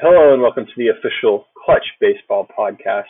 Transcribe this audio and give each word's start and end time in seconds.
Hello 0.00 0.32
and 0.32 0.42
welcome 0.42 0.64
to 0.66 0.72
the 0.76 0.88
official 0.88 1.46
Clutch 1.64 1.84
Baseball 2.00 2.46
Podcast. 2.58 3.04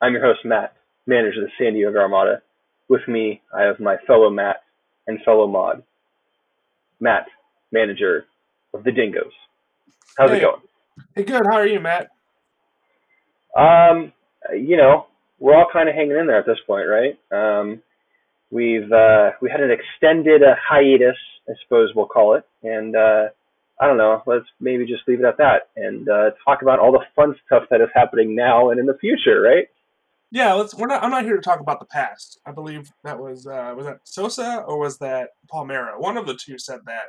I'm 0.00 0.12
your 0.12 0.22
host, 0.22 0.40
Matt, 0.44 0.74
manager 1.06 1.42
of 1.42 1.48
the 1.48 1.52
San 1.58 1.74
Diego 1.74 1.98
Armada. 1.98 2.40
With 2.88 3.06
me, 3.08 3.42
I 3.54 3.62
have 3.62 3.78
my 3.80 3.96
fellow 4.06 4.30
Matt 4.30 4.62
and 5.06 5.20
fellow 5.24 5.46
Mod. 5.46 5.82
Matt, 7.00 7.26
manager 7.72 8.26
of 8.72 8.84
the 8.84 8.92
Dingoes. 8.92 9.32
How's 10.16 10.30
Hey. 10.30 10.38
it 10.38 10.40
going? 10.40 10.62
Hey, 11.14 11.24
good. 11.24 11.42
How 11.50 11.58
are 11.58 11.66
you, 11.66 11.80
Matt? 11.80 12.08
Um, 13.56 14.12
you 14.56 14.76
know, 14.76 15.06
we're 15.38 15.54
all 15.56 15.68
kind 15.72 15.88
of 15.88 15.94
hanging 15.94 16.16
in 16.16 16.26
there 16.26 16.38
at 16.38 16.46
this 16.46 16.60
point, 16.66 16.86
right? 16.88 17.18
Um, 17.32 17.82
we've 18.50 18.90
uh, 18.90 19.32
we 19.40 19.50
had 19.50 19.60
an 19.60 19.70
extended 19.70 20.42
uh, 20.42 20.54
hiatus, 20.68 21.16
I 21.48 21.52
suppose 21.62 21.92
we'll 21.94 22.06
call 22.06 22.34
it, 22.34 22.44
and 22.62 22.96
uh, 22.96 23.28
I 23.80 23.86
don't 23.86 23.96
know. 23.96 24.22
Let's 24.26 24.46
maybe 24.60 24.86
just 24.86 25.02
leave 25.08 25.20
it 25.20 25.24
at 25.24 25.36
that 25.38 25.68
and 25.76 26.08
uh, 26.08 26.30
talk 26.44 26.62
about 26.62 26.78
all 26.78 26.92
the 26.92 27.04
fun 27.16 27.34
stuff 27.44 27.64
that 27.70 27.80
is 27.80 27.88
happening 27.94 28.34
now 28.34 28.70
and 28.70 28.78
in 28.78 28.86
the 28.86 28.96
future, 28.98 29.40
right? 29.40 29.66
Yeah, 30.30 30.52
let's. 30.54 30.74
We're 30.74 30.86
not. 30.86 31.02
I'm 31.02 31.10
not 31.10 31.24
here 31.24 31.36
to 31.36 31.42
talk 31.42 31.60
about 31.60 31.80
the 31.80 31.86
past. 31.86 32.40
I 32.46 32.52
believe 32.52 32.90
that 33.04 33.18
was 33.18 33.46
uh, 33.46 33.72
was 33.76 33.86
that 33.86 34.00
Sosa 34.04 34.64
or 34.66 34.78
was 34.78 34.98
that 34.98 35.30
Palmeiro? 35.52 36.00
One 36.00 36.16
of 36.16 36.26
the 36.26 36.34
two 36.34 36.58
said 36.58 36.80
that. 36.86 37.06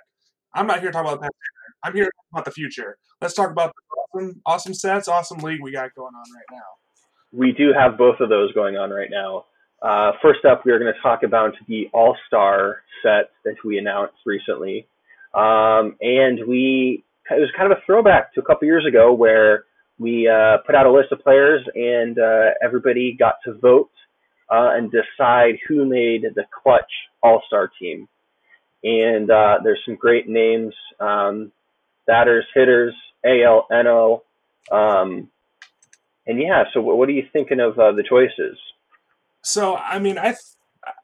I'm 0.54 0.68
not 0.68 0.80
here 0.80 0.90
to 0.90 0.94
talk 0.94 1.06
about 1.06 1.20
the 1.20 1.24
past. 1.24 1.34
Either. 1.34 1.76
I'm 1.84 1.96
here 1.96 2.06
to 2.06 2.12
talk 2.12 2.26
about 2.32 2.46
the 2.46 2.52
future. 2.52 2.98
Let's 3.22 3.34
talk 3.34 3.52
about 3.52 3.74
the 3.74 4.20
awesome, 4.20 4.42
awesome 4.46 4.74
sets, 4.74 5.08
awesome 5.08 5.40
league 5.40 5.62
we 5.62 5.72
got 5.72 5.94
going 5.96 6.14
on 6.14 6.24
right 6.36 6.46
now. 6.52 7.38
We 7.38 7.52
do 7.52 7.74
have 7.74 7.98
both 7.98 8.20
of 8.20 8.30
those 8.30 8.54
going 8.54 8.78
on 8.78 8.92
right 8.92 9.10
now. 9.12 9.46
Uh, 9.82 10.14
first 10.22 10.46
up, 10.46 10.66
we 10.66 10.72
are 10.72 10.80
going 10.80 10.94
to 10.94 11.02
talk 11.02 11.24
about 11.24 11.54
the 11.68 11.90
All 11.94 12.16
Star 12.28 12.84
set 13.04 13.32
that 13.44 13.56
we 13.64 13.78
announced 13.78 14.16
recently. 14.26 14.88
Um, 15.36 15.96
and 16.02 16.40
we, 16.48 17.04
it 17.30 17.40
was 17.40 17.52
kind 17.58 17.72
of 17.72 17.78
a 17.78 17.82
throwback 17.86 18.34
to 18.34 18.42
a 18.42 18.44
couple 18.44 18.66
years 18.66 18.86
ago 18.86 19.14
where 19.14 19.66
we 19.98 20.28
uh, 20.28 20.58
put 20.66 20.76
out 20.76 20.86
a 20.86 20.92
list 20.92 21.12
of 21.12 21.20
players 21.20 21.62
and 21.74 22.20
uh, 22.20 22.52
everybody 22.64 23.16
got 23.18 23.36
to 23.46 23.54
vote 23.54 23.92
uh, 24.50 24.72
and 24.74 24.92
decide 24.92 25.56
who 25.68 25.86
made 25.86 26.24
the 26.36 26.44
clutch 26.64 26.92
All 27.24 27.42
Star 27.48 27.72
team. 27.80 28.08
And 28.84 29.32
uh, 29.32 29.58
there's 29.64 29.80
some 29.86 29.96
great 29.96 30.28
names 30.28 30.74
um, 31.00 31.52
batters, 32.06 32.46
hitters, 32.54 32.94
AL, 33.26 33.68
NL. 33.72 34.22
Um, 34.72 35.30
and 36.28 36.40
yeah, 36.40 36.64
so 36.74 36.82
what 36.82 36.98
what 36.98 37.10
are 37.10 37.14
you 37.14 37.26
thinking 37.34 37.60
of 37.60 37.78
uh, 37.80 37.92
the 37.92 38.04
choices? 38.04 38.58
So 39.44 39.76
I 39.76 40.00
mean, 40.00 40.18
I 40.18 40.30
th- 40.30 40.40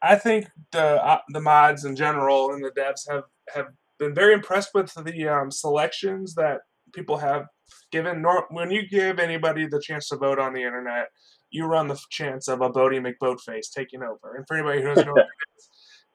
I 0.02 0.16
think 0.16 0.48
the 0.72 1.04
uh, 1.04 1.20
the 1.30 1.40
mods 1.40 1.86
in 1.86 1.96
general 1.96 2.52
and 2.52 2.64
the 2.64 2.70
devs 2.70 3.10
have 3.10 3.24
have 3.54 3.68
been 4.02 4.16
very 4.16 4.34
impressed 4.34 4.72
with 4.74 4.92
the 5.06 5.28
um, 5.28 5.52
selections 5.52 6.34
that 6.34 6.62
people 6.92 7.18
have 7.18 7.46
given. 7.92 8.26
When 8.50 8.72
you 8.72 8.90
give 8.90 9.20
anybody 9.20 9.68
the 9.68 9.80
chance 9.80 10.10
to 10.10 10.18
vote 10.18 10.40
on 10.40 10.54
the 10.54 10.64
internet, 10.64 11.10
you 11.52 11.66
run 11.66 11.88
the 11.88 12.00
chance 12.10 12.48
of 12.48 12.62
a 12.62 12.70
Boaty 12.70 13.00
McBoatface 13.00 13.72
taking 13.74 14.02
over. 14.02 14.36
And 14.36 14.46
for 14.48 14.58
anybody 14.58 14.82
who 14.82 14.88
doesn't 14.88 15.06
know 15.06 15.14
what 15.14 15.22
it 15.26 15.58
is, 15.58 15.70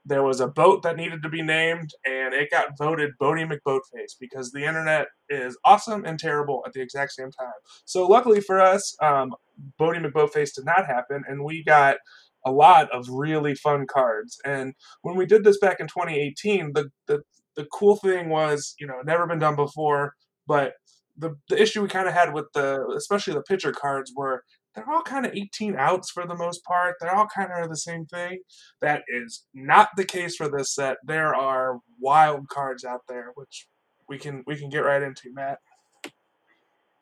there 0.05 0.25
was 0.25 0.41
a 0.41 0.49
boat 0.49 0.83
that 0.83 0.97
needed 0.97 1.23
to 1.23 1.29
be 1.29 1.43
named, 1.43 1.91
and 2.05 2.35
it 2.35 2.51
got 2.51 2.77
voted 2.79 3.11
Boaty 3.21 3.49
McBoatface 3.49 4.13
because 4.19 4.51
the 4.51 4.65
internet 4.65 5.07
is 5.29 5.57
awesome 5.65 6.05
and 6.05 6.19
terrible 6.19 6.63
at 6.67 6.73
the 6.73 6.81
exact 6.81 7.13
same 7.13 7.31
time. 7.31 7.49
So 7.85 8.07
luckily 8.07 8.41
for 8.41 8.61
us, 8.61 8.97
um, 9.01 9.33
Boaty 9.81 10.05
McBoatface 10.05 10.55
did 10.55 10.65
not 10.65 10.87
happen, 10.87 11.23
and 11.29 11.45
we 11.45 11.63
got 11.63 11.99
a 12.45 12.53
lot 12.53 12.89
of 12.93 13.09
really 13.11 13.57
fun 13.57 13.87
cards. 13.89 14.39
And 14.45 14.75
when 15.03 15.17
we 15.17 15.27
did 15.27 15.43
this 15.43 15.59
back 15.59 15.81
in 15.81 15.89
2018, 15.89 16.73
the 16.73 16.91
the, 17.09 17.23
the 17.57 17.67
cool 17.73 17.97
thing 17.97 18.29
was, 18.29 18.75
you 18.79 18.87
know, 18.87 19.01
never 19.05 19.27
been 19.27 19.39
done 19.39 19.57
before, 19.57 20.15
but 20.47 20.75
the, 21.17 21.37
the 21.49 21.61
issue 21.61 21.83
we 21.83 21.89
kind 21.89 22.09
of 22.09 22.15
had 22.15 22.33
with 22.35 22.47
the, 22.53 22.87
especially 22.97 23.35
the 23.35 23.43
pitcher 23.43 23.73
cards, 23.73 24.13
were 24.15 24.45
they're 24.75 24.89
all 24.91 25.03
kind 25.03 25.25
of 25.25 25.35
18 25.35 25.75
outs 25.77 26.11
for 26.11 26.27
the 26.27 26.35
most 26.35 26.63
part. 26.65 26.97
They're 27.01 27.15
all 27.15 27.27
kind 27.35 27.51
of 27.51 27.71
the 27.71 27.77
same 27.77 28.05
thing. 28.05 28.41
That 28.83 29.03
is 29.09 29.45
not 29.55 29.89
the 29.97 30.05
case 30.05 30.37
for 30.37 30.49
this 30.49 30.75
set. 30.75 30.99
There 31.03 31.35
are 31.35 31.81
wild 31.99 32.49
cards 32.49 32.85
out 32.85 33.01
there, 33.09 33.33
which 33.35 33.67
we 34.07 34.19
can 34.19 34.45
we 34.47 34.57
can 34.57 34.69
get 34.69 34.81
right 34.81 35.03
into, 35.03 35.33
Matt. 35.33 35.59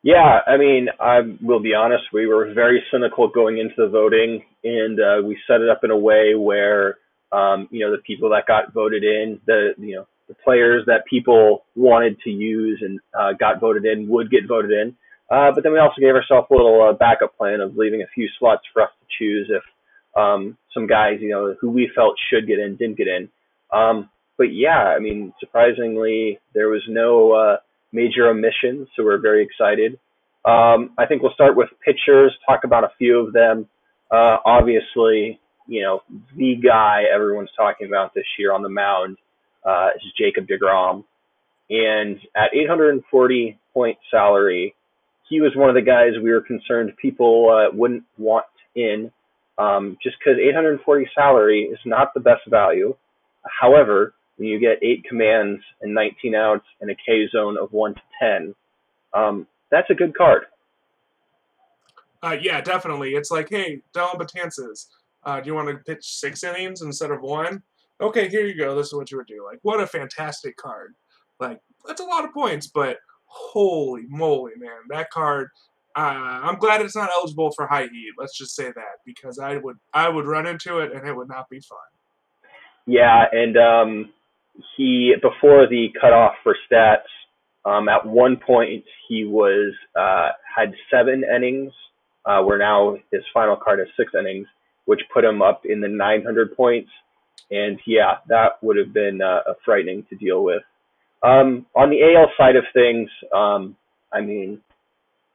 Yeah, 0.03 0.39
I 0.47 0.57
mean, 0.57 0.87
I 0.99 1.21
will 1.41 1.59
be 1.59 1.73
honest, 1.73 2.03
we 2.13 2.27
were 2.27 2.53
very 2.53 2.81
cynical 2.91 3.27
going 3.27 3.57
into 3.57 3.73
the 3.75 3.87
voting, 3.87 4.43
and 4.63 4.99
uh, 4.99 5.27
we 5.27 5.37
set 5.47 5.61
it 5.61 5.69
up 5.69 5.83
in 5.83 5.89
a 5.89 5.97
way 5.97 6.35
where, 6.35 6.99
um, 7.31 7.67
you 7.71 7.79
know, 7.79 7.91
the 7.91 8.01
people 8.05 8.29
that 8.29 8.45
got 8.45 8.71
voted 8.71 9.03
in, 9.03 9.41
the 9.47 9.73
you 9.79 9.95
know, 9.95 10.07
the 10.27 10.35
players 10.43 10.83
that 10.87 11.05
people 11.09 11.65
wanted 11.75 12.19
to 12.21 12.29
use 12.29 12.81
and 12.81 12.99
uh, 13.17 13.33
got 13.33 13.59
voted 13.59 13.85
in 13.85 14.07
would 14.09 14.31
get 14.31 14.47
voted 14.47 14.71
in. 14.71 14.95
Uh, 15.29 15.51
but 15.53 15.63
then 15.63 15.73
we 15.73 15.79
also 15.79 15.99
gave 15.99 16.13
ourselves 16.13 16.47
a 16.51 16.53
little 16.53 16.87
uh, 16.87 16.93
backup 16.93 17.37
plan 17.37 17.59
of 17.59 17.75
leaving 17.75 18.01
a 18.01 18.07
few 18.13 18.27
slots 18.37 18.63
for 18.73 18.83
us 18.83 18.89
to 18.99 19.05
choose 19.17 19.49
if 19.49 19.63
um, 20.15 20.57
some 20.73 20.87
guys, 20.87 21.17
you 21.19 21.29
know, 21.29 21.55
who 21.59 21.69
we 21.69 21.91
felt 21.95 22.15
should 22.29 22.47
get 22.47 22.59
in 22.59 22.75
didn't 22.75 22.97
get 22.97 23.07
in. 23.07 23.29
Um, 23.71 24.09
but 24.37 24.53
yeah, 24.53 24.93
I 24.95 24.99
mean, 24.99 25.33
surprisingly, 25.39 26.39
there 26.53 26.69
was 26.69 26.81
no 26.87 27.31
uh, 27.31 27.57
major 27.91 28.29
omissions, 28.29 28.87
so 28.95 29.03
we're 29.03 29.19
very 29.19 29.43
excited. 29.43 29.99
Um, 30.45 30.91
I 30.97 31.05
think 31.07 31.23
we'll 31.23 31.33
start 31.33 31.55
with 31.55 31.69
pitchers, 31.83 32.33
talk 32.47 32.63
about 32.63 32.83
a 32.83 32.91
few 32.97 33.19
of 33.19 33.33
them. 33.33 33.67
Uh, 34.11 34.37
obviously, 34.45 35.39
you 35.67 35.81
know, 35.81 36.01
the 36.37 36.55
guy 36.63 37.03
everyone's 37.13 37.49
talking 37.57 37.87
about 37.87 38.13
this 38.13 38.25
year 38.37 38.53
on 38.53 38.61
the 38.61 38.69
mound 38.69 39.17
uh, 39.65 39.89
is 39.95 40.11
Jacob 40.17 40.47
DeGrom. 40.47 41.03
And 41.69 42.19
at 42.35 42.53
840 42.53 43.59
point 43.73 43.97
salary, 44.11 44.75
he 45.27 45.41
was 45.41 45.51
one 45.55 45.69
of 45.69 45.75
the 45.75 45.81
guys 45.81 46.11
we 46.21 46.31
were 46.31 46.41
concerned 46.41 46.93
people 47.01 47.49
uh, 47.49 47.75
wouldn't 47.75 48.03
want 48.17 48.45
in 48.75 49.11
um, 49.57 49.97
just 50.03 50.17
because 50.19 50.39
840 50.39 51.09
salary 51.15 51.63
is 51.63 51.79
not 51.85 52.13
the 52.13 52.19
best 52.19 52.41
value. 52.47 52.95
However, 53.59 54.13
when 54.37 54.49
you 54.49 54.59
get 54.59 54.83
eight 54.83 55.03
commands 55.05 55.61
and 55.81 55.93
19 55.93 56.35
outs 56.35 56.65
and 56.81 56.91
a 56.91 56.95
K 56.95 57.27
zone 57.31 57.57
of 57.57 57.71
1 57.71 57.95
to 57.95 58.01
10, 58.21 58.55
um, 59.13 59.47
that's 59.71 59.89
a 59.89 59.95
good 59.95 60.15
card. 60.15 60.43
Uh, 62.21 62.35
yeah, 62.41 62.59
definitely. 62.59 63.11
It's 63.11 63.31
like, 63.31 63.49
hey, 63.49 63.81
Dellin 63.93 64.19
Betances, 64.19 64.87
uh, 65.23 65.39
do 65.39 65.47
you 65.47 65.55
want 65.55 65.69
to 65.69 65.75
pitch 65.75 66.03
six 66.03 66.43
innings 66.43 66.81
instead 66.81 67.11
of 67.11 67.21
one? 67.21 67.63
Okay, 68.01 68.27
here 68.27 68.45
you 68.45 68.55
go. 68.55 68.75
This 68.75 68.87
is 68.87 68.93
what 68.93 69.11
you 69.11 69.17
would 69.17 69.27
do. 69.27 69.45
Like, 69.45 69.59
what 69.61 69.79
a 69.79 69.87
fantastic 69.87 70.57
card. 70.57 70.95
Like, 71.39 71.59
that's 71.87 72.01
a 72.01 72.05
lot 72.05 72.25
of 72.25 72.33
points, 72.33 72.67
but 72.67 72.97
holy 73.25 74.05
moly, 74.07 74.53
man, 74.57 74.71
that 74.89 75.09
card. 75.11 75.49
Uh, 75.97 76.41
I'm 76.43 76.55
glad 76.55 76.81
it's 76.81 76.95
not 76.95 77.09
eligible 77.13 77.51
for 77.55 77.67
high 77.67 77.83
heat. 77.83 78.11
Let's 78.17 78.37
just 78.37 78.53
say 78.53 78.65
that 78.65 78.99
because 79.05 79.39
I 79.39 79.57
would 79.57 79.77
I 79.93 80.09
would 80.09 80.25
run 80.25 80.45
into 80.45 80.79
it 80.79 80.91
and 80.91 81.07
it 81.07 81.15
would 81.15 81.29
not 81.29 81.49
be 81.49 81.61
fun. 81.61 81.77
Yeah, 82.85 83.23
and 83.31 83.57
um, 83.57 84.13
he 84.75 85.15
before 85.21 85.67
the 85.67 85.87
cutoff 85.99 86.33
for 86.43 86.55
stats, 86.69 87.07
um, 87.65 87.87
at 87.87 88.05
one 88.05 88.37
point 88.37 88.83
he 89.07 89.23
was 89.23 89.73
uh, 89.97 90.29
had 90.55 90.73
seven 90.91 91.23
innings, 91.23 91.71
uh, 92.25 92.41
where 92.41 92.57
now 92.57 92.97
his 93.11 93.21
final 93.33 93.55
card 93.55 93.79
is 93.79 93.87
six 93.97 94.11
innings, 94.17 94.47
which 94.85 95.01
put 95.13 95.23
him 95.23 95.41
up 95.41 95.61
in 95.65 95.81
the 95.81 95.87
900 95.87 96.55
points. 96.55 96.89
And 97.51 97.79
yeah, 97.85 98.15
that 98.27 98.61
would 98.61 98.77
have 98.77 98.93
been 98.93 99.21
uh, 99.21 99.53
frightening 99.63 100.05
to 100.09 100.15
deal 100.15 100.43
with. 100.43 100.63
Um, 101.23 101.65
on 101.75 101.89
the 101.89 102.01
AL 102.03 102.31
side 102.37 102.55
of 102.55 102.63
things, 102.73 103.09
um, 103.33 103.75
I 104.13 104.21
mean, 104.21 104.61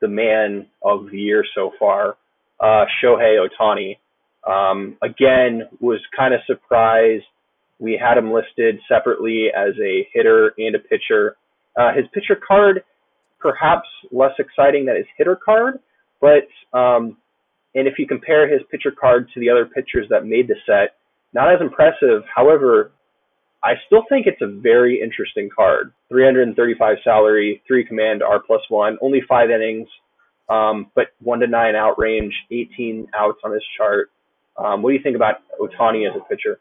the 0.01 0.09
man 0.09 0.67
of 0.83 1.11
the 1.11 1.19
year 1.19 1.45
so 1.55 1.73
far, 1.79 2.17
uh, 2.61 2.85
Shohei 3.03 3.39
Ohtani, 3.39 3.97
um, 4.49 4.97
again 5.03 5.63
was 5.81 6.01
kind 6.17 6.33
of 6.33 6.41
surprised. 6.47 7.25
We 7.79 8.01
had 8.01 8.19
him 8.19 8.33
listed 8.33 8.79
separately 8.89 9.49
as 9.55 9.75
a 9.83 10.09
hitter 10.13 10.53
and 10.59 10.75
a 10.75 10.79
pitcher. 10.79 11.37
Uh, 11.77 11.93
his 11.95 12.05
pitcher 12.13 12.41
card, 12.47 12.83
perhaps 13.39 13.89
less 14.13 14.33
exciting 14.39 14.87
than 14.87 14.97
his 14.97 15.07
hitter 15.17 15.37
card, 15.37 15.81
but 16.21 16.47
um, 16.79 17.17
and 17.75 17.87
if 17.87 17.95
you 17.99 18.07
compare 18.07 18.51
his 18.51 18.63
pitcher 18.71 18.91
card 18.91 19.29
to 19.35 19.41
the 19.41 19.49
other 19.49 19.67
pitchers 19.67 20.07
that 20.11 20.27
made 20.27 20.49
the 20.49 20.57
set, 20.67 20.97
not 21.33 21.53
as 21.53 21.61
impressive. 21.61 22.23
However, 22.35 22.93
I 23.63 23.75
still 23.87 24.05
think 24.09 24.27
it's 24.27 24.41
a 24.41 24.47
very 24.47 25.01
interesting 25.01 25.49
card. 25.55 25.93
335 26.09 26.97
salary, 27.05 27.63
three 27.67 27.85
command, 27.85 28.23
R 28.23 28.41
plus 28.41 28.63
one, 28.69 28.97
only 29.03 29.21
five 29.29 29.51
innings, 29.51 29.89
um, 30.49 30.91
but 30.95 31.09
one 31.21 31.41
to 31.41 31.47
nine 31.47 31.77
out 31.77 31.99
range, 31.99 32.35
18 32.51 33.09
outs 33.15 33.39
on 33.45 33.53
his 33.53 33.63
chart. 33.77 34.11
Um, 34.57 34.83
what 34.83 34.91
do 34.91 34.97
you 34.97 35.03
think 35.03 35.17
about 35.17 35.37
Ohtani 35.61 36.09
as 36.09 36.17
a 36.17 36.25
pitcher? 36.25 36.59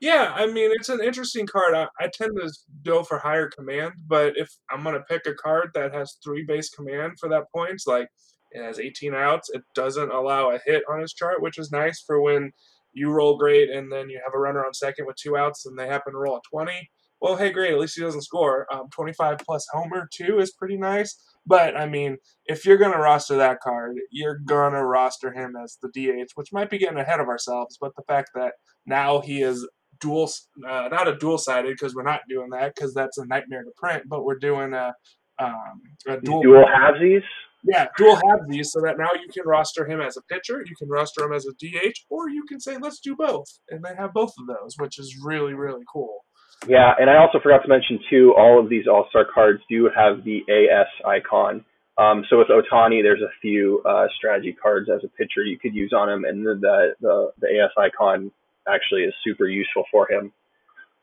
Yeah, 0.00 0.32
I 0.34 0.46
mean 0.46 0.70
it's 0.72 0.88
an 0.88 1.02
interesting 1.02 1.46
card. 1.46 1.74
I, 1.74 1.86
I 1.98 2.08
tend 2.08 2.32
to 2.36 2.50
go 2.84 3.02
for 3.02 3.18
higher 3.18 3.48
command, 3.48 3.92
but 4.08 4.32
if 4.36 4.50
I'm 4.70 4.82
gonna 4.82 5.00
pick 5.00 5.26
a 5.26 5.34
card 5.34 5.70
that 5.74 5.94
has 5.94 6.16
three 6.24 6.42
base 6.42 6.70
command 6.70 7.18
for 7.20 7.28
that 7.28 7.52
points, 7.54 7.86
like 7.86 8.08
it 8.52 8.62
has 8.62 8.80
18 8.80 9.14
outs, 9.14 9.50
it 9.52 9.62
doesn't 9.74 10.10
allow 10.10 10.50
a 10.50 10.58
hit 10.64 10.82
on 10.90 11.00
his 11.00 11.12
chart, 11.12 11.42
which 11.42 11.58
is 11.58 11.70
nice 11.70 12.00
for 12.00 12.20
when 12.20 12.52
you 12.92 13.10
roll 13.10 13.36
great 13.36 13.70
and 13.70 13.90
then 13.92 14.08
you 14.08 14.20
have 14.24 14.34
a 14.34 14.38
runner 14.38 14.64
on 14.64 14.74
second 14.74 15.06
with 15.06 15.16
two 15.16 15.36
outs 15.36 15.66
and 15.66 15.78
they 15.78 15.86
happen 15.86 16.12
to 16.12 16.18
roll 16.18 16.36
a 16.36 16.40
20. 16.50 16.72
Well, 17.20 17.36
hey, 17.36 17.50
great, 17.50 17.72
at 17.72 17.78
least 17.78 17.96
he 17.96 18.02
doesn't 18.02 18.22
score. 18.22 18.66
Um, 18.72 18.88
25 18.94 19.38
plus 19.38 19.66
homer 19.72 20.08
too 20.12 20.38
is 20.38 20.52
pretty 20.52 20.76
nice. 20.76 21.14
But 21.46 21.76
I 21.76 21.86
mean, 21.86 22.16
if 22.46 22.64
you're 22.64 22.76
gonna 22.76 22.98
roster 22.98 23.36
that 23.36 23.60
card, 23.60 23.96
you're 24.10 24.38
gonna 24.46 24.84
roster 24.84 25.32
him 25.32 25.54
as 25.62 25.78
the 25.82 25.88
DH, 25.88 26.30
which 26.34 26.52
might 26.52 26.70
be 26.70 26.78
getting 26.78 26.98
ahead 26.98 27.20
of 27.20 27.28
ourselves. 27.28 27.76
But 27.80 27.92
the 27.96 28.02
fact 28.08 28.30
that 28.34 28.52
now 28.86 29.20
he 29.20 29.42
is 29.42 29.66
dual, 30.00 30.30
uh, 30.66 30.88
not 30.90 31.08
a 31.08 31.16
dual 31.16 31.38
sided 31.38 31.72
because 31.72 31.94
we're 31.94 32.02
not 32.02 32.20
doing 32.28 32.50
that 32.50 32.74
because 32.74 32.94
that's 32.94 33.18
a 33.18 33.26
nightmare 33.26 33.64
to 33.64 33.70
print. 33.76 34.04
But 34.06 34.24
we're 34.24 34.38
doing 34.38 34.72
a, 34.74 34.94
um, 35.38 35.82
a 36.08 36.20
dual 36.20 36.42
dual 36.42 36.64
halvesies. 36.64 37.22
Yeah, 37.62 37.86
dual 37.96 38.16
have 38.16 38.48
these 38.48 38.72
so 38.72 38.80
that 38.80 38.98
now 38.98 39.10
you 39.12 39.28
can 39.32 39.46
roster 39.46 39.86
him 39.86 40.00
as 40.00 40.16
a 40.16 40.22
pitcher, 40.22 40.62
you 40.66 40.74
can 40.76 40.88
roster 40.88 41.24
him 41.24 41.32
as 41.32 41.46
a 41.46 41.52
DH, 41.52 41.96
or 42.08 42.30
you 42.30 42.44
can 42.44 42.60
say 42.60 42.78
let's 42.78 43.00
do 43.00 43.14
both, 43.14 43.46
and 43.68 43.84
they 43.84 43.94
have 43.96 44.14
both 44.14 44.32
of 44.38 44.46
those, 44.46 44.76
which 44.78 44.98
is 44.98 45.18
really 45.22 45.54
really 45.54 45.84
cool. 45.92 46.24
Yeah, 46.66 46.92
and 46.98 47.08
I 47.08 47.16
also 47.16 47.40
forgot 47.40 47.62
to 47.62 47.68
mention 47.68 47.98
too, 48.10 48.34
all 48.36 48.60
of 48.60 48.68
these 48.68 48.86
All 48.86 49.06
Star 49.08 49.24
cards 49.32 49.60
do 49.68 49.90
have 49.94 50.24
the 50.24 50.40
AS 50.48 50.86
icon. 51.06 51.64
Um, 51.98 52.24
so 52.30 52.38
with 52.38 52.48
Ohtani, 52.48 53.02
there's 53.02 53.20
a 53.20 53.32
few 53.42 53.82
uh, 53.86 54.06
strategy 54.16 54.56
cards 54.60 54.88
as 54.88 55.02
a 55.04 55.08
pitcher 55.08 55.44
you 55.44 55.58
could 55.58 55.74
use 55.74 55.92
on 55.96 56.08
him, 56.08 56.24
and 56.24 56.44
the 56.44 56.94
the, 57.00 57.32
the 57.40 57.46
AS 57.46 57.70
icon 57.78 58.30
actually 58.68 59.02
is 59.02 59.14
super 59.24 59.48
useful 59.48 59.84
for 59.90 60.10
him. 60.10 60.32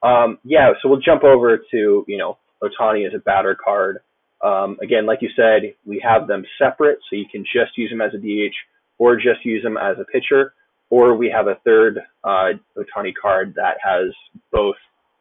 Um, 0.03 0.37
yeah, 0.43 0.71
so 0.81 0.89
we'll 0.89 1.01
jump 1.01 1.23
over 1.23 1.57
to 1.57 2.05
you 2.07 2.17
know 2.17 2.37
Ohtani 2.63 3.07
as 3.07 3.13
a 3.15 3.19
batter 3.19 3.55
card. 3.55 3.99
Um, 4.41 4.77
again, 4.81 5.05
like 5.05 5.19
you 5.21 5.29
said, 5.35 5.73
we 5.85 6.01
have 6.07 6.27
them 6.27 6.43
separate, 6.59 6.99
so 7.09 7.15
you 7.15 7.25
can 7.31 7.43
just 7.43 7.77
use 7.77 7.89
them 7.89 8.01
as 8.01 8.13
a 8.13 8.17
DH 8.17 8.53
or 8.99 9.15
just 9.15 9.43
use 9.43 9.63
them 9.63 9.77
as 9.77 9.97
a 9.99 10.05
pitcher, 10.05 10.53
or 10.89 11.15
we 11.15 11.29
have 11.29 11.47
a 11.47 11.59
third 11.63 11.99
uh, 12.23 12.51
Ohtani 12.77 13.13
card 13.19 13.53
that 13.55 13.77
has 13.83 14.13
both 14.51 14.75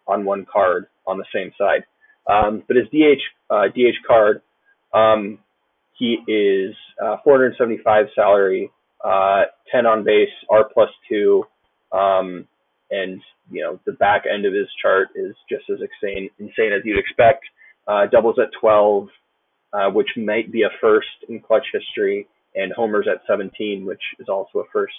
on 0.06 0.24
one 0.24 0.46
card 0.50 0.86
on 1.06 1.18
the 1.18 1.24
same 1.34 1.50
side. 1.58 1.84
Um, 2.26 2.62
but 2.66 2.76
his 2.76 2.86
DH 2.88 3.22
uh, 3.50 3.68
DH 3.68 4.06
card, 4.06 4.42
um, 4.92 5.38
he 5.98 6.18
is 6.28 6.74
uh, 7.02 7.16
475 7.24 8.06
salary, 8.14 8.70
uh, 9.04 9.42
10 9.72 9.86
on 9.86 10.04
base, 10.04 10.28
R 10.50 10.68
plus 10.72 10.90
two, 11.08 11.44
um, 11.92 12.46
and 12.90 13.20
you 13.50 13.62
know 13.62 13.78
the 13.86 13.92
back 13.92 14.24
end 14.32 14.44
of 14.46 14.52
his 14.52 14.66
chart 14.80 15.08
is 15.14 15.34
just 15.48 15.64
as 15.70 15.78
insane 15.80 16.30
insane 16.38 16.72
as 16.72 16.82
you'd 16.84 16.98
expect. 16.98 17.44
Uh, 17.86 18.06
doubles 18.06 18.38
at 18.38 18.48
12, 18.60 19.08
uh, 19.72 19.90
which 19.90 20.08
might 20.16 20.50
be 20.50 20.62
a 20.62 20.70
first 20.80 21.06
in 21.28 21.40
clutch 21.40 21.66
history, 21.72 22.26
and 22.54 22.72
homers 22.72 23.06
at 23.10 23.20
17, 23.28 23.84
which 23.84 24.00
is 24.18 24.28
also 24.28 24.60
a 24.60 24.64
first. 24.72 24.94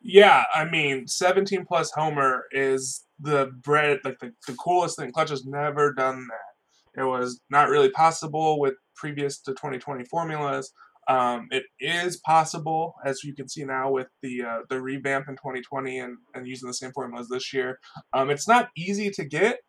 Yeah, 0.00 0.44
I 0.54 0.64
mean, 0.64 1.06
17 1.06 1.66
plus 1.66 1.90
homer 1.90 2.44
is 2.52 3.04
the 3.20 3.52
bread, 3.62 4.00
like 4.04 4.18
the, 4.20 4.32
the 4.46 4.54
coolest 4.54 4.98
thing. 4.98 5.12
Clutch 5.12 5.30
has 5.30 5.44
never 5.44 5.92
done 5.92 6.26
that. 6.28 7.00
It 7.00 7.04
was 7.04 7.40
not 7.50 7.68
really 7.68 7.90
possible 7.90 8.58
with 8.58 8.74
previous 8.94 9.38
to 9.40 9.52
2020 9.52 10.04
formulas. 10.04 10.72
Um, 11.08 11.48
it 11.50 11.64
is 11.80 12.18
possible, 12.18 12.94
as 13.04 13.24
you 13.24 13.34
can 13.34 13.48
see 13.48 13.64
now 13.64 13.90
with 13.90 14.08
the 14.22 14.42
uh, 14.42 14.58
the 14.68 14.80
revamp 14.80 15.28
in 15.28 15.36
2020 15.36 16.00
and, 16.00 16.18
and 16.34 16.46
using 16.46 16.68
the 16.68 16.74
same 16.74 16.92
formulas 16.92 17.28
this 17.28 17.52
year. 17.52 17.78
Um, 18.12 18.28
it's 18.28 18.46
not 18.46 18.68
easy 18.76 19.10
to 19.10 19.24
get. 19.24 19.60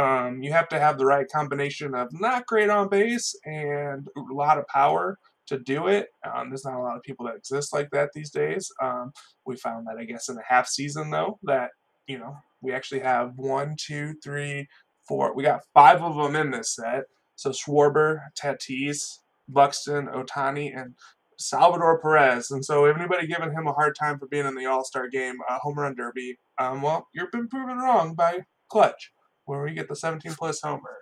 Um, 0.00 0.42
you 0.42 0.50
have 0.52 0.68
to 0.70 0.78
have 0.78 0.96
the 0.96 1.04
right 1.04 1.26
combination 1.30 1.94
of 1.94 2.08
not 2.12 2.46
great 2.46 2.70
on 2.70 2.88
base 2.88 3.34
and 3.44 4.08
a 4.16 4.32
lot 4.32 4.56
of 4.56 4.66
power 4.68 5.18
to 5.48 5.58
do 5.58 5.88
it. 5.88 6.08
Um, 6.24 6.48
there's 6.48 6.64
not 6.64 6.78
a 6.78 6.82
lot 6.82 6.96
of 6.96 7.02
people 7.02 7.26
that 7.26 7.36
exist 7.36 7.74
like 7.74 7.90
that 7.90 8.10
these 8.14 8.30
days. 8.30 8.66
Um, 8.82 9.12
we 9.44 9.56
found 9.56 9.86
that, 9.86 9.98
I 9.98 10.04
guess, 10.04 10.30
in 10.30 10.36
the 10.36 10.42
half 10.48 10.68
season, 10.68 11.10
though, 11.10 11.38
that, 11.42 11.70
you 12.06 12.18
know, 12.18 12.34
we 12.62 12.72
actually 12.72 13.00
have 13.00 13.32
one, 13.36 13.76
two, 13.78 14.14
three, 14.24 14.68
four. 15.06 15.34
We 15.34 15.42
got 15.42 15.64
five 15.74 16.02
of 16.02 16.16
them 16.16 16.34
in 16.34 16.50
this 16.50 16.74
set. 16.76 17.04
So 17.36 17.50
Schwarber, 17.50 18.20
Tatis, 18.40 19.18
Buxton, 19.48 20.06
Ohtani, 20.06 20.74
and 20.74 20.94
Salvador 21.38 22.00
Perez. 22.00 22.50
And 22.50 22.64
so, 22.64 22.84
if 22.84 22.96
anybody 22.96 23.26
giving 23.26 23.50
him 23.50 23.66
a 23.66 23.72
hard 23.72 23.96
time 23.98 24.18
for 24.18 24.28
being 24.28 24.46
in 24.46 24.54
the 24.54 24.66
All 24.66 24.84
Star 24.84 25.08
game, 25.08 25.36
uh, 25.48 25.58
home 25.58 25.78
run 25.78 25.94
derby, 25.94 26.38
um, 26.58 26.82
well, 26.82 27.08
you've 27.14 27.32
been 27.32 27.48
proven 27.48 27.78
wrong 27.78 28.14
by 28.14 28.40
Clutch, 28.70 29.10
where 29.50 29.64
we 29.64 29.74
get 29.74 29.88
the 29.88 29.96
17 29.96 30.32
plus 30.38 30.60
homer. 30.62 30.98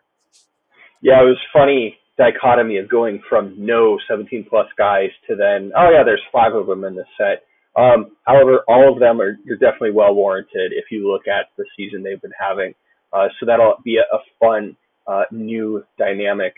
Yeah, 1.00 1.20
it 1.22 1.26
was 1.26 1.38
funny 1.52 1.98
dichotomy 2.18 2.78
of 2.78 2.90
going 2.90 3.22
from 3.28 3.54
no 3.56 3.96
17 4.10 4.46
plus 4.50 4.66
guys 4.76 5.10
to 5.28 5.36
then, 5.36 5.70
oh 5.76 5.90
yeah, 5.90 6.02
there's 6.04 6.22
five 6.32 6.54
of 6.54 6.66
them 6.66 6.84
in 6.84 6.96
the 6.96 7.04
set. 7.16 7.44
Um, 7.80 8.16
however, 8.26 8.64
all 8.66 8.92
of 8.92 8.98
them 8.98 9.20
are 9.20 9.38
you're 9.44 9.56
definitely 9.56 9.92
well 9.92 10.14
warranted 10.14 10.72
if 10.72 10.86
you 10.90 11.10
look 11.10 11.28
at 11.28 11.46
the 11.56 11.64
season 11.76 12.02
they've 12.02 12.20
been 12.20 12.32
having. 12.38 12.74
Uh, 13.12 13.28
so 13.38 13.46
that'll 13.46 13.76
be 13.84 13.98
a, 13.98 14.14
a 14.14 14.18
fun 14.40 14.76
uh, 15.06 15.22
new 15.30 15.84
dynamic 15.96 16.54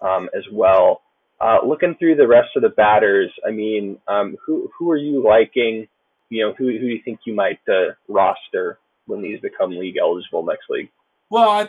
um, 0.00 0.30
as 0.34 0.44
well. 0.50 1.02
Uh, 1.40 1.58
looking 1.66 1.94
through 1.98 2.14
the 2.14 2.26
rest 2.26 2.48
of 2.56 2.62
the 2.62 2.70
batters, 2.70 3.30
I 3.46 3.50
mean, 3.50 3.98
um, 4.08 4.36
who 4.46 4.70
who 4.78 4.90
are 4.90 4.96
you 4.96 5.22
liking? 5.22 5.88
You 6.30 6.46
know, 6.46 6.54
who 6.56 6.66
who 6.66 6.78
do 6.78 6.86
you 6.86 7.02
think 7.04 7.20
you 7.26 7.34
might 7.34 7.60
uh, 7.68 7.92
roster 8.08 8.78
when 9.06 9.20
these 9.20 9.40
become 9.40 9.70
league 9.70 9.96
eligible 10.00 10.44
next 10.46 10.64
league? 10.70 10.88
Well, 11.32 11.48
I, 11.48 11.68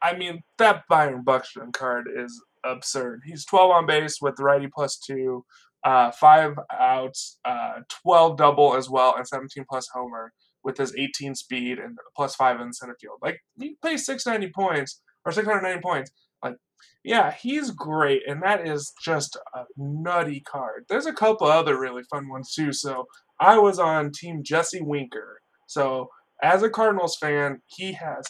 I 0.00 0.16
mean 0.16 0.44
that 0.58 0.84
Byron 0.88 1.24
Buxton 1.24 1.72
card 1.72 2.06
is 2.16 2.40
absurd. 2.64 3.22
He's 3.26 3.44
12 3.44 3.70
on 3.72 3.86
base 3.86 4.18
with 4.22 4.38
righty 4.38 4.68
plus 4.72 5.00
two, 5.00 5.44
uh, 5.82 6.12
five 6.12 6.54
outs, 6.72 7.40
uh, 7.44 7.80
12 8.04 8.36
double 8.36 8.76
as 8.76 8.88
well, 8.88 9.16
and 9.16 9.26
17 9.26 9.64
plus 9.68 9.88
homer 9.92 10.32
with 10.62 10.78
his 10.78 10.94
18 10.94 11.34
speed 11.34 11.80
and 11.80 11.98
plus 12.14 12.36
five 12.36 12.60
in 12.60 12.72
center 12.72 12.96
field. 13.00 13.18
Like 13.20 13.40
he 13.58 13.74
plays 13.82 14.06
690 14.06 14.52
points 14.52 15.02
or 15.24 15.32
690 15.32 15.82
points. 15.82 16.12
Like, 16.40 16.58
yeah, 17.02 17.32
he's 17.32 17.72
great, 17.72 18.22
and 18.28 18.40
that 18.44 18.64
is 18.64 18.92
just 19.02 19.36
a 19.56 19.64
nutty 19.76 20.38
card. 20.38 20.84
There's 20.88 21.06
a 21.06 21.12
couple 21.12 21.48
other 21.48 21.76
really 21.80 22.04
fun 22.04 22.28
ones 22.28 22.54
too. 22.54 22.72
So 22.72 23.06
I 23.40 23.58
was 23.58 23.80
on 23.80 24.12
Team 24.12 24.44
Jesse 24.44 24.82
Winker. 24.82 25.40
So 25.66 26.10
as 26.40 26.62
a 26.62 26.70
Cardinals 26.70 27.16
fan, 27.16 27.60
he 27.66 27.94
has 27.94 28.24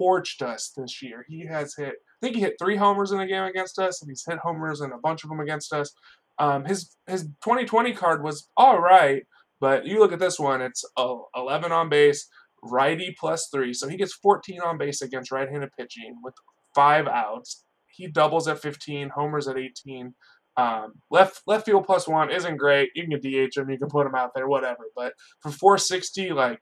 torched 0.00 0.42
us 0.42 0.72
this 0.76 1.02
year. 1.02 1.24
He 1.28 1.46
has 1.46 1.74
hit 1.76 1.94
I 2.22 2.26
think 2.26 2.36
he 2.36 2.42
hit 2.42 2.56
three 2.60 2.76
homers 2.76 3.12
in 3.12 3.20
a 3.20 3.26
game 3.26 3.44
against 3.44 3.78
us, 3.78 4.02
and 4.02 4.10
he's 4.10 4.24
hit 4.26 4.38
homers 4.38 4.82
in 4.82 4.92
a 4.92 4.98
bunch 4.98 5.24
of 5.24 5.30
them 5.30 5.40
against 5.40 5.72
us. 5.72 5.92
Um, 6.38 6.64
his 6.64 6.96
his 7.06 7.24
2020 7.42 7.94
card 7.94 8.22
was 8.22 8.48
all 8.56 8.80
right, 8.80 9.22
but 9.60 9.86
you 9.86 9.98
look 9.98 10.12
at 10.12 10.18
this 10.18 10.38
one, 10.38 10.60
it's 10.60 10.84
11 10.98 11.72
on 11.72 11.88
base, 11.88 12.28
righty 12.62 13.14
plus 13.18 13.48
three, 13.52 13.72
so 13.72 13.88
he 13.88 13.96
gets 13.96 14.14
14 14.14 14.60
on 14.60 14.78
base 14.78 15.02
against 15.02 15.30
right-handed 15.30 15.70
pitching 15.78 16.16
with 16.22 16.34
five 16.74 17.06
outs. 17.06 17.64
He 17.88 18.06
doubles 18.06 18.48
at 18.48 18.60
15, 18.60 19.10
homers 19.10 19.48
at 19.48 19.58
18. 19.58 20.14
Um, 20.56 20.94
left 21.10 21.42
left 21.46 21.66
field 21.66 21.86
plus 21.86 22.06
one 22.06 22.30
isn't 22.30 22.56
great. 22.56 22.90
You 22.94 23.06
can 23.06 23.20
DH 23.20 23.56
him, 23.56 23.70
you 23.70 23.78
can 23.78 23.88
put 23.88 24.06
him 24.06 24.14
out 24.14 24.32
there, 24.34 24.48
whatever. 24.48 24.84
But 24.94 25.14
for 25.40 25.50
460, 25.50 26.32
like, 26.32 26.60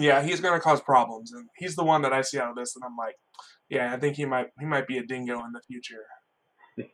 yeah, 0.00 0.22
he's 0.22 0.40
going 0.40 0.54
to 0.54 0.60
cause 0.60 0.80
problems, 0.80 1.32
and 1.32 1.48
he's 1.56 1.76
the 1.76 1.84
one 1.84 2.02
that 2.02 2.12
I 2.12 2.22
see 2.22 2.38
out 2.38 2.50
of 2.50 2.56
this, 2.56 2.74
and 2.74 2.84
I'm 2.84 2.96
like, 2.96 3.16
yeah, 3.68 3.92
I 3.92 3.98
think 3.98 4.16
he 4.16 4.24
might 4.24 4.48
he 4.58 4.66
might 4.66 4.86
be 4.86 4.98
a 4.98 5.02
dingo 5.02 5.38
in 5.44 5.52
the 5.52 5.60
future. 5.66 6.04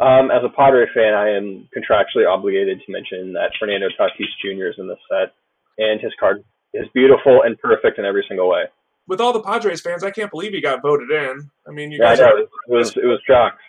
Um, 0.00 0.30
as 0.30 0.40
a 0.42 0.48
Padre 0.56 0.86
fan, 0.94 1.12
I 1.12 1.28
am 1.28 1.68
contractually 1.76 2.26
obligated 2.26 2.80
to 2.86 2.90
mention 2.90 3.34
that 3.34 3.50
Fernando 3.60 3.88
Tatis 3.88 4.32
Jr. 4.40 4.68
is 4.68 4.74
in 4.78 4.88
this 4.88 4.96
set, 5.10 5.34
and 5.76 6.00
his 6.00 6.10
card 6.18 6.42
is 6.72 6.88
beautiful 6.94 7.42
and 7.42 7.58
perfect 7.58 7.98
in 7.98 8.06
every 8.06 8.24
single 8.26 8.48
way. 8.48 8.62
With 9.06 9.20
all 9.20 9.34
the 9.34 9.42
Padres 9.42 9.82
fans, 9.82 10.02
I 10.02 10.10
can't 10.10 10.30
believe 10.30 10.52
he 10.52 10.62
got 10.62 10.80
voted 10.80 11.10
in. 11.10 11.50
I 11.68 11.72
mean, 11.72 11.90
you 11.90 11.98
yeah, 12.00 12.16
guys 12.16 12.20
I 12.20 12.30
know. 12.30 12.30
Are... 12.30 12.40
It 12.40 12.48
was 12.68 12.96
it 12.96 13.04
was 13.04 13.20
shocked. 13.26 13.60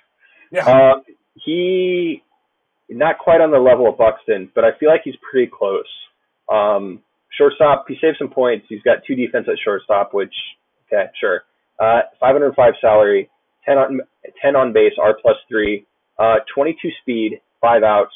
Yeah. 0.54 0.64
Um, 0.64 1.04
he 1.36 2.24
not 2.90 3.18
quite 3.18 3.42
on 3.42 3.52
the 3.52 3.60
level 3.60 3.90
of 3.90 3.98
Buxton, 3.98 4.50
but 4.56 4.64
I 4.64 4.70
feel 4.80 4.88
like 4.88 5.02
he's 5.04 5.16
pretty 5.30 5.52
close. 5.52 5.84
Um, 6.50 7.02
shortstop, 7.38 7.86
he 7.88 7.96
saved 8.02 8.18
some 8.18 8.30
points. 8.30 8.66
He's 8.70 8.82
got 8.82 9.00
two 9.06 9.16
defense 9.16 9.48
at 9.50 9.58
shortstop, 9.64 10.14
which 10.14 10.34
okay, 10.88 11.06
sure. 11.20 11.44
Uh, 11.80 12.02
505 12.20 12.74
salary, 12.80 13.30
10 13.66 13.78
on 13.78 14.02
10 14.42 14.56
on 14.56 14.74
base, 14.74 14.94
R 15.02 15.18
plus 15.22 15.36
three, 15.50 15.86
uh, 16.20 16.36
22 16.54 16.90
speed, 17.02 17.42
five 17.60 17.84
outs, 17.84 18.14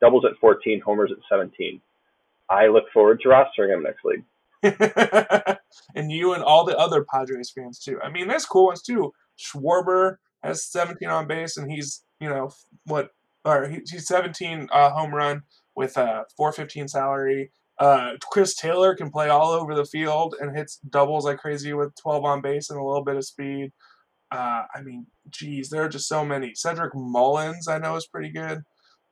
doubles 0.00 0.24
at 0.24 0.38
14, 0.40 0.80
homers 0.84 1.10
at 1.10 1.18
17. 1.30 1.80
I 2.50 2.68
look 2.68 2.84
forward 2.92 3.20
to 3.20 3.28
rostering 3.28 3.74
him 3.74 3.82
next 3.82 4.04
league. 4.04 4.24
and 5.94 6.10
you 6.10 6.32
and 6.32 6.42
all 6.42 6.64
the 6.64 6.76
other 6.76 7.04
Padres 7.04 7.50
fans 7.50 7.78
too. 7.78 8.00
I 8.02 8.10
mean, 8.10 8.28
there's 8.28 8.44
cool 8.44 8.66
ones 8.66 8.82
too. 8.82 9.12
Schwarber 9.38 10.16
has 10.42 10.64
17 10.64 11.08
on 11.08 11.26
base, 11.26 11.56
and 11.56 11.70
he's 11.70 12.02
you 12.20 12.28
know 12.28 12.50
what, 12.84 13.10
or 13.44 13.68
he's 13.68 14.06
17 14.06 14.68
uh, 14.72 14.90
home 14.90 15.14
run 15.14 15.42
with 15.76 15.96
a 15.96 16.24
415 16.36 16.88
salary. 16.88 17.52
Uh, 17.78 18.12
Chris 18.30 18.54
Taylor 18.54 18.94
can 18.94 19.10
play 19.10 19.28
all 19.28 19.50
over 19.50 19.74
the 19.74 19.84
field 19.84 20.34
and 20.40 20.56
hits 20.56 20.78
doubles 20.88 21.24
like 21.24 21.38
crazy 21.38 21.72
with 21.72 21.94
12 22.00 22.24
on 22.24 22.40
base 22.40 22.70
and 22.70 22.78
a 22.78 22.82
little 22.82 23.04
bit 23.04 23.16
of 23.16 23.24
speed. 23.24 23.72
Uh, 24.30 24.62
I 24.74 24.82
mean, 24.82 25.06
geez, 25.30 25.70
there 25.70 25.82
are 25.84 25.88
just 25.88 26.08
so 26.08 26.24
many. 26.24 26.54
Cedric 26.54 26.94
Mullins, 26.94 27.68
I 27.68 27.78
know, 27.78 27.96
is 27.96 28.06
pretty 28.06 28.30
good 28.30 28.62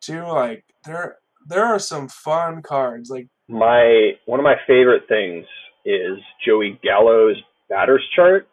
too. 0.01 0.23
Like 0.27 0.65
there, 0.85 1.17
there 1.49 1.65
are 1.65 1.79
some 1.79 2.09
fun 2.09 2.61
cards. 2.63 3.09
Like 3.09 3.29
my 3.49 4.13
one 4.27 4.41
of 4.41 4.45
my 4.45 4.57
favorite 4.67 5.05
things 5.09 5.47
is 5.85 6.19
Joey 6.45 6.79
Gallo's 6.83 7.37
batters 7.71 8.05
chart. 8.15 8.49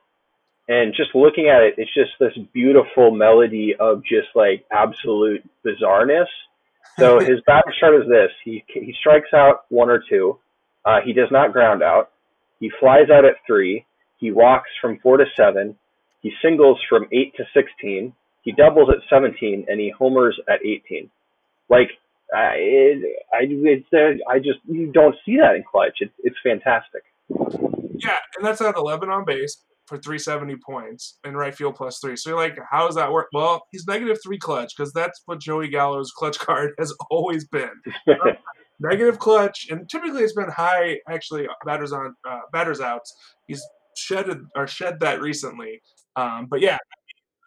and 0.67 0.93
just 0.96 1.15
looking 1.15 1.50
at 1.50 1.62
it, 1.63 1.75
it's 1.77 1.93
just 1.93 2.12
this 2.20 2.38
beautiful 2.53 3.12
melody 3.12 3.74
of 3.79 4.01
just 4.03 4.27
like 4.36 4.63
absolute 4.72 5.41
bizarreness. 5.65 6.27
So 6.99 7.19
his 7.19 7.41
batting 7.45 7.73
chart 7.79 7.95
is 7.95 8.07
this: 8.07 8.29
he 8.43 8.63
he 8.67 8.93
strikes 8.99 9.33
out 9.33 9.65
one 9.69 9.89
or 9.89 10.03
two, 10.09 10.37
uh, 10.85 10.99
he 11.03 11.13
does 11.13 11.29
not 11.31 11.53
ground 11.53 11.81
out, 11.81 12.11
he 12.59 12.71
flies 12.79 13.09
out 13.11 13.25
at 13.25 13.35
three, 13.47 13.85
he 14.17 14.31
walks 14.31 14.69
from 14.81 14.99
four 14.99 15.17
to 15.17 15.25
seven, 15.35 15.75
he 16.21 16.31
singles 16.43 16.79
from 16.87 17.07
eight 17.11 17.33
to 17.37 17.43
sixteen, 17.53 18.13
he 18.43 18.51
doubles 18.51 18.89
at 18.89 18.97
seventeen, 19.09 19.65
and 19.67 19.79
he 19.79 19.91
homers 19.97 20.39
at 20.47 20.63
eighteen. 20.65 21.09
Like 21.69 21.89
I, 22.33 22.99
I, 23.33 23.45
it's, 23.49 23.87
uh, 23.93 24.31
I 24.31 24.37
just 24.37 24.59
you 24.65 24.91
don't 24.91 25.15
see 25.25 25.37
that 25.37 25.55
in 25.55 25.63
clutch. 25.63 25.97
It's 25.99 26.13
it's 26.19 26.37
fantastic. 26.43 27.03
Yeah, 27.29 28.17
and 28.35 28.45
that's 28.45 28.59
at 28.59 28.75
11 28.75 29.09
on 29.09 29.23
base 29.23 29.57
for 29.93 30.01
370 30.01 30.55
points 30.65 31.19
and 31.23 31.38
right 31.38 31.53
field 31.53 31.75
plus 31.75 32.00
three. 32.00 32.15
So 32.15 32.31
you're 32.31 32.39
like, 32.39 32.57
how 32.71 32.88
does 32.88 32.95
that 32.95 33.12
work? 33.12 33.27
Well, 33.31 33.63
he's 33.71 33.85
negative 33.88 34.17
three 34.23 34.39
clutch 34.39 34.73
because 34.75 34.91
that's 34.91 35.21
what 35.25 35.39
Joey 35.39 35.67
Gallo's 35.67 36.12
clutch 36.17 36.39
card 36.39 36.71
has 36.79 36.93
always 37.12 37.45
been. 37.47 37.69
negative 38.79 39.19
clutch, 39.19 39.67
and 39.69 39.88
typically 39.89 40.23
it's 40.23 40.33
been 40.33 40.50
high. 40.50 41.00
Actually, 41.07 41.47
batters 41.65 41.93
on 41.93 42.15
uh, 42.27 42.41
batters 42.51 42.81
outs. 42.81 43.13
He's 43.47 43.63
shedded 43.95 44.39
or 44.55 44.67
shed 44.67 45.00
that 45.01 45.21
recently. 45.21 45.81
Um, 46.15 46.47
but 46.50 46.59
yeah, 46.62 46.77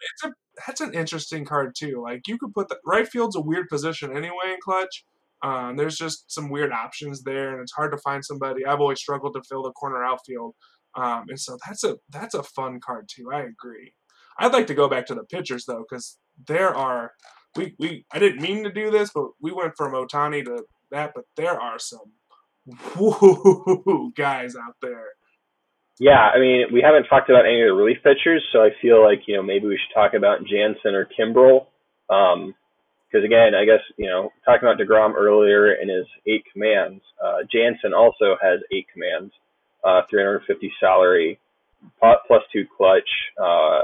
it's 0.01 0.25
a 0.25 0.33
that's 0.67 0.81
an 0.81 0.95
interesting 0.95 1.45
card 1.45 1.75
too. 1.77 2.01
Like 2.03 2.23
you 2.29 2.39
could 2.39 2.55
put 2.55 2.69
the 2.69 2.79
right 2.87 3.09
field's 3.09 3.37
a 3.37 3.41
weird 3.41 3.69
position 3.69 4.17
anyway 4.17 4.53
in 4.53 4.59
clutch. 4.63 5.05
Um, 5.43 5.77
there's 5.77 5.97
just 5.97 6.33
some 6.33 6.49
weird 6.49 6.73
options 6.73 7.23
there, 7.23 7.53
and 7.53 7.61
it's 7.61 7.73
hard 7.73 7.93
to 7.93 7.99
find 7.99 8.25
somebody. 8.25 8.65
I've 8.65 8.81
always 8.81 9.01
struggled 9.01 9.35
to 9.35 9.43
fill 9.49 9.63
the 9.63 9.73
corner 9.73 10.03
outfield, 10.03 10.55
um, 10.97 11.27
and 11.29 11.39
so 11.39 11.59
that's 11.67 11.85
a 11.85 11.97
that's 12.11 12.35
a 12.35 12.43
fun 12.43 12.81
card 12.81 13.09
too. 13.09 13.31
I 13.33 13.41
agree. 13.41 13.93
I'd 14.39 14.53
like 14.53 14.67
to 14.69 14.75
go 14.75 14.89
back 14.89 15.07
to 15.07 15.15
the 15.15 15.25
pitchers 15.25 15.65
though, 15.67 15.85
because 15.89 16.19
there 16.47 16.75
are 16.75 17.13
we 17.57 17.75
we 17.79 18.05
I 18.13 18.19
didn't 18.19 18.43
mean 18.43 18.65
to 18.65 18.73
do 18.73 18.91
this, 18.91 19.11
but 19.15 19.29
we 19.41 19.53
went 19.53 19.77
from 19.77 19.93
Ohtani 19.93 20.45
to 20.45 20.65
that, 20.91 21.13
but 21.15 21.25
there 21.37 21.61
are 21.61 21.79
some 21.79 22.13
woo 22.97 24.13
guys 24.17 24.57
out 24.57 24.77
there. 24.83 25.09
Yeah, 25.99 26.31
I 26.35 26.39
mean, 26.39 26.67
we 26.73 26.83
haven't 26.83 27.05
talked 27.05 27.31
about 27.31 27.47
any 27.47 27.63
of 27.63 27.69
the 27.69 27.73
relief 27.73 27.99
pitchers, 28.05 28.47
so 28.53 28.61
I 28.61 28.71
feel 28.83 29.03
like 29.03 29.21
you 29.27 29.37
know 29.37 29.43
maybe 29.43 29.67
we 29.67 29.79
should 29.79 29.95
talk 29.95 30.15
about 30.15 30.41
Jansen 30.47 30.95
or 30.95 31.09
Kimbrel. 31.19 31.67
Um, 32.11 32.55
because 33.11 33.25
again, 33.25 33.55
I 33.55 33.65
guess 33.65 33.81
you 33.97 34.09
know 34.09 34.31
talking 34.45 34.69
about 34.69 34.79
Degrom 34.79 35.15
earlier 35.15 35.75
in 35.75 35.89
his 35.89 36.07
eight 36.27 36.45
commands, 36.53 37.03
uh, 37.25 37.39
Jansen 37.51 37.95
also 37.95 38.37
has 38.43 38.61
eight 38.73 38.87
commands, 38.93 39.33
uh, 39.87 40.03
350 40.11 40.73
salary, 40.81 41.39
plus 42.01 42.43
two 42.53 42.65
clutch, 42.77 43.09
uh, 43.41 43.83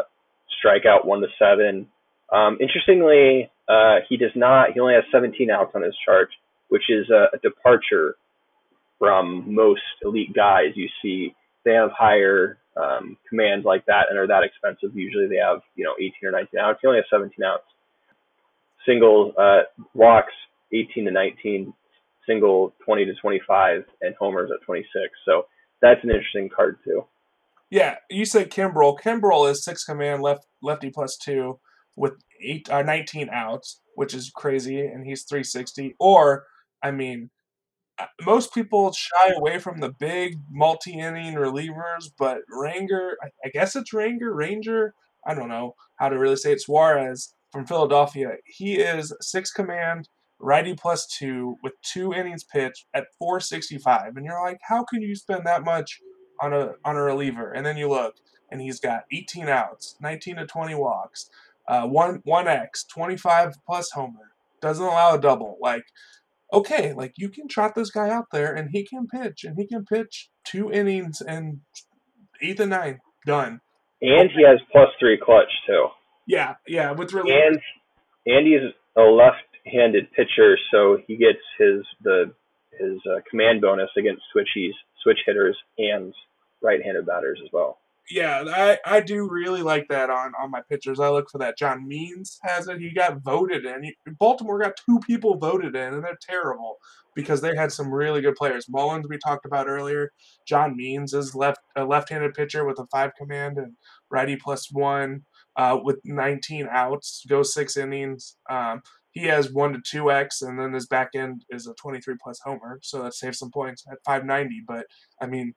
strikeout 0.59 1.05
one 1.05 1.21
to 1.21 1.29
seven. 1.39 1.87
Um, 2.33 2.59
interestingly, 2.61 3.51
uh, 3.69 3.97
he 4.09 4.17
does 4.17 4.33
not. 4.35 4.73
He 4.73 4.81
only 4.81 4.95
has 4.95 5.05
17 5.13 5.51
outs 5.51 5.73
on 5.75 5.83
his 5.83 5.95
chart, 6.05 6.31
which 6.69 6.85
is 6.89 7.09
a, 7.11 7.37
a 7.37 7.39
departure 7.39 8.17
from 8.99 9.55
most 9.55 9.83
elite 10.03 10.35
guys. 10.35 10.73
You 10.75 10.89
see, 11.03 11.35
they 11.65 11.73
have 11.73 11.91
higher 11.97 12.59
um, 12.77 13.17
commands 13.29 13.65
like 13.65 13.85
that 13.87 14.07
and 14.11 14.19
are 14.19 14.27
that 14.27 14.43
expensive. 14.43 14.97
Usually, 14.97 15.29
they 15.29 15.37
have 15.37 15.61
you 15.77 15.85
know 15.85 15.95
18 15.99 16.13
or 16.25 16.33
19 16.33 16.59
outs. 16.59 16.79
He 16.83 16.89
only 16.89 16.99
has 16.99 17.07
17 17.11 17.45
outs 17.45 17.65
single 18.87 19.33
uh, 19.39 19.63
walks 19.95 20.33
18 20.73 21.05
to 21.07 21.11
19, 21.11 21.73
single 22.27 22.73
20 22.85 23.05
to 23.07 23.15
25, 23.15 23.85
and 24.01 24.15
homers 24.17 24.51
at 24.53 24.65
26. 24.65 24.89
So 25.25 25.47
that's 25.83 26.03
an 26.05 26.11
interesting 26.11 26.49
card 26.55 26.79
too. 26.85 27.05
Yeah, 27.71 27.97
you 28.11 28.25
said 28.25 28.51
Kimbrel. 28.51 28.99
Kimbrel 28.99 29.51
is 29.51 29.65
six 29.65 29.85
command 29.85 30.23
left 30.23 30.47
lefty 30.63 30.91
plus 30.91 31.17
two 31.17 31.59
with 31.97 32.15
eight 32.41 32.71
uh, 32.71 32.83
19 32.83 33.29
outs, 33.31 33.81
which 33.95 34.15
is 34.15 34.31
crazy, 34.35 34.81
and 34.81 35.07
he's 35.07 35.25
360. 35.25 35.95
Or, 35.99 36.45
I 36.83 36.91
mean, 36.91 37.31
uh, 37.99 38.07
most 38.25 38.55
people 38.55 38.93
shy 38.93 39.33
away 39.37 39.59
from 39.59 39.81
the 39.81 39.91
big 39.91 40.39
multi-inning 40.51 41.35
relievers, 41.35 42.11
but 42.19 42.39
Ranger, 42.49 43.17
I, 43.23 43.29
I 43.45 43.51
guess 43.51 43.77
it's 43.77 43.93
Ranger, 43.93 44.35
Ranger. 44.35 44.95
I 45.27 45.35
don't 45.35 45.49
know 45.49 45.75
how 45.97 46.09
to 46.09 46.19
really 46.19 46.37
say 46.37 46.53
it. 46.53 46.61
Suarez 46.61 47.35
from 47.53 47.67
Philadelphia. 47.67 48.37
He 48.45 48.77
is 48.77 49.15
six 49.21 49.53
command, 49.53 50.09
righty 50.43 50.75
plus 50.75 51.07
two 51.07 51.57
with 51.63 51.81
two 51.83 52.13
innings 52.13 52.45
pitched 52.45 52.87
at 52.93 53.07
465. 53.19 54.17
And 54.17 54.27
you're 54.27 54.43
like, 54.43 54.59
how 54.69 54.85
can 54.85 55.01
you 55.01 55.15
spend 55.15 55.47
that 55.47 55.65
much 55.65 56.01
on 56.41 56.53
a 56.53 56.73
on 56.85 56.97
a 56.97 57.03
reliever? 57.03 57.53
And 57.53 57.65
then 57.65 57.77
you 57.77 57.89
look, 57.89 58.17
and 58.51 58.61
he's 58.61 58.81
got 58.81 59.05
18 59.13 59.49
outs, 59.49 59.97
19 60.01 60.37
to 60.37 60.47
20 60.47 60.75
walks, 60.75 61.31
uh, 61.69 61.87
one 61.87 62.21
one 62.25 62.49
X, 62.49 62.85
25 62.85 63.55
plus 63.65 63.93
homer, 63.93 64.33
doesn't 64.61 64.85
allow 64.85 65.15
a 65.15 65.21
double. 65.21 65.57
Like, 65.61 65.85
okay, 66.53 66.93
like 66.93 67.15
you 67.17 67.29
can 67.29 67.49
trot 67.49 67.75
this 67.75 67.91
guy 67.91 68.11
out 68.11 68.27
there, 68.33 68.53
and 68.53 68.71
he 68.71 68.85
can 68.85 69.07
pitch, 69.07 69.45
and 69.45 69.57
he 69.57 69.67
can 69.67 69.85
pitch 69.85 70.29
two 70.45 70.71
innings 70.71 71.23
and 71.23 71.61
eighth 72.43 72.61
and 72.61 72.71
ninth, 72.71 73.01
done. 73.25 73.61
And 74.03 74.31
he 74.35 74.45
has 74.45 74.59
plus 74.73 74.89
three 74.99 75.19
clutch 75.23 75.51
too. 75.67 75.87
Yeah, 76.27 76.55
yeah, 76.67 76.91
with 76.93 77.13
really 77.13 77.33
and 77.33 77.59
Andy's 78.27 78.73
a 78.97 79.03
left-handed 79.65 80.11
pitcher, 80.13 80.59
so 80.73 80.99
he 81.07 81.17
gets 81.17 81.39
his 81.59 81.85
the 82.03 82.33
his 82.79 82.99
uh, 83.07 83.21
command 83.29 83.61
bonus 83.61 83.91
against 83.99 84.23
switchies, 84.35 84.73
switch 85.03 85.19
hitters, 85.27 85.57
and 85.79 86.15
right-handed 86.63 87.05
batters 87.05 87.39
as 87.45 87.51
well. 87.53 87.79
Yeah, 88.11 88.45
I, 88.49 88.79
I 88.85 89.01
do 89.01 89.29
really 89.29 89.63
like 89.63 89.87
that 89.89 90.11
on, 90.11 90.33
on 90.41 90.51
my 90.51 90.63
pitchers. 90.69 90.99
I 90.99 91.11
look 91.11 91.31
for 91.31 91.39
that. 91.39 91.59
John 91.59 91.87
Means 91.87 92.39
has 92.43 92.67
it. 92.67 92.81
He 92.81 92.93
got 92.93 93.23
voted 93.23 93.65
in. 93.65 93.85
He, 93.85 93.97
Baltimore 94.19 94.59
got 94.59 94.73
two 94.77 94.99
people 95.01 95.37
voted 95.37 95.77
in, 95.77 95.95
and 95.95 96.03
they're 96.03 96.19
terrible 96.21 96.79
because 97.15 97.43
they 97.43 97.55
had 97.55 97.71
some 97.71 97.93
really 97.93 98.23
good 98.23 98.35
players. 98.35 98.69
Mullins 98.69 99.07
we 99.09 99.19
talked 99.19 99.45
about 99.45 99.69
earlier. 99.69 100.11
John 100.47 100.77
Means 100.77 101.13
is 101.13 101.35
left 101.35 101.61
a 101.77 101.85
left-handed 101.85 102.35
pitcher 102.35 102.65
with 102.65 102.79
a 102.79 102.87
five 102.87 103.13
command 103.17 103.59
and 103.59 103.75
righty 104.11 104.37
plus 104.37 104.73
one 104.73 105.25
uh, 105.57 105.79
with 105.83 106.01
19 106.05 106.69
outs, 106.71 107.25
go 107.29 107.43
six 107.43 107.77
innings. 107.77 108.37
Um, 108.49 108.83
he 109.13 109.27
has 109.27 109.53
one 109.53 109.73
to 109.73 109.81
two 109.85 110.11
X, 110.11 110.43
and 110.43 110.59
then 110.59 110.73
his 110.73 110.87
back 110.87 111.11
end 111.15 111.45
is 111.51 111.67
a 111.67 111.75
23 111.75 112.17
plus 112.23 112.41
homer, 112.45 112.79
so 112.83 113.03
that 113.03 113.15
saves 113.15 113.39
some 113.39 113.51
points 113.51 113.85
at 113.91 113.99
590. 114.05 114.63
But 114.67 114.87
I 115.21 115.27
mean, 115.27 115.55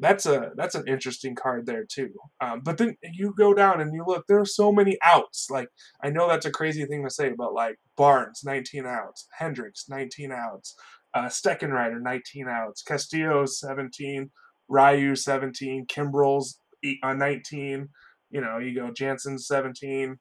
that's 0.00 0.26
a 0.26 0.52
that's 0.56 0.74
an 0.74 0.86
interesting 0.86 1.34
card 1.34 1.66
there 1.66 1.84
too. 1.84 2.10
Um, 2.40 2.60
but 2.64 2.78
then 2.78 2.96
you 3.12 3.34
go 3.36 3.54
down 3.54 3.80
and 3.80 3.94
you 3.94 4.04
look, 4.06 4.24
there 4.26 4.40
are 4.40 4.46
so 4.46 4.72
many 4.72 4.98
outs. 5.02 5.48
Like 5.50 5.68
I 6.02 6.10
know 6.10 6.28
that's 6.28 6.46
a 6.46 6.50
crazy 6.50 6.84
thing 6.84 7.04
to 7.04 7.10
say, 7.10 7.32
but 7.36 7.54
like 7.54 7.76
Barnes 7.96 8.42
19 8.44 8.86
outs, 8.86 9.26
Hendricks 9.38 9.86
19 9.88 10.32
outs, 10.32 10.74
uh, 11.14 11.26
Steckenrider 11.26 12.00
19 12.00 12.48
outs, 12.48 12.82
Castillo 12.82 13.46
17, 13.46 14.30
Ryu 14.68 15.14
17, 15.14 15.86
Kimbrel's 15.86 16.60
uh, 17.02 17.14
19 17.14 17.88
you 18.30 18.40
know, 18.40 18.58
you 18.58 18.74
go 18.74 18.90
Jansen 18.90 19.38
17, 19.38 20.18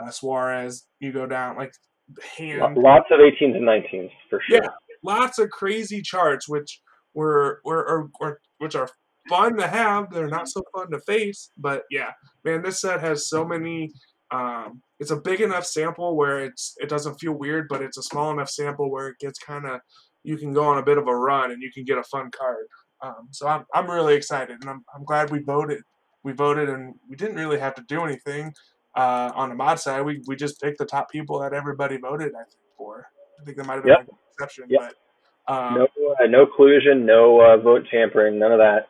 uh, 0.00 0.10
Suarez, 0.10 0.86
you 1.00 1.12
go 1.12 1.26
down 1.26 1.56
like 1.56 1.72
hand. 2.36 2.76
Lots 2.76 3.06
of 3.10 3.20
18s 3.20 3.56
and 3.56 3.66
19s 3.66 4.10
for 4.30 4.40
sure. 4.48 4.62
Yeah, 4.62 4.68
lots 5.02 5.38
of 5.38 5.50
crazy 5.50 6.02
charts, 6.02 6.48
which 6.48 6.80
were, 7.14 7.60
were, 7.64 7.86
or, 7.86 8.10
or, 8.20 8.40
which 8.58 8.74
are 8.74 8.88
fun 9.28 9.56
to 9.56 9.66
have. 9.66 10.10
They're 10.10 10.28
not 10.28 10.48
so 10.48 10.62
fun 10.74 10.90
to 10.90 11.00
face, 11.00 11.50
but 11.58 11.82
yeah, 11.90 12.12
man, 12.44 12.62
this 12.62 12.80
set 12.80 13.00
has 13.00 13.28
so 13.28 13.44
many. 13.44 13.90
Um, 14.30 14.82
it's 14.98 15.10
a 15.10 15.16
big 15.16 15.40
enough 15.40 15.66
sample 15.66 16.16
where 16.16 16.40
it's 16.40 16.74
it 16.78 16.88
doesn't 16.88 17.20
feel 17.20 17.32
weird, 17.32 17.68
but 17.68 17.82
it's 17.82 17.98
a 17.98 18.02
small 18.02 18.30
enough 18.32 18.50
sample 18.50 18.90
where 18.90 19.08
it 19.08 19.18
gets 19.20 19.38
kind 19.38 19.66
of 19.66 19.80
you 20.24 20.36
can 20.36 20.52
go 20.52 20.64
on 20.64 20.78
a 20.78 20.82
bit 20.82 20.98
of 20.98 21.06
a 21.06 21.14
run 21.14 21.52
and 21.52 21.62
you 21.62 21.70
can 21.72 21.84
get 21.84 21.98
a 21.98 22.02
fun 22.04 22.30
card. 22.36 22.66
Um, 23.02 23.28
so 23.30 23.46
I'm 23.46 23.64
I'm 23.74 23.90
really 23.90 24.16
excited, 24.16 24.56
and 24.60 24.70
I'm 24.70 24.84
I'm 24.94 25.04
glad 25.04 25.30
we 25.30 25.40
voted 25.40 25.82
we 26.26 26.32
voted 26.32 26.68
and 26.68 26.92
we 27.08 27.14
didn't 27.14 27.36
really 27.36 27.58
have 27.58 27.72
to 27.72 27.84
do 27.86 28.02
anything 28.02 28.52
uh, 28.96 29.30
on 29.34 29.50
the 29.50 29.54
mod 29.54 29.78
side. 29.78 30.04
We, 30.04 30.22
we 30.26 30.36
just 30.36 30.60
picked 30.60 30.78
the 30.78 30.86
top 30.86 31.10
people 31.10 31.38
that 31.40 31.52
everybody 31.52 31.98
voted, 31.98 32.32
I 32.34 32.44
think, 32.44 32.58
for. 32.76 33.06
I 33.40 33.44
think 33.44 33.56
there 33.56 33.66
might 33.66 33.74
have 33.74 33.84
been 33.84 33.92
yep. 33.92 34.08
an 34.08 34.16
exception. 34.32 34.64
Yep. 34.68 34.80
But, 35.46 35.54
um, 35.54 35.74
no, 35.74 35.84
uh, 35.84 36.26
no 36.28 36.46
collusion, 36.56 37.06
no 37.06 37.40
uh, 37.40 37.56
vote 37.58 37.82
tampering, 37.90 38.38
none 38.38 38.52
of 38.52 38.58
that. 38.58 38.88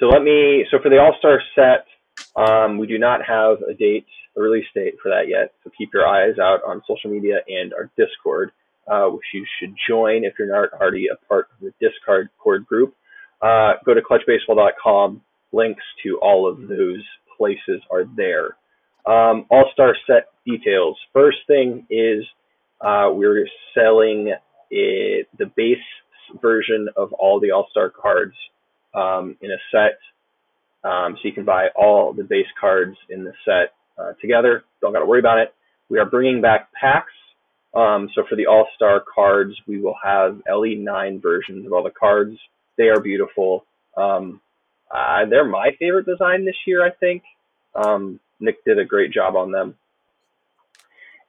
So 0.00 0.06
let 0.06 0.22
me, 0.22 0.64
so 0.70 0.78
for 0.82 0.88
the 0.88 0.98
All 0.98 1.14
Star 1.18 1.40
set, 1.54 1.86
um, 2.34 2.78
we 2.78 2.86
do 2.86 2.98
not 2.98 3.20
have 3.26 3.58
a 3.68 3.74
date, 3.74 4.06
a 4.36 4.40
release 4.40 4.64
date 4.74 4.94
for 5.02 5.10
that 5.10 5.28
yet. 5.28 5.52
So 5.62 5.70
keep 5.76 5.90
your 5.92 6.06
eyes 6.06 6.38
out 6.42 6.60
on 6.66 6.82
social 6.88 7.10
media 7.10 7.40
and 7.46 7.72
our 7.74 7.90
Discord, 7.96 8.50
uh, 8.88 9.06
which 9.08 9.24
you 9.34 9.44
should 9.58 9.74
join 9.88 10.24
if 10.24 10.34
you're 10.38 10.48
not 10.48 10.72
already 10.80 11.06
a 11.08 11.16
part 11.26 11.48
of 11.52 11.60
the 11.60 11.72
Discord 11.80 12.30
group. 12.66 12.94
Uh, 13.42 13.74
go 13.84 13.94
to 13.94 14.00
clutchbaseball.com 14.00 15.20
links 15.52 15.82
to 16.02 16.18
all 16.20 16.48
of 16.50 16.68
those 16.68 17.04
places 17.36 17.80
are 17.90 18.04
there. 18.16 18.56
Um, 19.06 19.46
All 19.50 19.70
Star 19.74 19.96
set 20.06 20.28
details. 20.46 20.98
First 21.12 21.38
thing 21.46 21.86
is 21.90 22.24
uh, 22.80 23.10
we're 23.12 23.46
selling 23.74 24.34
it, 24.70 25.28
the 25.38 25.46
base 25.56 25.78
version 26.42 26.88
of 26.96 27.12
all 27.14 27.40
the 27.40 27.52
All 27.52 27.68
Star 27.70 27.90
cards 27.90 28.34
um, 28.94 29.36
in 29.42 29.50
a 29.52 29.58
set 29.72 29.98
Um, 30.84 31.16
so 31.16 31.28
you 31.28 31.32
can 31.34 31.44
buy 31.46 31.68
all 31.76 32.14
the 32.14 32.24
base 32.24 32.48
cards 32.60 32.96
in 33.10 33.24
the 33.24 33.34
set 33.44 33.74
uh, 33.98 34.14
together. 34.22 34.64
Don't 34.82 34.94
got 34.94 35.00
to 35.00 35.06
worry 35.06 35.20
about 35.20 35.38
it. 35.38 35.54
We 35.90 36.00
are 36.00 36.06
bringing 36.06 36.42
back 36.42 36.72
packs. 36.72 37.12
Um, 37.74 38.10
so 38.16 38.24
for 38.28 38.36
the 38.36 38.46
All 38.48 38.68
Star 38.76 39.04
cards, 39.14 39.54
we 39.68 39.80
will 39.80 39.96
have 40.04 40.40
LE9 40.50 41.22
versions 41.22 41.66
of 41.66 41.74
all 41.74 41.84
the 41.84 41.90
cards. 41.92 42.38
They 42.78 42.88
are 42.88 43.00
beautiful. 43.00 43.66
Um, 43.96 44.40
uh, 44.90 45.26
they're 45.30 45.46
my 45.46 45.70
favorite 45.78 46.06
design 46.06 46.46
this 46.46 46.56
year, 46.66 46.84
I 46.86 46.90
think. 46.92 47.24
Um, 47.76 48.20
Nick 48.40 48.64
did 48.64 48.78
a 48.78 48.84
great 48.84 49.12
job 49.12 49.36
on 49.36 49.52
them. 49.52 49.74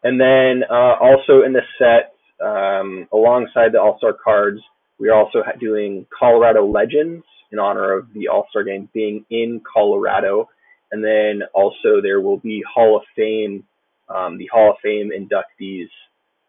And 0.04 0.20
then 0.20 0.64
uh, 0.70 0.96
also 1.00 1.44
in 1.44 1.54
the 1.54 1.62
set, 1.78 2.14
um, 2.44 3.08
alongside 3.14 3.72
the 3.72 3.80
All 3.80 3.98
Star 3.98 4.14
cards, 4.14 4.60
we 5.00 5.10
are 5.10 5.16
also 5.16 5.44
doing 5.60 6.06
Colorado 6.18 6.66
Legends 6.66 7.24
in 7.52 7.60
honor 7.60 7.94
of 7.94 8.12
the 8.14 8.28
All 8.28 8.48
Star 8.50 8.64
game 8.64 8.90
being 8.94 9.26
in 9.30 9.62
Colorado. 9.72 10.50
And 10.92 11.04
then 11.04 11.42
also 11.54 12.02
there 12.02 12.22
will 12.22 12.38
be 12.38 12.64
Hall 12.74 12.98
of 12.98 13.04
Fame, 13.16 13.64
um, 14.10 14.38
the 14.38 14.48
Hall 14.48 14.72
of 14.72 14.78
Fame 14.84 15.12
inductees 15.18 15.90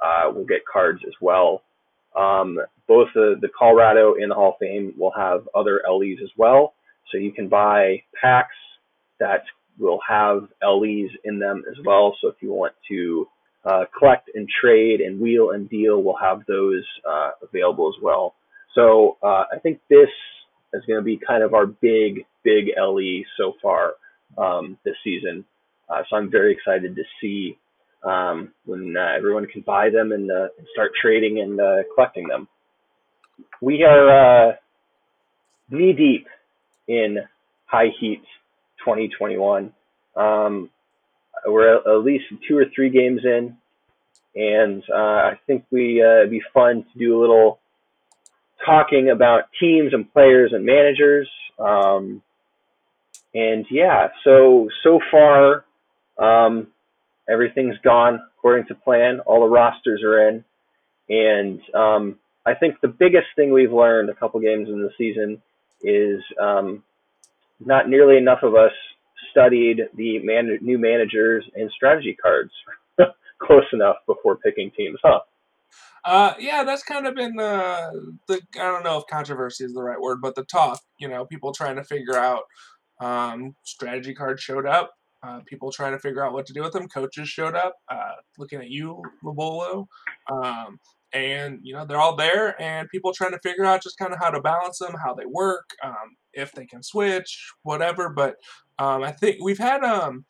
uh, 0.00 0.31
will 0.33 0.45
get 0.45 0.61
cards 0.71 1.00
as 1.07 1.14
well. 1.21 1.62
Um, 2.16 2.59
both 2.88 3.09
the, 3.14 3.37
the 3.40 3.49
Colorado 3.57 4.14
and 4.14 4.31
the 4.31 4.35
Hall 4.35 4.50
of 4.50 4.59
Fame 4.59 4.95
will 4.99 5.12
have 5.16 5.49
other 5.54 5.83
LEs 5.88 6.19
as 6.23 6.31
well. 6.37 6.75
So 7.11 7.19
you 7.19 7.33
can 7.33 7.49
buy 7.49 8.02
packs 8.21 8.57
that 9.21 9.45
will 9.78 10.00
have 10.08 10.48
LEs 10.62 11.10
in 11.24 11.38
them 11.38 11.64
as 11.70 11.76
well. 11.84 12.14
So 12.20 12.28
if 12.28 12.36
you 12.40 12.52
want 12.52 12.74
to 12.90 13.26
uh, 13.64 13.84
collect 13.96 14.30
and 14.34 14.48
trade 14.60 15.00
and 15.00 15.20
wheel 15.20 15.50
and 15.50 15.68
deal, 15.68 16.02
we'll 16.02 16.16
have 16.16 16.42
those 16.46 16.84
uh, 17.08 17.30
available 17.42 17.88
as 17.88 18.02
well. 18.02 18.34
So 18.74 19.18
uh, 19.22 19.44
I 19.52 19.58
think 19.62 19.80
this 19.88 20.08
is 20.72 20.82
going 20.86 20.98
to 20.98 21.04
be 21.04 21.20
kind 21.26 21.42
of 21.42 21.54
our 21.54 21.66
big, 21.66 22.24
big 22.44 22.66
LE 22.78 23.22
so 23.36 23.54
far 23.62 23.94
um, 24.38 24.78
this 24.84 24.94
season. 25.04 25.44
Uh, 25.88 26.02
so 26.08 26.16
I'm 26.16 26.30
very 26.30 26.52
excited 26.52 26.96
to 26.96 27.02
see 27.20 27.58
um, 28.04 28.52
when 28.64 28.96
uh, 28.96 29.16
everyone 29.16 29.46
can 29.46 29.62
buy 29.62 29.90
them 29.90 30.12
and, 30.12 30.30
uh, 30.30 30.48
start 30.72 30.92
trading 31.00 31.40
and 31.40 31.60
collecting 31.94 32.28
them. 32.28 32.48
We 33.60 33.84
are 33.84 34.54
knee 35.70 35.92
deep 35.92 36.26
in 36.88 37.18
high 37.66 37.90
heat 38.00 38.22
2021. 38.84 39.72
Um, 40.16 40.70
we're 41.46 41.76
at 41.76 42.04
least 42.04 42.24
two 42.48 42.56
or 42.56 42.66
three 42.74 42.90
games 42.90 43.22
in, 43.24 43.56
and 44.34 44.82
uh, 44.92 44.94
I 44.96 45.38
think 45.46 45.64
we 45.70 46.02
uh, 46.02 46.20
it'd 46.20 46.30
be 46.30 46.42
fun 46.54 46.84
to 46.92 46.98
do 46.98 47.18
a 47.18 47.20
little 47.20 47.58
talking 48.64 49.10
about 49.10 49.44
teams 49.58 49.92
and 49.92 50.12
players 50.12 50.52
and 50.52 50.64
managers. 50.64 51.28
Um, 51.58 52.22
and 53.34 53.66
yeah, 53.70 54.08
so 54.24 54.68
so 54.84 55.00
far, 55.10 55.64
um, 56.18 56.68
everything's 57.28 57.78
gone 57.82 58.20
according 58.38 58.66
to 58.66 58.74
plan. 58.74 59.20
All 59.20 59.40
the 59.40 59.52
rosters 59.52 60.02
are 60.04 60.28
in, 60.28 60.44
and 61.08 61.60
um, 61.74 62.18
I 62.44 62.54
think 62.54 62.80
the 62.80 62.88
biggest 62.88 63.28
thing 63.36 63.52
we've 63.52 63.72
learned 63.72 64.10
a 64.10 64.14
couple 64.14 64.40
games 64.40 64.68
in 64.68 64.82
the 64.82 64.90
season 64.98 65.40
is 65.82 66.22
um, 66.40 66.82
not 67.66 67.88
nearly 67.88 68.16
enough 68.16 68.40
of 68.42 68.54
us 68.54 68.73
studied 69.31 69.81
the 69.97 70.19
man- 70.21 70.59
new 70.61 70.78
managers 70.78 71.45
and 71.54 71.71
strategy 71.75 72.16
cards 72.21 72.50
close 73.42 73.64
enough 73.73 73.97
before 74.07 74.37
picking 74.37 74.71
teams, 74.76 74.99
huh? 75.02 75.21
Uh, 76.04 76.35
yeah, 76.38 76.64
that's 76.64 76.83
kind 76.83 77.07
of 77.07 77.14
been 77.14 77.37
the 77.37 78.16
the 78.26 78.40
I 78.57 78.64
don't 78.64 78.83
know 78.83 78.99
if 78.99 79.04
controversy 79.09 79.64
is 79.64 79.73
the 79.73 79.83
right 79.83 80.00
word, 80.00 80.21
but 80.21 80.35
the 80.35 80.45
talk. 80.45 80.81
You 80.99 81.09
know, 81.09 81.25
people 81.25 81.52
trying 81.52 81.76
to 81.76 81.85
figure 81.85 82.16
out 82.16 82.42
um, 83.00 83.54
strategy 83.64 84.14
cards 84.14 84.42
showed 84.42 84.66
up. 84.66 84.92
Uh, 85.23 85.40
people 85.47 85.71
trying 85.71 85.92
to 85.92 86.00
figure 86.00 86.25
out 86.25 86.33
what 86.33 86.47
to 86.47 86.52
do 86.52 86.62
with 86.62 86.73
them. 86.73 86.88
Coaches 86.88 87.28
showed 87.28 87.54
up, 87.54 87.75
uh, 87.88 88.14
looking 88.38 88.59
at 88.59 88.69
you, 88.69 89.00
Lovullo, 89.25 89.87
um, 90.28 90.81
and 91.12 91.61
you 91.62 91.75
know 91.75 91.85
they're 91.85 92.00
all 92.00 92.16
there, 92.16 92.61
and 92.61 92.88
people 92.88 93.12
trying 93.12 93.33
to 93.33 93.38
figure 93.40 93.64
out 93.64 93.83
just 93.83 93.98
kind 93.98 94.12
of 94.12 94.18
how 94.18 94.31
to 94.31 94.40
balance 94.40 94.79
them, 94.79 94.94
how 95.03 95.14
they 95.14 95.27
work, 95.27 95.70
um, 95.83 96.16
if 96.33 96.53
they 96.53 96.66
can 96.66 96.83
switch, 96.83 97.53
whatever. 97.62 98.09
But 98.09 98.37
um, 98.79 99.03
I 99.03 99.12
think 99.12 99.42
we've 99.42 99.59
had 99.59 99.85
um, 99.85 100.25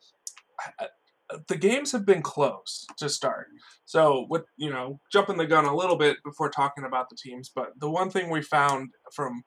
the 1.47 1.57
games 1.57 1.91
have 1.91 2.05
been 2.05 2.21
close 2.21 2.85
to 2.97 3.09
start. 3.09 3.47
So 3.85 4.27
with 4.29 4.43
you 4.57 4.69
know 4.69 4.99
jumping 5.11 5.37
the 5.37 5.47
gun 5.47 5.65
a 5.65 5.75
little 5.75 5.97
bit 5.97 6.17
before 6.23 6.49
talking 6.49 6.85
about 6.85 7.09
the 7.09 7.17
teams, 7.21 7.49
but 7.53 7.71
the 7.79 7.89
one 7.89 8.09
thing 8.09 8.29
we 8.29 8.41
found 8.41 8.89
from 9.13 9.43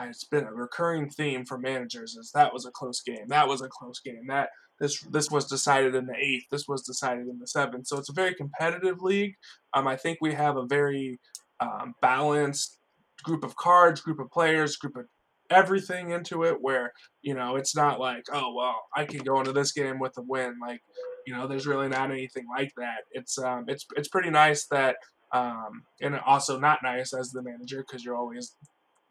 it's 0.00 0.24
been 0.24 0.44
a 0.44 0.52
recurring 0.52 1.10
theme 1.10 1.44
for 1.44 1.58
managers 1.58 2.14
is 2.14 2.30
that 2.32 2.52
was 2.52 2.66
a 2.66 2.70
close 2.70 3.02
game. 3.02 3.26
That 3.28 3.48
was 3.48 3.62
a 3.62 3.68
close 3.68 4.00
game. 4.00 4.26
That 4.28 4.50
this 4.80 5.00
this 5.02 5.30
was 5.30 5.46
decided 5.46 5.94
in 5.94 6.06
the 6.06 6.16
eighth. 6.16 6.46
This 6.50 6.68
was 6.68 6.82
decided 6.82 7.28
in 7.28 7.38
the 7.38 7.46
seventh. 7.46 7.86
So 7.86 7.98
it's 7.98 8.10
a 8.10 8.14
very 8.14 8.34
competitive 8.34 9.00
league. 9.00 9.36
Um, 9.74 9.86
I 9.86 9.96
think 9.96 10.18
we 10.20 10.34
have 10.34 10.56
a 10.56 10.66
very 10.66 11.18
um, 11.60 11.94
balanced 12.00 12.78
group 13.22 13.44
of 13.44 13.56
cards, 13.56 14.00
group 14.00 14.20
of 14.20 14.30
players, 14.30 14.76
group 14.76 14.96
of 14.96 15.06
everything 15.50 16.10
into 16.10 16.44
it 16.44 16.60
where 16.60 16.92
you 17.22 17.34
know 17.34 17.56
it's 17.56 17.74
not 17.74 17.98
like 17.98 18.24
oh 18.32 18.52
well 18.54 18.82
i 18.94 19.04
can 19.04 19.20
go 19.20 19.38
into 19.38 19.52
this 19.52 19.72
game 19.72 19.98
with 19.98 20.12
a 20.18 20.22
win 20.22 20.54
like 20.60 20.82
you 21.26 21.34
know 21.34 21.46
there's 21.46 21.66
really 21.66 21.88
not 21.88 22.10
anything 22.10 22.46
like 22.54 22.70
that 22.76 22.98
it's 23.12 23.38
um 23.38 23.64
it's 23.66 23.86
it's 23.96 24.08
pretty 24.08 24.30
nice 24.30 24.66
that 24.66 24.96
um 25.32 25.82
and 26.02 26.18
also 26.26 26.58
not 26.58 26.80
nice 26.82 27.14
as 27.14 27.30
the 27.30 27.42
manager 27.42 27.84
because 27.86 28.04
you're 28.04 28.16
always 28.16 28.56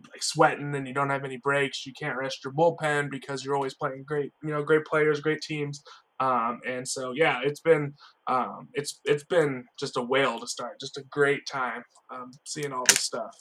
like 0.10 0.22
sweating 0.22 0.76
and 0.76 0.88
you 0.88 0.94
don't 0.94 1.10
have 1.10 1.26
any 1.26 1.38
breaks 1.38 1.86
you 1.86 1.94
can't 2.00 2.18
rest 2.18 2.44
your 2.44 2.54
bullpen 2.54 3.10
because 3.10 3.44
you're 3.44 3.56
always 3.56 3.74
playing 3.74 4.04
great 4.08 4.32
you 4.44 4.50
know 4.50 4.64
great 4.64 4.86
players 4.86 5.20
great 5.20 5.42
teams. 5.42 5.82
Um, 6.20 6.62
and 6.68 6.88
so 6.88 7.14
yeah 7.16 7.40
it's 7.44 7.60
been 7.60 7.94
um, 8.28 8.70
it's 8.74 9.00
it's 9.06 9.24
been 9.24 9.66
just 9.80 9.98
a 9.98 10.02
whale 10.02 10.40
to 10.40 10.48
start 10.48 10.80
just 10.80 10.98
a 10.98 11.04
great 11.12 11.42
time 11.52 11.84
um, 12.14 12.32
seeing 12.46 12.74
all 12.74 12.86
this 12.86 13.00
stuff. 13.00 13.36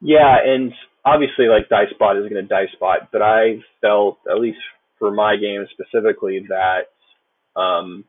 Yeah, 0.00 0.36
and 0.44 0.72
obviously, 1.04 1.46
like 1.46 1.68
DiceBot 1.68 2.22
is 2.22 2.30
going 2.30 2.46
to 2.46 2.54
DiceBot, 2.54 3.08
but 3.12 3.22
I 3.22 3.58
felt 3.80 4.18
at 4.30 4.38
least 4.38 4.58
for 4.98 5.10
my 5.10 5.36
game 5.36 5.66
specifically 5.72 6.44
that, 6.48 7.60
um, 7.60 8.04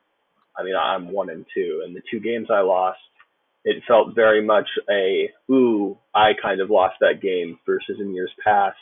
I 0.58 0.64
mean, 0.64 0.76
I'm 0.76 1.12
one 1.12 1.30
and 1.30 1.46
two, 1.54 1.82
and 1.86 1.96
the 1.96 2.02
two 2.12 2.20
games 2.20 2.48
I 2.52 2.62
lost, 2.62 3.00
it 3.69 3.84
felt 3.88 4.15
very 4.15 4.43
much 4.43 4.67
a 4.89 5.29
ooh, 5.51 5.95
I 6.15 6.32
kind 6.41 6.60
of 6.60 6.71
lost 6.71 6.95
that 7.01 7.21
game 7.21 7.60
versus 7.67 7.97
in 7.99 8.15
years 8.15 8.32
past. 8.43 8.77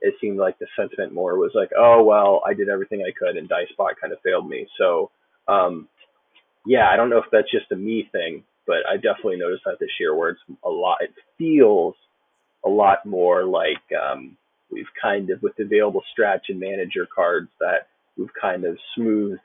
It 0.00 0.14
seemed 0.20 0.38
like 0.38 0.56
the 0.60 0.68
sentiment 0.76 1.12
more 1.12 1.36
was 1.36 1.50
like, 1.56 1.70
oh 1.76 2.04
well, 2.04 2.40
I 2.46 2.54
did 2.54 2.68
everything 2.68 3.02
I 3.02 3.10
could, 3.18 3.36
and 3.36 3.48
DiceBot 3.48 3.98
kind 4.00 4.12
of 4.12 4.20
failed 4.24 4.48
me. 4.48 4.68
So, 4.78 5.10
um, 5.48 5.88
yeah, 6.64 6.88
I 6.88 6.96
don't 6.96 7.10
know 7.10 7.18
if 7.18 7.24
that's 7.32 7.50
just 7.50 7.72
a 7.72 7.76
me 7.76 8.08
thing, 8.12 8.44
but 8.64 8.86
I 8.88 8.94
definitely 8.94 9.38
noticed 9.38 9.64
that 9.66 9.80
this 9.80 9.90
year 9.98 10.14
where 10.14 10.30
it's 10.30 10.40
a 10.64 10.70
lot. 10.70 10.98
It 11.00 11.10
feels 11.36 11.96
a 12.64 12.68
lot 12.68 13.04
more 13.04 13.44
like 13.44 13.82
um, 14.00 14.36
we've 14.70 14.86
kind 15.02 15.30
of 15.30 15.42
with 15.42 15.56
the 15.56 15.64
available 15.64 16.04
stretch 16.12 16.46
and 16.48 16.60
manager 16.60 17.08
cards 17.12 17.48
that 17.58 17.88
we've 18.16 18.28
kind 18.40 18.64
of 18.64 18.78
smoothed 18.94 19.40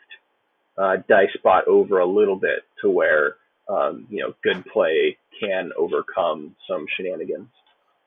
uh, 0.77 0.97
DiceBot 1.09 1.65
over 1.67 1.97
a 1.97 2.05
little 2.05 2.35
bit 2.35 2.59
to 2.83 2.91
where 2.91 3.37
um, 3.69 4.07
you 4.09 4.21
know 4.21 4.33
good 4.43 4.65
play 4.65 5.17
can 5.39 5.71
overcome 5.77 6.55
some 6.67 6.85
shenanigans. 6.95 7.49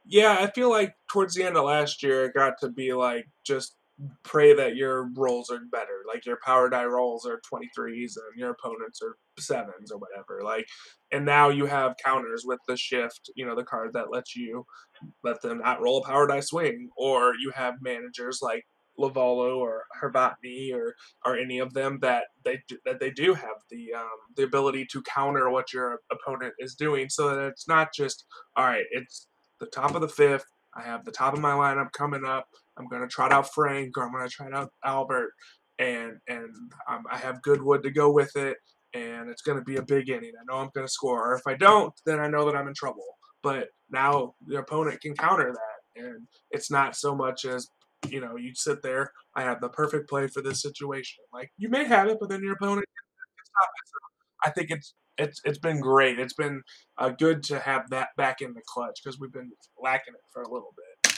Yeah, 0.07 0.37
I 0.39 0.49
feel 0.51 0.71
like 0.71 0.95
towards 1.11 1.35
the 1.35 1.45
end 1.45 1.57
of 1.57 1.65
last 1.65 2.03
year, 2.03 2.27
it 2.27 2.35
got 2.35 2.55
to 2.61 2.69
be 2.69 2.93
like 2.93 3.27
just 3.45 3.77
pray 4.23 4.55
that 4.55 4.77
your 4.77 5.09
rolls 5.15 5.51
are 5.51 5.61
better. 5.73 6.03
Like 6.07 6.27
your 6.27 6.39
power 6.45 6.69
die 6.69 6.85
rolls 6.85 7.27
are 7.27 7.41
23s 7.53 8.17
and 8.17 8.37
your 8.39 8.51
opponents 8.51 9.01
are 9.03 9.17
sevens 9.39 9.91
or 9.91 9.99
whatever. 9.99 10.43
Like, 10.45 10.67
and 11.13 11.25
now 11.25 11.49
you 11.49 11.67
have 11.67 11.97
counters 12.05 12.45
with 12.47 12.61
the 12.69 12.77
shift, 12.77 13.31
you 13.37 13.47
know, 13.47 13.57
the 13.57 13.65
card 13.65 13.93
that 13.95 14.11
lets 14.13 14.37
you 14.37 14.67
let 15.25 15.41
them 15.41 15.59
not 15.59 15.81
roll 15.81 15.99
a 15.99 16.07
power 16.07 16.27
die 16.27 16.41
swing, 16.41 16.91
or 16.97 17.35
you 17.41 17.51
have 17.55 17.75
managers 17.81 18.41
like 18.43 18.65
Lovullo 18.99 19.59
or 19.59 19.85
Hervatny 20.03 20.73
or 20.75 20.95
or 21.25 21.37
any 21.37 21.59
of 21.59 21.75
them 21.75 21.99
that 22.03 22.25
they 22.45 22.61
that 22.85 23.01
they 23.01 23.11
do 23.11 23.35
have 23.35 23.57
the 23.71 23.95
um, 23.95 24.09
the 24.37 24.45
ability 24.45 24.87
to 24.93 25.03
counter 25.03 25.51
what 25.51 25.73
your 25.73 26.01
opponent 26.11 26.55
is 26.59 26.75
doing, 26.75 27.09
so 27.09 27.29
that 27.31 27.47
it's 27.47 27.69
not 27.69 27.89
just 27.95 28.27
all 28.57 28.65
right. 28.65 28.85
It's 28.91 29.29
the 29.61 29.67
top 29.67 29.95
of 29.95 30.01
the 30.01 30.09
fifth. 30.09 30.47
I 30.75 30.83
have 30.83 31.05
the 31.05 31.13
top 31.13 31.35
of 31.35 31.41
my 31.41 31.53
lineup 31.53 31.93
coming 31.93 32.25
up. 32.25 32.49
I'm 32.79 32.89
to 32.89 33.09
trot 33.09 33.33
out 33.33 33.53
Frank 33.55 33.97
or 33.97 34.05
I'm 34.05 34.13
to 34.29 34.29
trot 34.29 34.53
out 34.53 34.73
Albert, 34.85 35.33
and 35.79 36.19
and 36.29 36.51
um, 36.89 37.05
I 37.11 37.19
have 37.19 37.43
Goodwood 37.43 37.83
to 37.85 37.91
go 37.91 38.11
with 38.13 38.37
it, 38.37 38.59
and 38.95 39.31
it's 39.31 39.43
to 39.59 39.65
be 39.65 39.77
a 39.77 39.83
big 39.83 40.09
inning. 40.11 40.33
I 40.39 40.45
know 40.53 40.61
I'm 40.61 40.71
to 40.85 40.89
score. 40.89 41.33
Or 41.33 41.37
if 41.37 41.47
I 41.47 41.55
don't, 41.55 41.93
then 42.05 42.21
I 42.21 42.29
know 42.29 42.45
that 42.47 42.57
I'm 42.57 42.69
in 42.69 42.75
trouble. 42.75 43.05
But 43.43 43.69
now 43.91 44.35
the 44.47 44.59
opponent 44.59 45.01
can 45.01 45.15
counter 45.15 45.53
that, 45.53 46.03
and 46.05 46.27
it's 46.51 46.71
not 46.71 46.97
so 46.97 47.15
much 47.15 47.45
as 47.45 47.69
you 48.09 48.21
know 48.21 48.37
you 48.37 48.53
sit 48.55 48.83
there. 48.83 49.13
I 49.35 49.43
have 49.43 49.61
the 49.61 49.69
perfect 49.69 50.09
play 50.09 50.29
for 50.29 50.43
this 50.43 50.63
situation. 50.63 51.25
Like 51.33 51.51
you 51.59 51.69
may 51.69 51.85
have 51.85 52.09
it, 52.09 52.19
but 52.21 52.29
then 52.29 52.43
your 52.43 52.55
opponent 52.55 52.87
I 54.45 54.51
think 54.51 54.71
it's 54.71 54.95
it's 55.19 55.41
it's 55.45 55.59
been 55.59 55.81
great. 55.81 56.19
It's 56.19 56.35
been 56.35 56.63
uh, 56.99 57.11
good 57.11 57.43
to 57.45 57.59
have 57.59 57.91
that 57.91 58.09
back 58.17 58.41
in 58.41 58.55
the 58.55 58.61
clutch 58.67 59.01
because 59.03 59.19
we've 59.19 59.33
been 59.33 59.51
lacking 59.83 60.15
it 60.15 60.21
for 60.33 60.43
a 60.43 60.49
little 60.49 60.75
bit. 60.77 61.15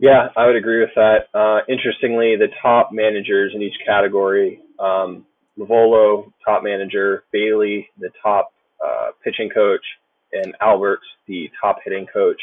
Yeah, 0.00 0.28
I 0.36 0.46
would 0.46 0.56
agree 0.56 0.80
with 0.80 0.94
that. 0.94 1.26
Uh, 1.34 1.60
interestingly, 1.68 2.36
the 2.36 2.48
top 2.62 2.90
managers 2.92 3.52
in 3.54 3.62
each 3.62 3.74
category, 3.84 4.60
um, 4.78 5.26
Lovullo, 5.58 6.32
top 6.44 6.62
manager, 6.62 7.24
Bailey, 7.32 7.88
the 7.98 8.10
top 8.22 8.52
uh, 8.84 9.08
pitching 9.24 9.50
coach, 9.50 9.84
and 10.32 10.54
Albert, 10.60 11.00
the 11.26 11.50
top 11.60 11.78
hitting 11.84 12.06
coach. 12.12 12.40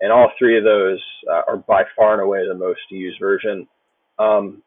And 0.00 0.12
all 0.12 0.30
three 0.38 0.58
of 0.58 0.64
those 0.64 1.02
uh, 1.30 1.42
are 1.48 1.56
by 1.56 1.84
far 1.96 2.14
and 2.14 2.22
away 2.22 2.46
the 2.46 2.54
most 2.54 2.80
used 2.90 3.18
version. 3.20 3.66
Um, 4.18 4.62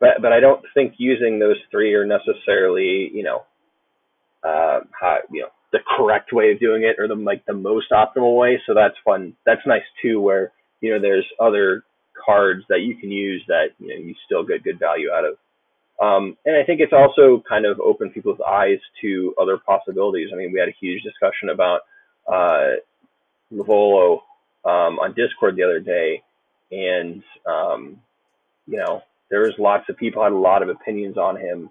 but 0.00 0.22
but 0.22 0.32
I 0.32 0.40
don't 0.40 0.64
think 0.74 0.94
using 0.98 1.38
those 1.38 1.56
three 1.70 1.94
are 1.94 2.06
necessarily 2.06 3.10
you 3.12 3.22
know 3.22 3.44
uh, 4.42 4.80
how 4.98 5.18
you 5.30 5.42
know 5.42 5.48
the 5.72 5.78
correct 5.96 6.32
way 6.32 6.52
of 6.52 6.60
doing 6.60 6.82
it 6.82 6.96
or 6.98 7.06
the 7.06 7.14
like 7.14 7.44
the 7.46 7.52
most 7.52 7.90
optimal 7.90 8.36
way. 8.36 8.60
So 8.66 8.74
that's 8.74 8.94
fun. 9.04 9.34
That's 9.46 9.60
nice 9.66 9.82
too, 10.02 10.20
where 10.20 10.52
you 10.80 10.92
know 10.92 11.00
there's 11.00 11.26
other 11.38 11.84
cards 12.24 12.64
that 12.68 12.80
you 12.80 12.96
can 12.96 13.10
use 13.10 13.42
that 13.48 13.68
you 13.78 13.88
know 13.88 13.96
you 13.96 14.14
still 14.26 14.44
get 14.44 14.64
good 14.64 14.78
value 14.78 15.10
out 15.10 15.24
of. 15.24 15.36
Um, 16.00 16.38
and 16.46 16.56
I 16.56 16.64
think 16.64 16.80
it's 16.80 16.94
also 16.94 17.42
kind 17.46 17.66
of 17.66 17.78
opened 17.78 18.14
people's 18.14 18.40
eyes 18.40 18.78
to 19.02 19.34
other 19.40 19.58
possibilities. 19.58 20.30
I 20.32 20.36
mean, 20.36 20.50
we 20.50 20.58
had 20.58 20.68
a 20.70 20.76
huge 20.80 21.02
discussion 21.02 21.50
about 21.50 21.82
uh, 22.26 22.76
Lovullo 23.52 24.20
um, 24.64 24.98
on 24.98 25.14
Discord 25.14 25.56
the 25.56 25.62
other 25.62 25.80
day, 25.80 26.22
and 26.70 27.22
um, 27.46 28.00
you 28.66 28.78
know 28.78 29.02
there 29.30 29.40
was 29.40 29.54
lots 29.58 29.88
of 29.88 29.96
people 29.96 30.22
had 30.22 30.32
a 30.32 30.36
lot 30.36 30.62
of 30.62 30.68
opinions 30.68 31.16
on 31.16 31.36
him. 31.36 31.70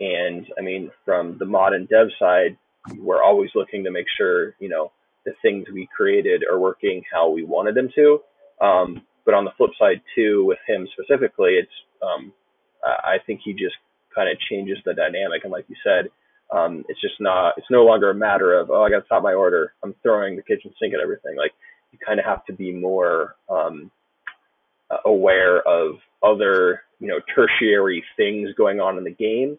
And 0.00 0.46
I 0.58 0.62
mean, 0.62 0.90
from 1.04 1.38
the 1.38 1.46
mod 1.46 1.72
and 1.72 1.88
dev 1.88 2.08
side, 2.18 2.56
we're 2.96 3.22
always 3.22 3.50
looking 3.54 3.84
to 3.84 3.90
make 3.90 4.06
sure 4.16 4.54
you 4.60 4.68
know 4.68 4.92
the 5.24 5.32
things 5.42 5.66
we 5.72 5.88
created 5.94 6.44
are 6.50 6.58
working 6.58 7.02
how 7.12 7.30
we 7.30 7.44
wanted 7.44 7.74
them 7.74 7.88
to. 7.94 8.20
Um, 8.60 9.02
but 9.24 9.34
on 9.34 9.44
the 9.44 9.50
flip 9.56 9.70
side 9.78 10.00
too, 10.14 10.44
with 10.44 10.58
him 10.66 10.88
specifically, 10.92 11.58
it's 11.60 11.70
um, 12.02 12.32
I 12.84 13.16
think 13.26 13.40
he 13.44 13.52
just 13.52 13.74
kind 14.14 14.30
of 14.30 14.38
changes 14.50 14.78
the 14.84 14.94
dynamic. 14.94 15.42
And 15.44 15.52
like 15.52 15.66
you 15.68 15.76
said, 15.84 16.08
um, 16.50 16.84
it's 16.88 17.00
just 17.00 17.20
not 17.20 17.54
it's 17.56 17.66
no 17.70 17.84
longer 17.84 18.10
a 18.10 18.14
matter 18.14 18.58
of 18.58 18.70
oh 18.70 18.82
I 18.82 18.90
got 18.90 19.00
to 19.00 19.06
stop 19.06 19.22
my 19.22 19.34
order. 19.34 19.74
I'm 19.82 19.94
throwing 20.02 20.36
the 20.36 20.42
kitchen 20.42 20.72
sink 20.80 20.94
at 20.94 21.00
everything. 21.00 21.36
Like 21.36 21.52
you 21.92 21.98
kind 22.04 22.18
of 22.18 22.26
have 22.26 22.44
to 22.46 22.52
be 22.52 22.72
more 22.72 23.36
um, 23.48 23.90
aware 25.04 25.60
of 25.66 25.96
other 26.22 26.82
you 27.00 27.08
know 27.08 27.20
tertiary 27.34 28.02
things 28.16 28.50
going 28.56 28.80
on 28.80 28.98
in 28.98 29.04
the 29.04 29.10
game 29.10 29.58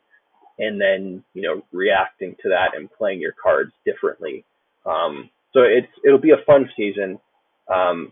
and 0.58 0.80
then 0.80 1.24
you 1.34 1.42
know 1.42 1.64
reacting 1.72 2.36
to 2.42 2.50
that 2.50 2.76
and 2.76 2.92
playing 2.92 3.20
your 3.20 3.34
cards 3.42 3.72
differently. 3.86 4.44
Um, 4.86 5.30
so 5.54 5.62
it's 5.62 5.92
it'll 6.06 6.20
be 6.20 6.32
a 6.32 6.46
fun 6.46 6.70
season. 6.76 7.20
Um, 7.68 8.12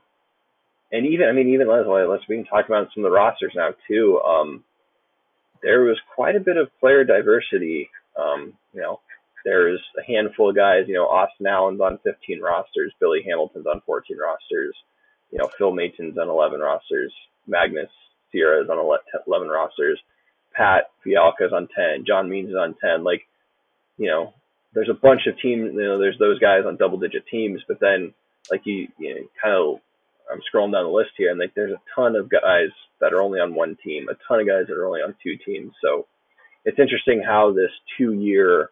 and 0.91 1.05
even 1.05 1.27
i 1.27 1.31
mean 1.31 1.49
even 1.49 1.67
let's, 1.67 1.87
let's 1.87 2.23
we 2.29 2.35
can 2.37 2.45
talk 2.45 2.65
about 2.65 2.87
some 2.93 3.03
of 3.03 3.11
the 3.11 3.15
rosters 3.15 3.53
now 3.55 3.69
too. 3.87 4.19
Um, 4.21 4.63
there 5.61 5.81
was 5.81 5.97
quite 6.15 6.35
a 6.35 6.39
bit 6.39 6.57
of 6.57 6.69
player 6.79 7.03
diversity 7.03 7.89
um, 8.17 8.53
you 8.73 8.81
know 8.81 8.99
there's 9.45 9.81
a 9.97 10.03
handful 10.05 10.49
of 10.49 10.55
guys 10.55 10.85
you 10.87 10.93
know 10.93 11.05
austin 11.05 11.47
allen's 11.47 11.81
on 11.81 11.99
15 12.03 12.41
rosters 12.41 12.93
billy 12.99 13.23
hamilton's 13.25 13.67
on 13.67 13.81
14 13.85 14.17
rosters 14.17 14.75
you 15.31 15.37
know 15.37 15.49
phil 15.57 15.71
maton's 15.71 16.17
on 16.17 16.29
11 16.29 16.59
rosters 16.59 17.13
Magneuris 17.49 17.89
Sierra's 18.31 18.69
on 18.69 18.77
11 18.77 19.47
rosters. 19.47 19.99
Pat 20.53 20.89
Fialka 21.05 21.45
is 21.47 21.53
on 21.53 21.67
10. 21.75 22.05
John 22.05 22.29
Means 22.29 22.49
is 22.49 22.55
on 22.55 22.75
10. 22.81 23.03
Like, 23.03 23.21
you 23.97 24.07
know, 24.07 24.33
there's 24.73 24.89
a 24.89 24.93
bunch 24.93 25.21
of 25.27 25.39
teams. 25.39 25.73
You 25.73 25.83
know, 25.83 25.99
there's 25.99 26.19
those 26.19 26.39
guys 26.39 26.63
on 26.65 26.77
double 26.77 26.97
digit 26.97 27.25
teams, 27.27 27.61
but 27.67 27.79
then 27.79 28.13
like 28.51 28.61
you, 28.65 28.87
you 28.97 29.15
know, 29.15 29.21
kind 29.41 29.55
of. 29.55 29.79
I'm 30.29 30.41
scrolling 30.41 30.73
down 30.73 30.83
the 30.83 30.89
list 30.89 31.11
here, 31.15 31.31
and 31.31 31.39
like 31.39 31.53
there's 31.55 31.71
a 31.71 31.79
ton 31.95 32.17
of 32.17 32.29
guys 32.29 32.67
that 32.99 33.13
are 33.13 33.21
only 33.21 33.39
on 33.39 33.55
one 33.55 33.77
team, 33.81 34.09
a 34.09 34.15
ton 34.27 34.41
of 34.41 34.45
guys 34.45 34.67
that 34.67 34.75
are 34.75 34.85
only 34.85 34.99
on 34.99 35.15
two 35.23 35.37
teams. 35.37 35.71
So 35.81 36.05
it's 36.65 36.79
interesting 36.79 37.23
how 37.25 37.53
this 37.53 37.71
two 37.97 38.11
year 38.11 38.71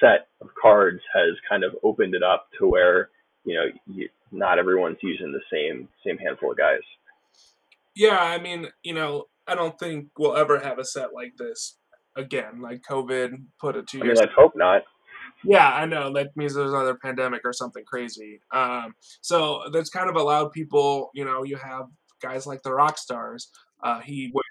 set 0.00 0.28
of 0.40 0.48
cards 0.60 1.00
has 1.14 1.34
kind 1.48 1.64
of 1.64 1.74
opened 1.82 2.14
it 2.14 2.22
up 2.22 2.48
to 2.58 2.66
where 2.66 3.10
you 3.44 3.54
know 3.54 3.66
you, 3.86 4.08
not 4.32 4.58
everyone's 4.58 4.98
using 5.02 5.32
the 5.32 5.40
same 5.52 5.88
same 6.04 6.18
handful 6.18 6.52
of 6.52 6.58
guys. 6.58 6.80
Yeah, 7.94 8.18
I 8.18 8.38
mean, 8.38 8.68
you 8.82 8.92
know, 8.92 9.24
I 9.46 9.54
don't 9.54 9.78
think 9.78 10.08
we'll 10.18 10.36
ever 10.36 10.58
have 10.58 10.78
a 10.78 10.84
set 10.84 11.14
like 11.14 11.36
this 11.38 11.76
again. 12.14 12.60
Like 12.60 12.82
COVID 12.82 13.42
put 13.60 13.76
it 13.76 13.86
two 13.86 14.02
I 14.02 14.04
years. 14.04 14.18
mean, 14.18 14.26
let's 14.26 14.36
hope 14.36 14.52
not. 14.54 14.82
Yeah, 15.44 15.68
I 15.68 15.86
know. 15.86 16.12
That 16.12 16.36
means 16.36 16.54
there's 16.54 16.70
another 16.70 16.96
pandemic 16.96 17.42
or 17.44 17.52
something 17.52 17.84
crazy. 17.84 18.40
Um, 18.52 18.94
so 19.20 19.62
that's 19.72 19.90
kind 19.90 20.10
of 20.10 20.16
allowed 20.16 20.52
people. 20.52 21.10
You 21.14 21.24
know, 21.24 21.44
you 21.44 21.56
have 21.56 21.86
guys 22.20 22.46
like 22.46 22.62
the 22.62 22.72
rock 22.72 22.98
stars. 22.98 23.50
Uh, 23.82 24.00
he 24.00 24.30
went 24.34 24.46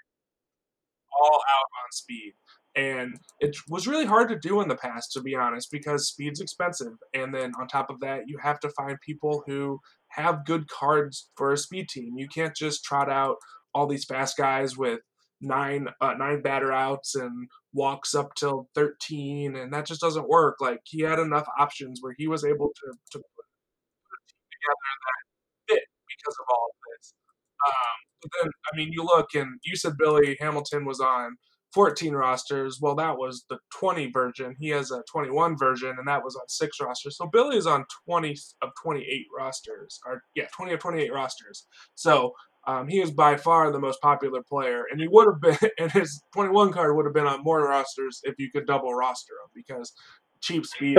all 1.20 1.36
out 1.38 1.84
on 1.84 1.92
speed. 1.92 2.34
And 2.76 3.16
it 3.40 3.56
was 3.70 3.86
really 3.86 4.04
hard 4.04 4.28
to 4.28 4.38
do 4.38 4.60
in 4.60 4.68
the 4.68 4.76
past, 4.76 5.12
to 5.12 5.22
be 5.22 5.34
honest, 5.34 5.70
because 5.72 6.08
speed's 6.08 6.40
expensive. 6.40 6.92
And 7.14 7.34
then 7.34 7.52
on 7.58 7.68
top 7.68 7.88
of 7.88 8.00
that, 8.00 8.24
you 8.26 8.36
have 8.42 8.60
to 8.60 8.70
find 8.70 9.00
people 9.00 9.42
who 9.46 9.80
have 10.08 10.44
good 10.44 10.68
cards 10.68 11.30
for 11.36 11.52
a 11.52 11.56
speed 11.56 11.88
team. 11.88 12.18
You 12.18 12.28
can't 12.28 12.54
just 12.54 12.84
trot 12.84 13.10
out 13.10 13.36
all 13.74 13.86
these 13.86 14.04
fast 14.04 14.36
guys 14.36 14.76
with 14.76 15.00
nine 15.40 15.88
uh, 16.00 16.14
nine 16.14 16.40
batter 16.42 16.72
outs 16.72 17.14
and 17.14 17.48
walks 17.72 18.14
up 18.14 18.34
till 18.34 18.68
13 18.74 19.54
and 19.54 19.72
that 19.72 19.84
just 19.84 20.00
doesn't 20.00 20.28
work 20.28 20.56
like 20.60 20.80
he 20.84 21.02
had 21.02 21.18
enough 21.18 21.46
options 21.58 21.98
where 22.00 22.14
he 22.16 22.26
was 22.26 22.42
able 22.42 22.68
to, 22.68 22.92
to 23.10 23.18
put 23.18 23.44
a 23.44 24.18
team 24.26 24.46
together 24.50 24.88
that 25.04 25.74
fit 25.74 25.84
because 26.08 26.36
of 26.40 26.46
all 26.48 26.68
of 26.70 26.76
this 26.88 27.14
um, 27.68 28.30
then 28.40 28.50
i 28.72 28.76
mean 28.76 28.90
you 28.92 29.04
look 29.04 29.34
and 29.34 29.60
you 29.62 29.76
said 29.76 29.92
billy 29.98 30.38
hamilton 30.40 30.86
was 30.86 31.00
on 31.00 31.36
14 31.76 32.14
rosters. 32.14 32.78
Well, 32.80 32.94
that 32.94 33.18
was 33.18 33.44
the 33.50 33.58
20 33.78 34.10
version. 34.10 34.56
He 34.58 34.70
has 34.70 34.90
a 34.90 35.02
21 35.12 35.58
version, 35.58 35.94
and 35.98 36.08
that 36.08 36.24
was 36.24 36.34
on 36.34 36.48
six 36.48 36.80
rosters. 36.80 37.18
So 37.18 37.26
Billy 37.26 37.58
is 37.58 37.66
on 37.66 37.84
20 38.08 38.34
of 38.62 38.70
28 38.82 39.26
rosters, 39.38 40.00
or 40.06 40.22
yeah, 40.34 40.46
20 40.56 40.72
of 40.72 40.80
28 40.80 41.12
rosters. 41.12 41.66
So 41.94 42.32
um, 42.66 42.88
he 42.88 43.02
is 43.02 43.10
by 43.10 43.36
far 43.36 43.70
the 43.70 43.78
most 43.78 44.00
popular 44.00 44.42
player, 44.42 44.84
and 44.90 44.98
he 44.98 45.06
would 45.06 45.26
have 45.26 45.40
been, 45.60 45.70
and 45.78 45.92
his 45.92 46.22
21 46.32 46.72
card 46.72 46.96
would 46.96 47.04
have 47.04 47.14
been 47.14 47.26
on 47.26 47.44
more 47.44 47.68
rosters 47.68 48.22
if 48.24 48.36
you 48.38 48.50
could 48.50 48.66
double 48.66 48.94
roster 48.94 49.34
him 49.34 49.50
because 49.54 49.92
cheap 50.40 50.64
speed 50.64 50.96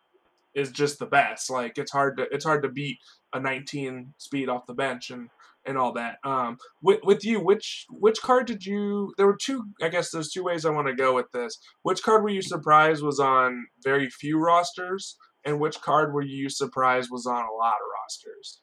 is 0.54 0.70
just 0.70 0.98
the 0.98 1.06
best. 1.06 1.48
Like 1.48 1.78
it's 1.78 1.92
hard 1.92 2.18
to 2.18 2.26
it's 2.30 2.44
hard 2.44 2.62
to 2.64 2.68
beat 2.68 2.98
a 3.32 3.40
19 3.40 4.12
speed 4.18 4.50
off 4.50 4.66
the 4.66 4.74
bench, 4.74 5.08
and 5.08 5.30
and 5.68 5.76
all 5.76 5.92
that. 5.92 6.16
Um, 6.24 6.56
with 6.82 7.00
with 7.04 7.24
you, 7.24 7.40
which 7.40 7.86
which 7.90 8.20
card 8.22 8.46
did 8.46 8.64
you? 8.64 9.12
There 9.16 9.26
were 9.26 9.38
two. 9.40 9.64
I 9.82 9.88
guess 9.88 10.10
there's 10.10 10.30
two 10.30 10.42
ways 10.42 10.64
I 10.64 10.70
want 10.70 10.88
to 10.88 10.94
go 10.94 11.14
with 11.14 11.30
this. 11.32 11.58
Which 11.82 12.02
card 12.02 12.22
were 12.22 12.30
you 12.30 12.42
surprised 12.42 13.02
was 13.02 13.20
on 13.20 13.66
very 13.84 14.08
few 14.08 14.40
rosters, 14.40 15.16
and 15.44 15.60
which 15.60 15.80
card 15.80 16.12
were 16.12 16.22
you 16.22 16.48
surprised 16.48 17.10
was 17.12 17.26
on 17.26 17.44
a 17.44 17.54
lot 17.54 17.74
of 17.74 17.88
rosters? 18.02 18.60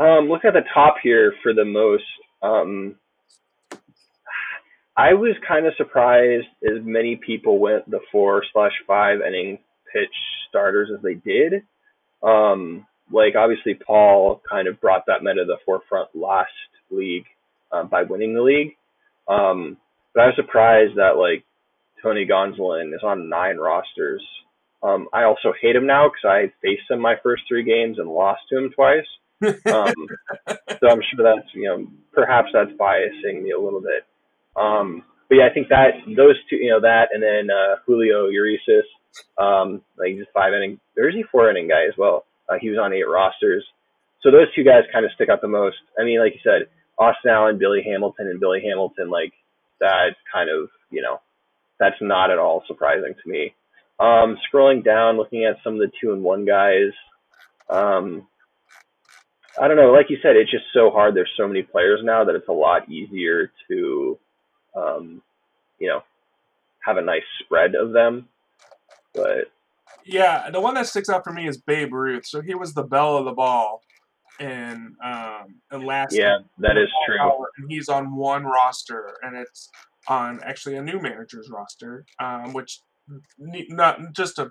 Um, 0.00 0.28
look 0.28 0.44
at 0.44 0.54
the 0.54 0.64
top 0.72 0.96
here 1.02 1.34
for 1.42 1.52
the 1.52 1.64
most. 1.64 2.04
Um, 2.42 2.96
I 4.96 5.14
was 5.14 5.36
kind 5.46 5.66
of 5.66 5.74
surprised 5.76 6.46
as 6.64 6.82
many 6.82 7.16
people 7.16 7.58
went 7.58 7.88
the 7.88 8.00
four 8.10 8.42
slash 8.52 8.72
five 8.86 9.18
inning 9.20 9.58
pitch 9.92 10.14
starters 10.48 10.90
as 10.94 11.02
they 11.02 11.14
did. 11.14 11.62
Um, 12.22 12.86
like 13.12 13.34
obviously 13.36 13.74
Paul 13.74 14.42
kind 14.48 14.68
of 14.68 14.80
brought 14.80 15.06
that 15.06 15.22
meta 15.22 15.40
to 15.40 15.44
the 15.44 15.58
forefront 15.64 16.08
last 16.14 16.50
league 16.90 17.26
um, 17.72 17.88
by 17.88 18.02
winning 18.02 18.34
the 18.34 18.42
league. 18.42 18.76
Um, 19.28 19.76
but 20.14 20.22
I 20.22 20.26
was 20.26 20.36
surprised 20.36 20.96
that 20.96 21.16
like 21.16 21.44
Tony 22.02 22.26
Gonsolin 22.26 22.94
is 22.94 23.02
on 23.02 23.28
nine 23.28 23.56
rosters. 23.58 24.22
Um, 24.82 25.08
I 25.12 25.24
also 25.24 25.52
hate 25.60 25.74
him 25.74 25.86
now 25.86 26.08
because 26.08 26.24
I 26.24 26.52
faced 26.62 26.90
him 26.90 27.00
my 27.00 27.14
first 27.22 27.42
three 27.48 27.64
games 27.64 27.98
and 27.98 28.08
lost 28.08 28.42
to 28.50 28.58
him 28.58 28.70
twice. 28.74 29.06
Um, 29.42 29.94
so 30.46 30.88
I'm 30.88 31.02
sure 31.02 31.22
that's 31.22 31.48
you 31.54 31.64
know 31.64 31.86
perhaps 32.12 32.48
that's 32.52 32.70
biasing 32.72 33.42
me 33.42 33.50
a 33.50 33.60
little 33.60 33.80
bit. 33.80 34.04
Um, 34.56 35.04
but 35.28 35.36
yeah, 35.36 35.48
I 35.50 35.54
think 35.54 35.68
that 35.68 35.90
those 36.16 36.36
two, 36.48 36.56
you 36.56 36.70
know, 36.70 36.80
that 36.80 37.08
and 37.12 37.22
then 37.22 37.54
uh, 37.54 37.76
Julio 37.86 38.28
Urias, 38.28 38.86
um, 39.36 39.82
like 39.98 40.12
he's 40.12 40.22
a 40.22 40.32
five 40.32 40.54
inning, 40.54 40.80
is 40.96 41.14
he 41.14 41.22
four 41.30 41.50
inning 41.50 41.68
guy 41.68 41.84
as 41.86 41.96
well? 41.98 42.24
Uh, 42.48 42.54
he 42.60 42.70
was 42.70 42.78
on 42.78 42.92
eight 42.92 43.08
rosters. 43.08 43.64
So 44.22 44.30
those 44.30 44.52
two 44.54 44.64
guys 44.64 44.82
kind 44.92 45.04
of 45.04 45.12
stick 45.12 45.28
out 45.28 45.40
the 45.40 45.48
most. 45.48 45.76
I 45.98 46.04
mean, 46.04 46.20
like 46.20 46.34
you 46.34 46.40
said, 46.42 46.68
Austin 46.98 47.30
Allen, 47.30 47.58
Billy 47.58 47.82
Hamilton, 47.84 48.28
and 48.28 48.40
Billy 48.40 48.62
Hamilton, 48.64 49.10
like 49.10 49.32
that's 49.80 50.16
kind 50.32 50.50
of, 50.50 50.68
you 50.90 51.02
know, 51.02 51.20
that's 51.78 51.96
not 52.00 52.30
at 52.30 52.38
all 52.38 52.64
surprising 52.66 53.14
to 53.14 53.30
me. 53.30 53.54
Um, 54.00 54.38
scrolling 54.52 54.84
down, 54.84 55.16
looking 55.16 55.44
at 55.44 55.56
some 55.62 55.74
of 55.74 55.80
the 55.80 55.92
two 56.00 56.12
and 56.12 56.22
one 56.22 56.44
guys, 56.44 56.92
um, 57.68 58.26
I 59.60 59.66
don't 59.66 59.76
know. 59.76 59.90
Like 59.90 60.08
you 60.08 60.18
said, 60.22 60.36
it's 60.36 60.50
just 60.50 60.64
so 60.72 60.90
hard. 60.90 61.14
There's 61.14 61.30
so 61.36 61.46
many 61.46 61.62
players 61.62 62.00
now 62.02 62.24
that 62.24 62.34
it's 62.34 62.48
a 62.48 62.52
lot 62.52 62.88
easier 62.88 63.50
to, 63.68 64.18
um, 64.76 65.22
you 65.78 65.88
know, 65.88 66.02
have 66.80 66.96
a 66.96 67.02
nice 67.02 67.22
spread 67.44 67.74
of 67.74 67.92
them. 67.92 68.28
But 69.14 69.50
yeah, 70.08 70.50
the 70.50 70.60
one 70.60 70.74
that 70.74 70.86
sticks 70.86 71.08
out 71.08 71.24
for 71.24 71.32
me 71.32 71.46
is 71.46 71.58
Babe 71.58 71.92
Ruth. 71.92 72.26
So 72.26 72.40
he 72.40 72.54
was 72.54 72.74
the 72.74 72.82
belle 72.82 73.16
of 73.18 73.24
the 73.26 73.32
ball 73.32 73.82
in 74.40 74.96
um, 75.04 75.56
in 75.72 75.84
last. 75.84 76.14
Yeah, 76.14 76.38
that 76.58 76.76
is 76.76 76.88
true. 77.06 77.18
And 77.58 77.70
he's 77.70 77.88
on 77.88 78.14
one 78.14 78.44
roster, 78.44 79.14
and 79.22 79.36
it's 79.36 79.68
on 80.08 80.40
actually 80.42 80.76
a 80.76 80.82
new 80.82 81.00
manager's 81.00 81.50
roster, 81.50 82.04
um, 82.20 82.52
which 82.52 82.80
not 83.38 84.00
just 84.14 84.38
a 84.38 84.50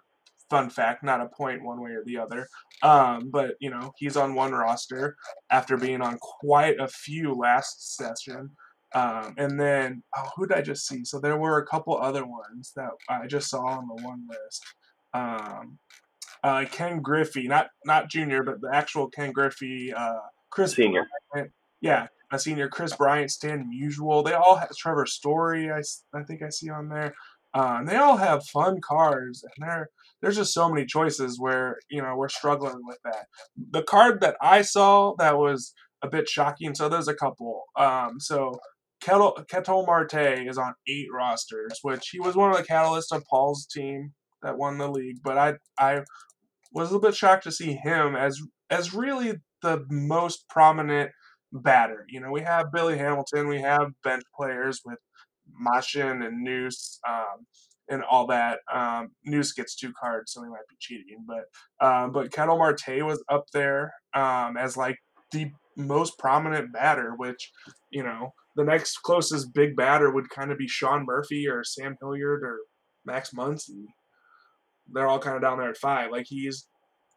fun 0.49 0.69
fact, 0.69 1.03
not 1.03 1.21
a 1.21 1.27
point 1.27 1.63
one 1.63 1.81
way 1.81 1.91
or 1.91 2.03
the 2.05 2.17
other. 2.17 2.47
Um, 2.83 3.29
but 3.31 3.55
you 3.59 3.69
know, 3.69 3.91
he's 3.97 4.17
on 4.17 4.35
one 4.35 4.51
roster 4.51 5.17
after 5.49 5.77
being 5.77 6.01
on 6.01 6.17
quite 6.19 6.79
a 6.79 6.87
few 6.87 7.33
last 7.33 7.97
session. 7.97 8.51
Um, 8.95 9.33
and 9.37 9.59
then, 9.59 10.01
oh, 10.15 10.29
who 10.35 10.47
did 10.47 10.57
I 10.57 10.61
just 10.61 10.87
see? 10.87 11.03
So 11.03 11.19
there 11.19 11.37
were 11.37 11.57
a 11.57 11.65
couple 11.65 11.97
other 11.97 12.25
ones 12.25 12.71
that 12.77 12.91
I 13.09 13.27
just 13.27 13.49
saw 13.49 13.65
on 13.65 13.87
the 13.87 14.01
one 14.01 14.25
list. 14.29 14.63
Um, 15.13 15.79
uh, 16.43 16.65
Ken 16.71 17.01
Griffey, 17.01 17.47
not 17.47 17.67
not 17.85 18.09
junior, 18.09 18.43
but 18.43 18.61
the 18.61 18.69
actual 18.73 19.09
Ken 19.09 19.31
Griffey, 19.31 19.93
uh, 19.93 20.19
Chris 20.49 20.73
senior. 20.73 21.07
Bryant, 21.31 21.51
yeah, 21.81 22.07
a 22.31 22.39
senior, 22.39 22.69
Chris 22.69 22.95
Bryant, 22.95 23.31
Stan 23.31 23.69
Musial. 23.69 24.23
They 24.23 24.33
all 24.33 24.55
have 24.55 24.75
Trevor 24.75 25.05
Story. 25.05 25.71
I, 25.71 25.81
I 26.13 26.23
think 26.23 26.41
I 26.41 26.49
see 26.49 26.69
on 26.69 26.89
there. 26.89 27.13
Um, 27.53 27.85
they 27.85 27.95
all 27.95 28.17
have 28.17 28.45
fun 28.45 28.81
cars, 28.81 29.43
and 29.43 29.67
there 29.67 29.89
there's 30.21 30.35
just 30.35 30.53
so 30.53 30.69
many 30.69 30.85
choices 30.85 31.39
where 31.39 31.77
you 31.89 32.01
know 32.01 32.15
we're 32.15 32.29
struggling 32.29 32.81
with 32.85 32.99
that. 33.03 33.25
The 33.71 33.83
card 33.83 34.21
that 34.21 34.37
I 34.41 34.61
saw 34.61 35.15
that 35.17 35.37
was 35.37 35.73
a 36.01 36.07
bit 36.07 36.29
shocking. 36.29 36.75
So 36.75 36.89
there's 36.89 37.07
a 37.07 37.15
couple. 37.15 37.63
Um, 37.77 38.19
so 38.19 38.59
Ketel, 39.01 39.43
Ketel 39.49 39.85
Marte 39.85 40.47
is 40.47 40.57
on 40.57 40.73
eight 40.87 41.07
rosters, 41.13 41.79
which 41.81 42.09
he 42.09 42.19
was 42.19 42.35
one 42.35 42.51
of 42.51 42.57
the 42.57 42.63
catalysts 42.63 43.15
of 43.15 43.25
Paul's 43.29 43.65
team 43.65 44.13
that 44.47 44.57
won 44.57 44.77
the 44.77 44.89
league. 44.89 45.17
But 45.23 45.37
I 45.37 45.53
I 45.77 46.01
was 46.71 46.89
a 46.89 46.93
little 46.93 47.07
bit 47.09 47.15
shocked 47.15 47.43
to 47.43 47.51
see 47.51 47.73
him 47.73 48.15
as 48.15 48.41
as 48.69 48.93
really 48.93 49.35
the 49.61 49.85
most 49.89 50.47
prominent 50.49 51.11
batter. 51.51 52.05
You 52.09 52.19
know, 52.19 52.31
we 52.31 52.41
have 52.41 52.71
Billy 52.71 52.97
Hamilton, 52.97 53.47
we 53.47 53.61
have 53.61 53.91
bench 54.03 54.23
players 54.35 54.81
with 54.85 54.99
Machin 55.59 56.21
and 56.21 56.43
Noose 56.43 56.99
um, 57.07 57.45
and 57.89 58.03
all 58.03 58.27
that. 58.27 58.59
Um, 58.73 59.09
Noose 59.25 59.53
gets 59.53 59.75
two 59.75 59.93
cards, 59.99 60.31
so 60.31 60.43
he 60.43 60.49
might 60.49 60.67
be 60.69 60.75
cheating. 60.79 61.25
But 61.27 61.85
um, 61.85 62.11
but 62.11 62.31
Ketel 62.31 62.57
Marte 62.57 63.03
was 63.03 63.23
up 63.29 63.45
there 63.53 63.93
um, 64.13 64.57
as 64.57 64.77
like 64.77 64.97
the 65.31 65.51
most 65.75 66.17
prominent 66.17 66.73
batter, 66.73 67.13
which 67.15 67.51
you 67.91 68.03
know 68.03 68.33
the 68.55 68.63
next 68.63 68.99
closest 69.03 69.53
big 69.53 69.75
batter 69.75 70.11
would 70.11 70.29
kind 70.29 70.51
of 70.51 70.57
be 70.57 70.67
Sean 70.67 71.05
Murphy 71.05 71.47
or 71.47 71.63
Sam 71.63 71.95
Hilliard 72.01 72.43
or 72.43 72.59
Max 73.05 73.31
Muncy. 73.31 73.85
They're 74.91 75.07
all 75.07 75.19
kind 75.19 75.35
of 75.35 75.41
down 75.41 75.57
there 75.57 75.69
at 75.69 75.77
five. 75.77 76.11
Like 76.11 76.25
he's, 76.27 76.67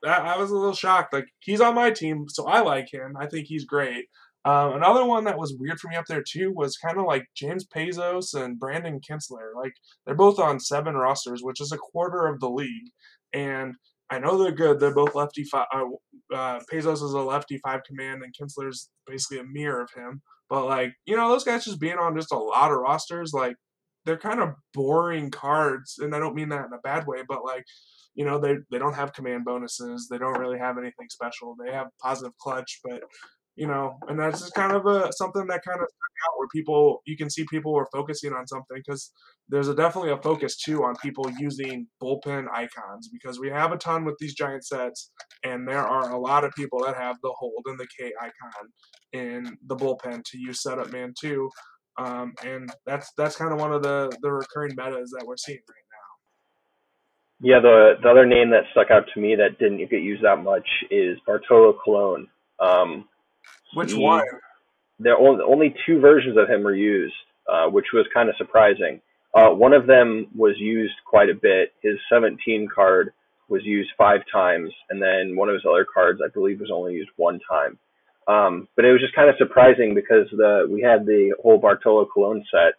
I, 0.05 0.37
was 0.37 0.51
a 0.51 0.57
little 0.57 0.75
shocked. 0.75 1.13
Like 1.13 1.27
he's 1.41 1.61
on 1.61 1.75
my 1.75 1.91
team, 1.91 2.27
so 2.29 2.47
I 2.47 2.61
like 2.61 2.93
him. 2.93 3.17
I 3.19 3.27
think 3.27 3.47
he's 3.47 3.65
great. 3.65 4.07
Um, 4.47 4.73
another 4.73 5.05
one 5.05 5.25
that 5.25 5.39
was 5.39 5.55
weird 5.59 5.79
for 5.79 5.89
me 5.89 5.97
up 5.97 6.07
there 6.07 6.25
too 6.27 6.51
was 6.55 6.79
kind 6.79 6.99
of 6.99 7.05
like 7.05 7.27
James 7.35 7.67
Pazos 7.67 8.33
and 8.33 8.59
Brandon 8.59 8.99
Kintzler. 8.99 9.55
Like 9.55 9.75
they're 10.07 10.15
both 10.15 10.39
on 10.39 10.61
seven 10.61 10.95
rosters, 10.95 11.43
which 11.43 11.61
is 11.61 11.73
a 11.73 11.79
quarter 11.79 12.27
of 12.27 12.41
the 12.41 12.49
league. 12.49 12.89
And 13.35 13.75
I 14.09 14.19
know 14.19 14.39
they're 14.39 14.51
good. 14.51 14.81
They're 14.81 14.95
both 14.95 15.15
lefty. 15.15 15.45
Five, 15.45 15.67
uh, 15.75 15.85
uh, 16.35 16.61
Pazos 16.73 16.95
is 16.95 17.13
a 17.13 17.21
lefty 17.21 17.59
five 17.59 17.81
command, 17.87 18.23
and 18.23 18.35
Kintzler's 18.35 18.91
basically 19.07 19.39
a 19.39 19.45
mirror 19.45 19.83
of 19.83 19.91
him. 19.95 20.23
But 20.49 20.65
like 20.65 20.95
you 21.07 21.17
know, 21.17 21.29
those 21.29 21.45
guys 21.45 21.65
just 21.65 21.81
being 21.81 21.99
on 21.99 22.17
just 22.17 22.33
a 22.33 22.39
lot 22.39 22.73
of 22.73 22.79
rosters, 22.79 23.33
like 23.33 23.57
they're 24.11 24.19
kind 24.19 24.41
of 24.41 24.55
boring 24.75 25.31
cards, 25.31 25.99
and 26.01 26.17
I 26.17 26.19
don't 26.19 26.35
mean 26.35 26.49
that 26.49 26.67
in 26.67 26.73
a 26.73 26.81
bad 26.83 27.07
way, 27.07 27.19
but 27.29 27.45
like 27.45 27.63
you 28.17 28.25
know 28.25 28.41
they 28.41 28.57
they 28.73 28.79
don't 28.79 28.95
have 28.95 29.13
command 29.13 29.45
bonuses. 29.45 30.09
They 30.11 30.19
don't 30.19 30.41
really 30.41 30.59
have 30.59 30.79
anything 30.79 31.07
special. 31.09 31.55
They 31.65 31.73
have 31.73 31.87
positive 32.03 32.37
clutch, 32.39 32.81
but 32.83 33.03
you 33.55 33.69
know, 33.69 33.99
and 34.09 34.19
that's 34.19 34.41
just 34.41 34.55
kind 34.55 34.73
of 34.73 34.85
a 34.87 35.13
something 35.13 35.47
that 35.47 35.65
kind 35.65 35.81
of 35.81 35.87
stuck 35.87 36.11
out 36.27 36.39
where 36.39 36.49
people 36.53 37.03
you 37.07 37.17
can 37.17 37.31
see 37.31 37.45
people 37.49 37.77
are 37.77 37.87
focusing 37.93 38.33
on 38.33 38.49
something 38.49 38.79
because 38.85 39.13
there's 39.49 39.69
a 39.69 39.77
definitely 39.77 40.11
a 40.11 40.23
focus 40.23 40.57
too 40.57 40.83
on 40.83 40.97
people 40.97 41.31
using 41.39 41.87
bullpen 42.03 42.47
icons 42.53 43.09
because 43.13 43.39
we 43.39 43.49
have 43.49 43.71
a 43.71 43.77
ton 43.77 44.05
with 44.05 44.17
these 44.19 44.35
giant 44.35 44.65
sets 44.65 45.13
and 45.45 45.69
there 45.69 45.87
are 45.87 46.11
a 46.11 46.19
lot 46.19 46.43
of 46.43 46.53
people 46.57 46.83
that 46.85 46.97
have 46.97 47.15
the 47.23 47.33
hold 47.39 47.63
and 47.67 47.79
the 47.79 47.87
K 47.97 48.13
icon 48.21 48.69
in 49.13 49.57
the 49.67 49.77
bullpen 49.77 50.25
to 50.25 50.39
use 50.39 50.63
setup 50.63 50.91
man 50.91 51.15
too. 51.21 51.49
Um, 52.01 52.35
and 52.43 52.73
that's 52.87 53.13
that's 53.13 53.37
kind 53.37 53.53
of 53.53 53.61
one 53.61 53.73
of 53.73 53.83
the 53.83 54.11
the 54.23 54.33
recurring 54.33 54.75
metas 54.75 55.11
that 55.17 55.27
we're 55.27 55.37
seeing 55.37 55.59
right 55.69 55.85
now. 55.93 57.47
Yeah, 57.47 57.61
the 57.61 57.95
the 58.03 58.09
other 58.09 58.25
name 58.25 58.51
that 58.51 58.65
stuck 58.73 58.91
out 58.91 59.05
to 59.13 59.21
me 59.21 59.37
that 59.37 59.59
didn't 59.59 59.79
get 59.91 60.01
used 60.01 60.25
that 60.25 60.43
much 60.43 60.67
is 60.91 61.19
Bartolo 61.27 61.79
Colon. 61.85 62.27
Um, 62.59 63.07
which 63.75 63.93
he, 63.93 63.99
one? 63.99 64.25
There 64.99 65.17
only 65.17 65.45
only 65.47 65.75
two 65.85 66.01
versions 66.01 66.39
of 66.39 66.49
him 66.49 66.63
were 66.63 66.75
used, 66.75 67.15
uh, 67.47 67.67
which 67.67 67.87
was 67.93 68.07
kind 68.15 68.31
of 68.31 68.35
surprising. 68.39 69.03
Uh, 69.35 69.51
one 69.51 69.75
of 69.75 69.87
them 69.87 70.27
was 70.35 70.55
used 70.59 70.95
quite 71.07 71.29
a 71.29 71.35
bit. 71.35 71.73
His 71.83 71.99
17 72.11 72.67
card 72.75 73.13
was 73.49 73.63
used 73.65 73.91
five 73.99 74.23
times, 74.33 74.73
and 74.89 75.01
then 75.03 75.37
one 75.37 75.49
of 75.49 75.55
his 75.55 75.65
other 75.69 75.87
cards, 75.93 76.21
I 76.25 76.29
believe, 76.29 76.61
was 76.61 76.71
only 76.73 76.95
used 76.95 77.11
one 77.17 77.41
time. 77.49 77.79
Um, 78.31 78.69
but 78.77 78.85
it 78.85 78.93
was 78.93 79.01
just 79.01 79.15
kind 79.15 79.29
of 79.29 79.37
surprising 79.39 79.95
because 79.95 80.29
the 80.31 80.69
we 80.71 80.81
had 80.81 81.05
the 81.05 81.35
whole 81.43 81.59
Bartolo 81.59 82.07
Colon 82.07 82.45
set, 82.51 82.75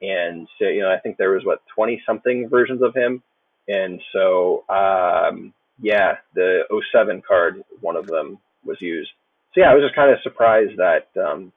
and 0.00 0.46
so, 0.58 0.66
you 0.66 0.82
know 0.82 0.92
I 0.92 0.98
think 1.00 1.16
there 1.16 1.32
was 1.32 1.44
what 1.44 1.62
20 1.74 2.02
something 2.06 2.48
versions 2.48 2.80
of 2.82 2.94
him, 2.94 3.22
and 3.66 4.00
so 4.12 4.64
um, 4.68 5.52
yeah, 5.80 6.16
the 6.34 6.60
07 6.92 7.22
card, 7.26 7.64
one 7.80 7.96
of 7.96 8.06
them 8.06 8.38
was 8.64 8.80
used. 8.80 9.10
So 9.54 9.60
yeah, 9.60 9.70
I 9.70 9.74
was 9.74 9.82
just 9.82 9.96
kind 9.96 10.12
of 10.12 10.18
surprised 10.22 10.76
that 10.76 11.08
um, 11.20 11.52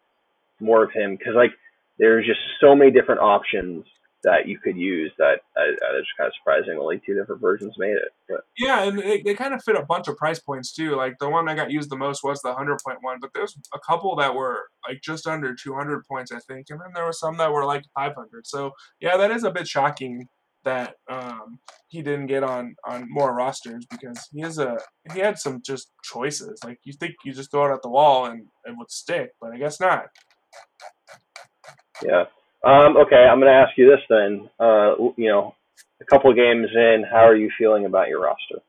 more 0.59 0.83
of 0.83 0.91
him 0.91 1.15
because 1.15 1.35
like 1.35 1.51
there's 1.99 2.25
just 2.25 2.39
so 2.59 2.75
many 2.75 2.91
different 2.91 3.21
options 3.21 3.85
that 4.27 4.45
you 4.45 4.59
could 4.59 4.75
use 4.75 5.09
that 5.17 5.39
I, 5.55 5.61
I 5.61 5.93
was 5.93 6.05
kind 6.17 6.27
of 6.27 6.33
surprising 6.35 6.77
only 6.77 6.99
two 7.05 7.15
different 7.15 7.39
versions 7.39 7.75
made 7.77 7.95
it. 7.95 8.09
But. 8.27 8.41
Yeah, 8.57 8.83
and 8.83 8.99
they, 8.99 9.21
they 9.21 9.33
kind 9.33 9.53
of 9.53 9.63
fit 9.63 9.77
a 9.77 9.85
bunch 9.85 10.09
of 10.09 10.17
price 10.17 10.37
points 10.37 10.73
too. 10.73 10.97
Like 10.97 11.17
the 11.19 11.29
one 11.29 11.45
that 11.45 11.55
got 11.55 11.71
used 11.71 11.89
the 11.89 11.95
most 11.95 12.25
was 12.25 12.41
the 12.41 12.53
hundred 12.53 12.79
point 12.85 12.97
one, 13.01 13.19
but 13.21 13.29
there's 13.33 13.57
a 13.73 13.79
couple 13.79 14.17
that 14.17 14.35
were 14.35 14.67
like 14.85 15.01
just 15.01 15.27
under 15.27 15.55
two 15.55 15.73
hundred 15.73 16.05
points, 16.05 16.33
I 16.33 16.39
think, 16.39 16.67
and 16.69 16.81
then 16.81 16.89
there 16.93 17.05
were 17.05 17.13
some 17.13 17.37
that 17.37 17.53
were 17.53 17.63
like 17.63 17.85
five 17.95 18.15
hundred. 18.15 18.45
So 18.45 18.71
yeah, 18.99 19.15
that 19.15 19.31
is 19.31 19.45
a 19.45 19.51
bit 19.51 19.65
shocking 19.65 20.27
that 20.65 20.95
um, 21.09 21.59
he 21.87 22.01
didn't 22.01 22.27
get 22.27 22.43
on 22.43 22.75
on 22.85 23.07
more 23.09 23.33
rosters 23.33 23.85
because 23.89 24.27
he 24.33 24.41
has 24.41 24.59
a 24.59 24.77
he 25.13 25.21
had 25.21 25.39
some 25.39 25.61
just 25.65 25.89
choices. 26.03 26.59
Like 26.65 26.79
you 26.83 26.91
think 26.91 27.15
you 27.23 27.31
just 27.31 27.49
throw 27.49 27.71
it 27.71 27.73
at 27.73 27.81
the 27.81 27.89
wall 27.89 28.25
and 28.25 28.41
it 28.65 28.75
would 28.77 28.91
stick, 28.91 29.31
but 29.39 29.53
I 29.53 29.57
guess 29.57 29.79
not. 29.79 30.07
Yeah. 32.03 32.25
Um, 32.63 32.97
okay, 32.97 33.15
I'm 33.15 33.39
going 33.39 33.51
to 33.51 33.59
ask 33.59 33.77
you 33.77 33.89
this 33.89 34.01
then. 34.09 34.49
Uh, 34.59 34.95
you 35.15 35.29
know, 35.29 35.55
a 36.01 36.05
couple 36.05 36.33
games 36.33 36.67
in, 36.73 37.03
how 37.09 37.25
are 37.25 37.35
you 37.35 37.49
feeling 37.57 37.85
about 37.85 38.09
your 38.09 38.21
roster? 38.21 38.59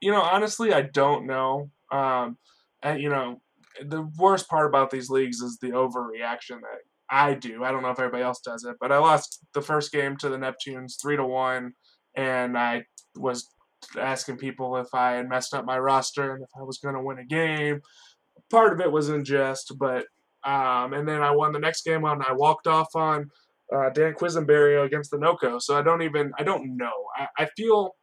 You 0.00 0.12
know, 0.12 0.22
honestly, 0.22 0.72
I 0.72 0.82
don't 0.82 1.26
know. 1.26 1.70
Um, 1.90 2.36
and 2.82 3.00
you 3.00 3.08
know, 3.08 3.40
the 3.84 4.02
worst 4.18 4.48
part 4.48 4.66
about 4.66 4.90
these 4.90 5.10
leagues 5.10 5.40
is 5.40 5.58
the 5.60 5.70
overreaction 5.70 6.60
that 6.60 6.80
I 7.10 7.34
do. 7.34 7.64
I 7.64 7.72
don't 7.72 7.82
know 7.82 7.90
if 7.90 7.98
everybody 7.98 8.22
else 8.22 8.40
does 8.40 8.64
it, 8.64 8.76
but 8.80 8.92
I 8.92 8.98
lost 8.98 9.40
the 9.54 9.62
first 9.62 9.92
game 9.92 10.16
to 10.18 10.28
the 10.28 10.36
Neptunes 10.36 11.00
three 11.00 11.16
to 11.16 11.24
one, 11.24 11.72
and 12.14 12.56
I 12.56 12.84
was 13.16 13.48
asking 13.98 14.36
people 14.36 14.76
if 14.76 14.88
I 14.94 15.12
had 15.12 15.28
messed 15.28 15.54
up 15.54 15.64
my 15.64 15.78
roster 15.78 16.34
and 16.34 16.42
if 16.42 16.50
I 16.58 16.62
was 16.62 16.78
going 16.78 16.94
to 16.94 17.02
win 17.02 17.18
a 17.18 17.24
game. 17.24 17.80
Part 18.50 18.72
of 18.72 18.80
it 18.80 18.92
was 18.92 19.08
in 19.08 19.24
jest, 19.24 19.72
but 19.78 20.06
um, 20.48 20.94
and 20.94 21.06
then 21.06 21.22
I 21.22 21.30
won 21.30 21.52
the 21.52 21.58
next 21.58 21.84
game 21.84 22.06
on. 22.06 22.22
I 22.22 22.32
walked 22.32 22.66
off 22.66 22.88
on 22.94 23.30
uh, 23.74 23.90
Dan 23.90 24.14
Quisenberry 24.14 24.82
against 24.82 25.10
the 25.10 25.18
NOCO. 25.18 25.60
So 25.60 25.76
I 25.76 25.82
don't 25.82 26.02
even 26.02 26.32
I 26.38 26.42
don't 26.42 26.76
know. 26.76 27.06
I, 27.16 27.26
I 27.38 27.48
feel 27.56 27.94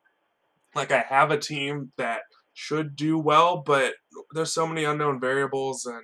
like 0.76 0.92
I 0.92 1.00
have 1.00 1.32
a 1.32 1.40
team 1.40 1.92
that 1.98 2.22
should 2.54 2.96
do 2.96 3.18
well, 3.18 3.64
but 3.66 3.94
there's 4.34 4.54
so 4.54 4.68
many 4.68 4.84
unknown 4.84 5.20
variables 5.20 5.86
and 5.86 6.04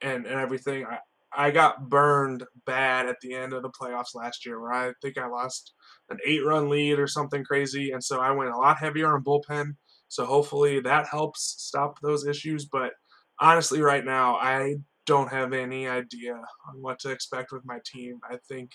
and, 0.00 0.26
and 0.26 0.40
everything. 0.40 0.86
I, 0.86 0.98
I 1.36 1.50
got 1.50 1.90
burned 1.90 2.44
bad 2.64 3.06
at 3.06 3.16
the 3.20 3.34
end 3.34 3.52
of 3.52 3.62
the 3.62 3.70
playoffs 3.70 4.14
last 4.14 4.46
year, 4.46 4.60
where 4.60 4.72
I 4.72 4.92
think 5.02 5.18
I 5.18 5.26
lost 5.26 5.74
an 6.08 6.18
eight-run 6.24 6.70
lead 6.70 6.98
or 6.98 7.08
something 7.08 7.44
crazy, 7.44 7.90
and 7.90 8.02
so 8.02 8.20
I 8.20 8.30
went 8.30 8.50
a 8.50 8.56
lot 8.56 8.78
heavier 8.78 9.12
on 9.12 9.24
bullpen. 9.24 9.74
So 10.08 10.24
hopefully 10.24 10.80
that 10.80 11.08
helps 11.08 11.56
stop 11.58 11.98
those 12.00 12.26
issues. 12.26 12.66
But 12.66 12.92
honestly, 13.40 13.80
right 13.80 14.04
now, 14.04 14.36
I 14.36 14.76
don't 15.06 15.30
have 15.30 15.52
any 15.52 15.88
idea 15.88 16.34
on 16.34 16.80
what 16.80 16.98
to 17.00 17.10
expect 17.10 17.52
with 17.52 17.64
my 17.64 17.78
team. 17.84 18.20
I 18.28 18.38
think 18.48 18.70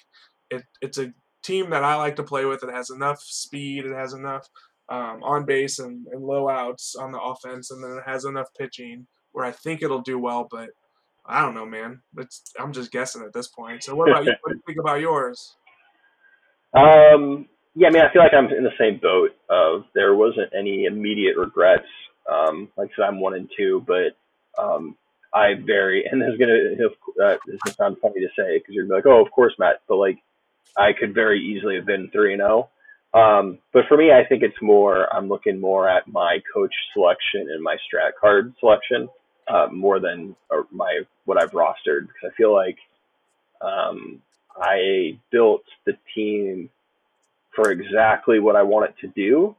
it, 0.49 0.63
it's 0.81 0.97
a 0.97 1.13
team 1.43 1.69
that 1.71 1.83
I 1.83 1.95
like 1.95 2.15
to 2.17 2.23
play 2.23 2.45
with. 2.45 2.63
It 2.63 2.71
has 2.71 2.89
enough 2.89 3.21
speed. 3.21 3.85
It 3.85 3.95
has 3.95 4.13
enough 4.13 4.47
um, 4.89 5.23
on 5.23 5.45
base 5.45 5.79
and, 5.79 6.05
and 6.07 6.23
low 6.23 6.49
outs 6.49 6.95
on 6.95 7.11
the 7.11 7.19
offense, 7.19 7.71
and 7.71 7.83
then 7.83 7.97
it 7.97 8.03
has 8.05 8.25
enough 8.25 8.47
pitching 8.57 9.07
where 9.31 9.45
I 9.45 9.51
think 9.51 9.81
it'll 9.81 10.01
do 10.01 10.19
well. 10.19 10.47
But 10.49 10.69
I 11.25 11.41
don't 11.41 11.55
know, 11.55 11.65
man. 11.65 12.01
It's 12.17 12.43
I'm 12.59 12.73
just 12.73 12.91
guessing 12.91 13.23
at 13.23 13.33
this 13.33 13.47
point. 13.47 13.83
So 13.83 13.95
what 13.95 14.09
about 14.09 14.25
you? 14.25 14.33
What 14.41 14.51
do 14.51 14.57
you 14.57 14.63
think 14.65 14.79
about 14.79 14.99
yours? 14.99 15.55
Um, 16.73 17.47
yeah, 17.75 17.87
I 17.87 17.91
mean, 17.91 18.01
I 18.01 18.11
feel 18.11 18.21
like 18.21 18.33
I'm 18.33 18.45
in 18.45 18.63
the 18.63 18.71
same 18.79 18.99
boat. 19.01 19.31
Of 19.49 19.85
there 19.95 20.15
wasn't 20.15 20.51
any 20.57 20.85
immediate 20.85 21.37
regrets. 21.37 21.87
Um, 22.31 22.69
like 22.77 22.89
I 22.89 22.95
said, 22.95 23.05
I'm 23.05 23.19
one 23.19 23.35
and 23.35 23.49
two, 23.57 23.83
but 23.87 24.17
um, 24.61 24.95
I 25.33 25.53
very 25.53 26.05
and 26.05 26.21
this 26.21 26.29
is 26.29 26.39
gonna 26.39 27.23
uh, 27.23 27.37
this 27.45 27.59
is 27.67 27.75
sound 27.75 27.97
funny 28.01 28.21
to 28.21 28.29
say 28.37 28.57
because 28.57 28.73
you're 28.73 28.85
gonna 28.85 29.01
be 29.01 29.07
like, 29.07 29.13
oh, 29.13 29.23
of 29.23 29.31
course, 29.31 29.53
Matt, 29.59 29.81
but 29.87 29.97
like 29.97 30.17
I 30.77 30.93
could 30.93 31.13
very 31.13 31.41
easily 31.41 31.75
have 31.75 31.85
been 31.85 32.09
three 32.11 32.33
and 32.33 32.41
zero. 32.41 32.69
Oh. 32.69 32.75
Um, 33.11 33.57
but 33.73 33.85
for 33.87 33.97
me, 33.97 34.11
I 34.11 34.23
think 34.25 34.43
it's 34.43 34.61
more 34.61 35.11
I'm 35.13 35.29
looking 35.29 35.59
more 35.59 35.89
at 35.89 36.07
my 36.07 36.39
coach 36.53 36.73
selection 36.93 37.47
and 37.51 37.61
my 37.63 37.75
strat 37.75 38.11
card 38.19 38.53
selection 38.59 39.09
uh, 39.47 39.67
more 39.71 39.99
than 39.99 40.35
my 40.71 41.01
what 41.25 41.41
I've 41.41 41.51
rostered 41.51 42.07
because 42.07 42.31
I 42.31 42.35
feel 42.35 42.53
like 42.53 42.77
um, 43.61 44.21
I 44.55 45.17
built 45.31 45.63
the 45.85 45.93
team 46.15 46.69
for 47.55 47.71
exactly 47.71 48.39
what 48.39 48.55
I 48.55 48.63
want 48.63 48.89
it 48.91 48.95
to 49.01 49.07
do. 49.07 49.55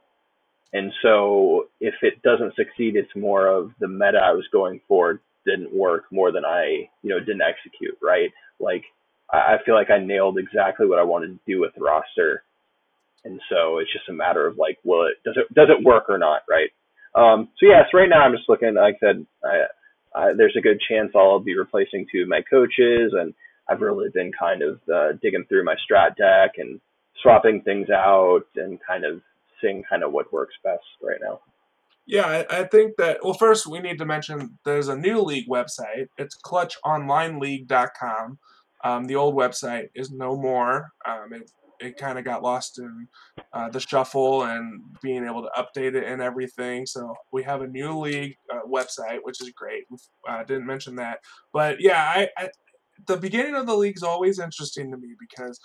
And 0.73 0.93
so 1.01 1.67
if 1.81 1.95
it 2.01 2.21
doesn't 2.21 2.55
succeed, 2.55 2.95
it's 2.95 3.13
more 3.15 3.47
of 3.47 3.71
the 3.79 3.87
meta 3.89 4.19
I 4.23 4.31
was 4.31 4.47
going 4.51 4.79
for 4.87 5.19
didn't 5.45 5.73
work 5.73 6.05
more 6.11 6.31
than 6.31 6.45
I, 6.45 6.89
you 7.01 7.09
know, 7.09 7.19
didn't 7.19 7.41
execute, 7.41 7.97
right? 8.01 8.29
Like 8.59 8.83
I 9.31 9.57
feel 9.65 9.75
like 9.75 9.89
I 9.89 9.99
nailed 9.99 10.37
exactly 10.37 10.87
what 10.87 10.99
I 10.99 11.03
wanted 11.03 11.27
to 11.27 11.39
do 11.47 11.61
with 11.61 11.73
the 11.75 11.83
roster. 11.83 12.43
And 13.23 13.39
so 13.49 13.77
it's 13.77 13.91
just 13.93 14.09
a 14.09 14.13
matter 14.13 14.45
of 14.47 14.57
like, 14.57 14.77
will 14.83 15.05
it 15.05 15.23
does 15.23 15.37
it 15.37 15.53
does 15.53 15.69
it 15.69 15.85
work 15.85 16.05
or 16.09 16.17
not, 16.17 16.41
right? 16.49 16.69
Um, 17.15 17.49
so 17.59 17.67
yes, 17.67 17.85
right 17.93 18.09
now 18.09 18.21
I'm 18.21 18.35
just 18.35 18.49
looking. 18.49 18.75
Like 18.75 18.95
I 18.95 19.05
said, 19.05 19.25
I, 19.43 20.19
I, 20.19 20.33
there's 20.35 20.55
a 20.57 20.61
good 20.61 20.79
chance 20.89 21.11
I'll 21.15 21.39
be 21.39 21.57
replacing 21.57 22.07
two 22.11 22.23
of 22.23 22.27
my 22.27 22.41
coaches, 22.49 23.13
and 23.13 23.33
I've 23.69 23.81
really 23.81 24.09
been 24.13 24.31
kind 24.37 24.61
of 24.61 24.79
uh, 24.93 25.13
digging 25.21 25.45
through 25.47 25.65
my 25.65 25.75
strat 25.75 26.15
deck 26.15 26.55
and 26.57 26.79
swapping 27.21 27.61
things 27.61 27.89
out 27.89 28.43
and 28.55 28.79
kind 28.85 29.05
of 29.05 29.21
seeing 29.61 29.83
kind 29.89 30.03
of 30.03 30.11
what 30.11 30.33
works 30.33 30.55
best 30.63 30.83
right 31.01 31.19
now. 31.21 31.39
Yeah, 32.07 32.43
I, 32.49 32.63
think 32.63 32.97
that. 32.97 33.19
Well, 33.23 33.33
first 33.33 33.67
we 33.67 33.79
need 33.79 33.97
to 33.99 34.05
mention 34.05 34.57
there's 34.65 34.87
a 34.87 34.95
new 34.95 35.21
league 35.21 35.47
website. 35.47 36.07
It's 36.17 36.35
clutchonlineleague.com. 36.45 38.39
Um, 38.83 39.05
the 39.05 39.15
old 39.15 39.35
website 39.35 39.89
is 39.93 40.11
no 40.11 40.35
more. 40.35 40.91
Um, 41.05 41.33
it 41.33 41.51
it 41.81 41.97
kind 41.97 42.19
of 42.19 42.25
got 42.25 42.43
lost 42.43 42.79
in 42.79 43.07
uh, 43.53 43.69
the 43.69 43.79
shuffle 43.79 44.43
and 44.43 44.81
being 45.01 45.25
able 45.25 45.41
to 45.41 45.49
update 45.57 45.95
it 45.95 46.03
and 46.03 46.21
everything. 46.21 46.85
So 46.85 47.15
we 47.31 47.43
have 47.43 47.61
a 47.61 47.67
new 47.67 47.97
league 47.97 48.35
uh, 48.53 48.59
website, 48.67 49.19
which 49.23 49.41
is 49.41 49.49
great. 49.49 49.85
I 50.27 50.41
uh, 50.41 50.43
didn't 50.43 50.67
mention 50.67 50.95
that, 50.97 51.19
but 51.51 51.77
yeah, 51.79 52.03
I, 52.03 52.29
I 52.37 52.49
the 53.07 53.17
beginning 53.17 53.55
of 53.55 53.65
the 53.65 53.75
league 53.75 53.97
is 53.97 54.03
always 54.03 54.37
interesting 54.39 54.91
to 54.91 54.97
me 54.97 55.15
because 55.19 55.59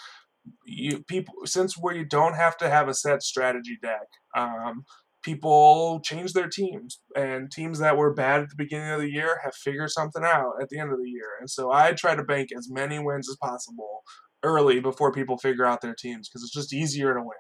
you 0.64 1.03
people 1.05 1.35
since 1.44 1.77
where 1.77 1.94
you 1.94 2.05
don't 2.05 2.35
have 2.35 2.57
to 2.59 2.70
have 2.70 2.88
a 2.88 2.94
set 2.94 3.22
strategy 3.22 3.79
deck. 3.83 4.07
Um, 4.37 4.85
people 5.26 6.00
change 6.04 6.32
their 6.32 6.48
teams 6.48 7.00
and 7.14 7.50
teams 7.50 7.80
that 7.80 7.96
were 7.98 8.14
bad 8.14 8.40
at 8.40 8.48
the 8.48 8.56
beginning 8.56 8.90
of 8.90 9.00
the 9.00 9.10
year 9.10 9.40
have 9.44 9.54
figured 9.54 9.90
something 9.90 10.24
out 10.24 10.52
at 10.62 10.68
the 10.70 10.78
end 10.78 10.92
of 10.92 10.98
the 10.98 11.10
year 11.10 11.30
and 11.40 11.50
so 11.50 11.70
i 11.72 11.92
try 11.92 12.14
to 12.14 12.22
bank 12.22 12.48
as 12.56 12.70
many 12.70 12.98
wins 12.98 13.28
as 13.28 13.36
possible 13.42 14.02
early 14.46 14.80
before 14.80 15.12
people 15.12 15.36
figure 15.36 15.64
out 15.64 15.80
their 15.80 15.94
teams 15.94 16.28
because 16.28 16.42
it's 16.42 16.52
just 16.52 16.72
easier 16.72 17.12
to 17.12 17.20
win. 17.20 17.30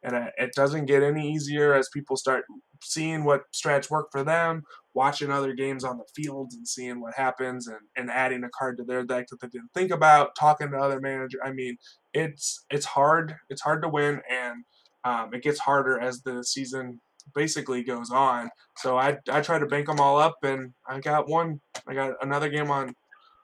And 0.00 0.30
it 0.36 0.52
doesn't 0.54 0.86
get 0.86 1.02
any 1.02 1.32
easier 1.32 1.74
as 1.74 1.88
people 1.92 2.16
start 2.16 2.44
seeing 2.84 3.24
what 3.24 3.42
strats 3.52 3.90
work 3.90 4.06
for 4.12 4.22
them, 4.22 4.62
watching 4.94 5.32
other 5.32 5.52
games 5.54 5.82
on 5.82 5.98
the 5.98 6.04
fields 6.14 6.54
and 6.54 6.68
seeing 6.68 7.00
what 7.00 7.14
happens 7.14 7.66
and, 7.66 7.80
and 7.96 8.08
adding 8.08 8.44
a 8.44 8.48
card 8.56 8.78
to 8.78 8.84
their 8.84 9.04
deck 9.04 9.26
that 9.28 9.40
they 9.40 9.48
didn't 9.48 9.72
think 9.74 9.90
about, 9.90 10.36
talking 10.38 10.70
to 10.70 10.76
other 10.76 11.00
managers. 11.00 11.40
I 11.44 11.50
mean, 11.52 11.78
it's 12.14 12.64
it's 12.70 12.86
hard. 12.86 13.34
It's 13.50 13.62
hard 13.62 13.82
to 13.82 13.88
win 13.88 14.20
and 14.30 14.64
um, 15.04 15.34
it 15.34 15.42
gets 15.42 15.58
harder 15.58 15.98
as 15.98 16.22
the 16.22 16.44
season 16.44 17.00
basically 17.34 17.82
goes 17.82 18.10
on. 18.10 18.50
So 18.78 18.96
I, 18.96 19.18
I 19.30 19.40
try 19.40 19.58
to 19.58 19.66
bank 19.66 19.86
them 19.86 20.00
all 20.00 20.18
up, 20.18 20.36
and 20.42 20.72
I 20.88 21.00
got 21.00 21.28
one. 21.28 21.60
I 21.86 21.94
got 21.94 22.14
another 22.22 22.48
game 22.48 22.70
on 22.70 22.94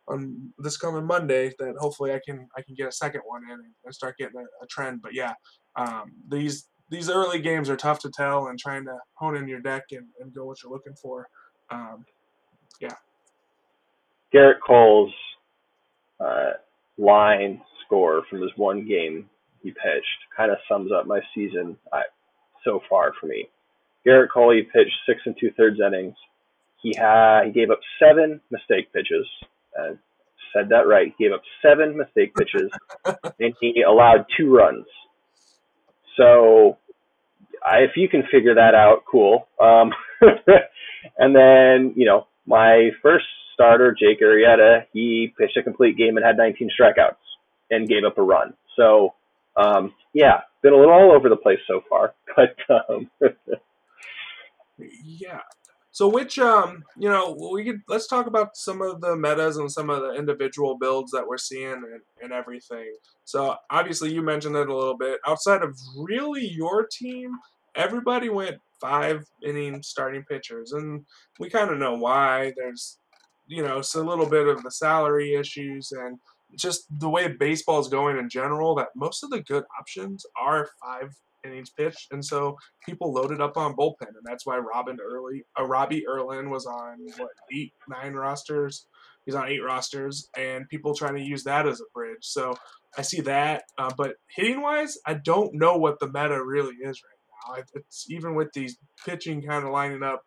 on 0.06 0.52
this 0.58 0.76
coming 0.76 1.06
Monday 1.06 1.50
that 1.58 1.76
hopefully 1.78 2.12
I 2.12 2.20
can 2.24 2.48
I 2.56 2.62
can 2.62 2.74
get 2.74 2.88
a 2.88 2.92
second 2.92 3.22
one 3.24 3.42
in 3.50 3.58
and 3.84 3.94
start 3.94 4.18
getting 4.18 4.36
a, 4.38 4.64
a 4.64 4.66
trend. 4.68 5.02
But 5.02 5.14
yeah, 5.14 5.34
um, 5.76 6.12
these 6.28 6.68
these 6.90 7.08
early 7.08 7.40
games 7.40 7.70
are 7.70 7.76
tough 7.76 7.98
to 8.00 8.10
tell 8.10 8.46
and 8.46 8.58
trying 8.58 8.84
to 8.84 8.98
hone 9.14 9.36
in 9.36 9.48
your 9.48 9.60
deck 9.60 9.84
and, 9.92 10.06
and 10.20 10.34
go 10.34 10.44
what 10.44 10.62
you're 10.62 10.72
looking 10.72 10.94
for. 10.94 11.28
Um, 11.70 12.04
yeah. 12.80 12.94
Gerrit 14.34 14.60
Cole's 14.66 15.12
uh, 16.20 16.52
line 16.98 17.62
score 17.84 18.22
from 18.28 18.40
this 18.40 18.50
one 18.56 18.86
game 18.86 19.28
he 19.64 19.70
pitched 19.70 20.06
kind 20.36 20.52
of 20.52 20.58
sums 20.68 20.92
up 20.92 21.06
my 21.06 21.20
season 21.34 21.76
uh, 21.92 22.00
so 22.64 22.80
far 22.88 23.12
for 23.18 23.26
me. 23.26 23.48
Gerrit 24.06 24.28
Cole 24.32 24.54
he 24.54 24.62
pitched 24.62 24.96
six 25.06 25.20
and 25.26 25.36
two 25.38 25.50
thirds 25.56 25.80
innings. 25.80 26.14
He 26.82 26.94
had 26.96 27.44
he 27.46 27.52
gave 27.52 27.70
up 27.70 27.80
seven 27.98 28.40
mistake 28.50 28.92
pitches, 28.92 29.26
uh, 29.78 29.94
said 30.54 30.68
that 30.70 30.86
right. 30.86 31.12
He 31.16 31.24
gave 31.24 31.32
up 31.32 31.42
seven 31.62 31.96
mistake 31.96 32.34
pitches, 32.34 32.70
and 33.40 33.54
he 33.60 33.82
allowed 33.82 34.26
two 34.36 34.54
runs. 34.54 34.86
So, 36.16 36.78
I, 37.64 37.78
if 37.78 37.92
you 37.96 38.08
can 38.08 38.22
figure 38.30 38.54
that 38.54 38.74
out, 38.74 39.04
cool. 39.10 39.48
Um, 39.60 39.92
and 41.18 41.34
then, 41.34 41.94
you 41.96 42.06
know, 42.06 42.26
my 42.46 42.90
first 43.02 43.24
starter, 43.52 43.96
Jake 43.98 44.20
Arrieta, 44.20 44.84
he 44.92 45.32
pitched 45.38 45.56
a 45.56 45.62
complete 45.62 45.96
game 45.96 46.16
and 46.16 46.24
had 46.24 46.36
19 46.36 46.70
strikeouts 46.78 47.16
and 47.70 47.88
gave 47.88 48.04
up 48.06 48.18
a 48.18 48.22
run. 48.22 48.54
So, 48.76 49.14
um, 49.56 49.94
yeah, 50.12 50.40
been 50.62 50.72
a 50.72 50.76
little 50.76 50.92
all 50.92 51.12
over 51.12 51.28
the 51.28 51.36
place 51.36 51.60
so 51.66 51.82
far, 51.88 52.14
but 52.36 52.56
um, 52.70 53.10
yeah, 54.78 55.40
so 55.94 56.08
which 56.08 56.40
um 56.40 56.82
you 56.98 57.08
know 57.08 57.36
we 57.52 57.64
could 57.64 57.80
let's 57.88 58.08
talk 58.08 58.26
about 58.26 58.56
some 58.56 58.82
of 58.82 59.00
the 59.00 59.14
metas 59.14 59.56
and 59.56 59.70
some 59.70 59.90
of 59.90 60.02
the 60.02 60.14
individual 60.14 60.76
builds 60.76 61.12
that 61.12 61.26
we're 61.26 61.38
seeing 61.38 61.72
and, 61.72 62.00
and 62.20 62.32
everything. 62.32 62.92
So 63.24 63.56
obviously 63.70 64.12
you 64.12 64.20
mentioned 64.20 64.56
it 64.56 64.68
a 64.68 64.76
little 64.76 64.98
bit. 64.98 65.20
Outside 65.24 65.62
of 65.62 65.78
really 65.96 66.46
your 66.46 66.86
team, 66.90 67.38
everybody 67.76 68.28
went 68.28 68.58
five 68.80 69.24
inning 69.46 69.84
starting 69.84 70.24
pitchers, 70.24 70.72
and 70.72 71.06
we 71.38 71.48
kind 71.48 71.70
of 71.70 71.78
know 71.78 71.94
why. 71.94 72.52
There's 72.56 72.98
you 73.46 73.62
know 73.62 73.78
it's 73.78 73.94
a 73.94 74.02
little 74.02 74.26
bit 74.26 74.48
of 74.48 74.64
the 74.64 74.72
salary 74.72 75.34
issues 75.34 75.92
and 75.92 76.18
just 76.56 76.86
the 76.98 77.08
way 77.08 77.28
baseball 77.28 77.78
is 77.78 77.86
going 77.86 78.18
in 78.18 78.28
general. 78.28 78.74
That 78.74 78.88
most 78.96 79.22
of 79.22 79.30
the 79.30 79.42
good 79.42 79.62
options 79.78 80.26
are 80.36 80.70
five 80.82 81.14
innings 81.44 81.70
pitched, 81.70 82.12
and 82.12 82.24
so 82.24 82.56
people 82.84 83.12
loaded 83.12 83.40
up 83.40 83.56
on 83.56 83.76
bullpen, 83.76 84.08
and 84.08 84.24
that's 84.24 84.46
why 84.46 84.58
Robin 84.58 84.98
Early, 85.00 85.44
uh, 85.58 85.64
Robbie 85.64 86.06
Erlin 86.06 86.50
was 86.50 86.66
on 86.66 86.98
what 87.16 87.30
eight, 87.52 87.72
nine 87.88 88.14
rosters. 88.14 88.86
He's 89.26 89.34
on 89.34 89.48
eight 89.48 89.62
rosters, 89.64 90.28
and 90.36 90.68
people 90.68 90.94
trying 90.94 91.14
to 91.14 91.22
use 91.22 91.44
that 91.44 91.66
as 91.66 91.80
a 91.80 91.84
bridge. 91.94 92.22
So 92.22 92.54
I 92.98 93.02
see 93.02 93.20
that, 93.22 93.64
uh, 93.78 93.90
but 93.96 94.16
hitting 94.28 94.60
wise, 94.60 94.98
I 95.06 95.14
don't 95.14 95.54
know 95.54 95.76
what 95.76 95.98
the 95.98 96.06
meta 96.06 96.42
really 96.44 96.74
is 96.76 97.02
right 97.02 97.56
now. 97.56 97.64
It's 97.74 98.06
even 98.10 98.34
with 98.34 98.52
these 98.52 98.76
pitching 99.04 99.42
kind 99.42 99.64
of 99.64 99.72
lining 99.72 100.02
up. 100.02 100.22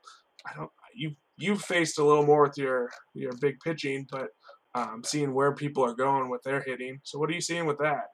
I 0.45 0.55
don't. 0.55 0.71
You 0.95 1.15
you've 1.37 1.61
faced 1.61 1.99
a 1.99 2.03
little 2.03 2.25
more 2.25 2.43
with 2.43 2.57
your 2.57 2.89
your 3.13 3.33
big 3.39 3.59
pitching, 3.59 4.07
but 4.11 4.29
um, 4.75 5.01
seeing 5.03 5.33
where 5.33 5.53
people 5.53 5.83
are 5.83 5.95
going 5.95 6.29
with 6.29 6.43
their 6.43 6.61
hitting. 6.61 6.99
So 7.03 7.19
what 7.19 7.29
are 7.29 7.33
you 7.33 7.41
seeing 7.41 7.65
with 7.65 7.79
that? 7.79 8.05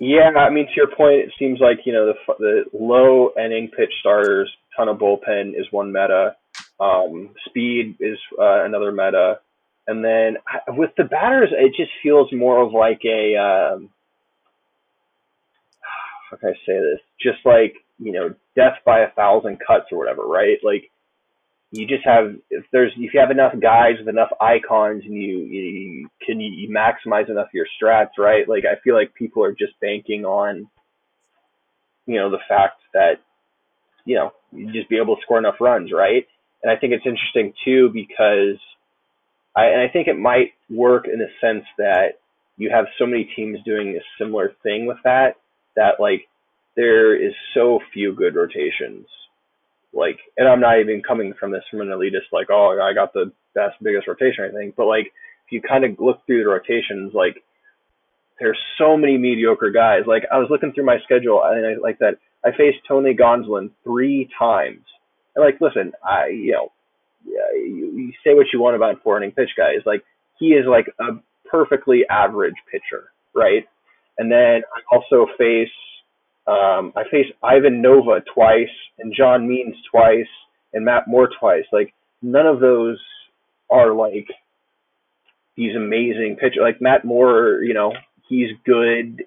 Yeah, 0.00 0.30
I 0.36 0.50
mean, 0.50 0.66
to 0.66 0.72
your 0.76 0.94
point, 0.96 1.20
it 1.20 1.32
seems 1.38 1.58
like 1.60 1.78
you 1.84 1.92
know 1.92 2.06
the 2.06 2.34
the 2.38 2.64
low 2.72 3.30
inning 3.36 3.70
pitch 3.76 3.92
starters, 4.00 4.50
ton 4.76 4.88
of 4.88 4.98
bullpen 4.98 5.58
is 5.58 5.66
one 5.70 5.92
meta. 5.92 6.36
Um, 6.80 7.34
speed 7.48 7.96
is 7.98 8.18
uh, 8.40 8.64
another 8.64 8.92
meta, 8.92 9.40
and 9.88 10.04
then 10.04 10.36
with 10.68 10.90
the 10.96 11.04
batters, 11.04 11.50
it 11.52 11.74
just 11.76 11.90
feels 12.02 12.32
more 12.32 12.62
of 12.62 12.72
like 12.72 13.00
a 13.04 13.36
um, 13.36 13.90
how 16.30 16.36
can 16.36 16.50
I 16.50 16.52
say 16.64 16.78
this? 16.78 17.00
Just 17.20 17.44
like 17.44 17.74
you 17.98 18.12
know, 18.12 18.34
death 18.54 18.78
by 18.86 19.00
a 19.00 19.10
thousand 19.10 19.58
cuts 19.66 19.86
or 19.90 19.98
whatever, 19.98 20.22
right? 20.22 20.58
Like 20.62 20.90
you 21.70 21.86
just 21.86 22.04
have 22.04 22.34
if 22.50 22.64
there's 22.72 22.92
if 22.96 23.12
you 23.12 23.20
have 23.20 23.30
enough 23.30 23.52
guys 23.60 23.94
with 23.98 24.08
enough 24.08 24.30
icons 24.40 25.02
and 25.04 25.14
you 25.14 25.38
you 25.38 26.08
can 26.24 26.40
you, 26.40 26.68
maximize 26.70 27.28
enough 27.28 27.48
your 27.52 27.66
strats 27.80 28.18
right? 28.18 28.48
Like 28.48 28.64
i 28.64 28.80
feel 28.82 28.94
like 28.94 29.14
people 29.14 29.44
are 29.44 29.52
just 29.52 29.78
banking 29.80 30.24
on 30.24 30.68
you 32.06 32.16
know 32.16 32.30
the 32.30 32.38
fact 32.48 32.80
that 32.94 33.20
you 34.04 34.16
know 34.16 34.32
you 34.52 34.72
just 34.72 34.88
be 34.88 34.96
able 34.96 35.16
to 35.16 35.22
score 35.22 35.38
enough 35.38 35.60
runs 35.60 35.92
right? 35.92 36.26
And 36.62 36.72
i 36.72 36.76
think 36.76 36.92
it's 36.92 37.06
interesting 37.06 37.52
too 37.64 37.90
because 37.92 38.58
i 39.54 39.66
and 39.66 39.80
i 39.80 39.88
think 39.92 40.08
it 40.08 40.18
might 40.18 40.52
work 40.70 41.06
in 41.06 41.18
the 41.18 41.28
sense 41.40 41.64
that 41.76 42.18
you 42.56 42.70
have 42.70 42.86
so 42.98 43.06
many 43.06 43.30
teams 43.36 43.58
doing 43.64 43.96
a 43.96 44.22
similar 44.22 44.52
thing 44.62 44.86
with 44.86 44.98
that 45.04 45.36
that 45.76 46.00
like 46.00 46.28
there 46.76 47.14
is 47.14 47.34
so 47.54 47.80
few 47.92 48.14
good 48.14 48.34
rotations 48.34 49.06
like, 49.98 50.18
and 50.36 50.48
I'm 50.48 50.60
not 50.60 50.80
even 50.80 51.02
coming 51.06 51.34
from 51.38 51.52
this 51.52 51.64
from 51.70 51.80
an 51.80 51.88
elitist, 51.88 52.32
like, 52.32 52.48
oh, 52.50 52.78
I 52.80 52.94
got 52.94 53.12
the 53.12 53.32
best, 53.54 53.76
biggest 53.82 54.08
rotation 54.08 54.44
or 54.44 54.46
anything. 54.46 54.72
But 54.76 54.86
like, 54.86 55.06
if 55.46 55.52
you 55.52 55.60
kind 55.60 55.84
of 55.84 55.98
look 55.98 56.24
through 56.26 56.44
the 56.44 56.50
rotations, 56.50 57.12
like, 57.14 57.42
there's 58.40 58.58
so 58.78 58.96
many 58.96 59.18
mediocre 59.18 59.70
guys. 59.70 60.02
Like, 60.06 60.22
I 60.32 60.38
was 60.38 60.48
looking 60.50 60.72
through 60.72 60.86
my 60.86 60.98
schedule, 61.04 61.42
and 61.44 61.66
I 61.66 61.74
like 61.82 61.98
that. 61.98 62.18
I 62.44 62.50
faced 62.50 62.78
Tony 62.86 63.14
Gonsolin 63.14 63.70
three 63.82 64.28
times. 64.38 64.84
And 65.34 65.44
like, 65.44 65.60
listen, 65.60 65.92
I, 66.04 66.28
you 66.28 66.52
know, 66.52 66.72
you, 67.24 67.92
you 67.96 68.12
say 68.24 68.34
what 68.34 68.46
you 68.52 68.60
want 68.60 68.76
about 68.76 69.02
four 69.02 69.16
inning 69.16 69.32
pitch 69.32 69.50
guys, 69.56 69.80
like 69.84 70.04
he 70.38 70.48
is 70.48 70.66
like 70.68 70.86
a 71.00 71.18
perfectly 71.50 72.02
average 72.08 72.54
pitcher, 72.70 73.10
right? 73.34 73.66
And 74.18 74.30
then 74.30 74.62
I 74.62 74.94
also 74.94 75.26
face 75.36 75.68
um, 76.48 76.92
I 76.96 77.02
face 77.10 77.26
Ivan 77.42 77.82
Nova 77.82 78.22
twice 78.34 78.72
and 78.98 79.14
John 79.16 79.46
Means 79.46 79.76
twice 79.90 80.26
and 80.72 80.84
Matt 80.84 81.06
Moore 81.06 81.28
twice. 81.38 81.64
Like 81.72 81.92
none 82.22 82.46
of 82.46 82.60
those 82.60 82.98
are 83.70 83.92
like 83.92 84.26
these 85.56 85.76
amazing 85.76 86.36
pitchers. 86.40 86.60
Like 86.62 86.80
Matt 86.80 87.04
Moore, 87.04 87.60
you 87.62 87.74
know, 87.74 87.92
he's 88.28 88.48
good, 88.64 89.24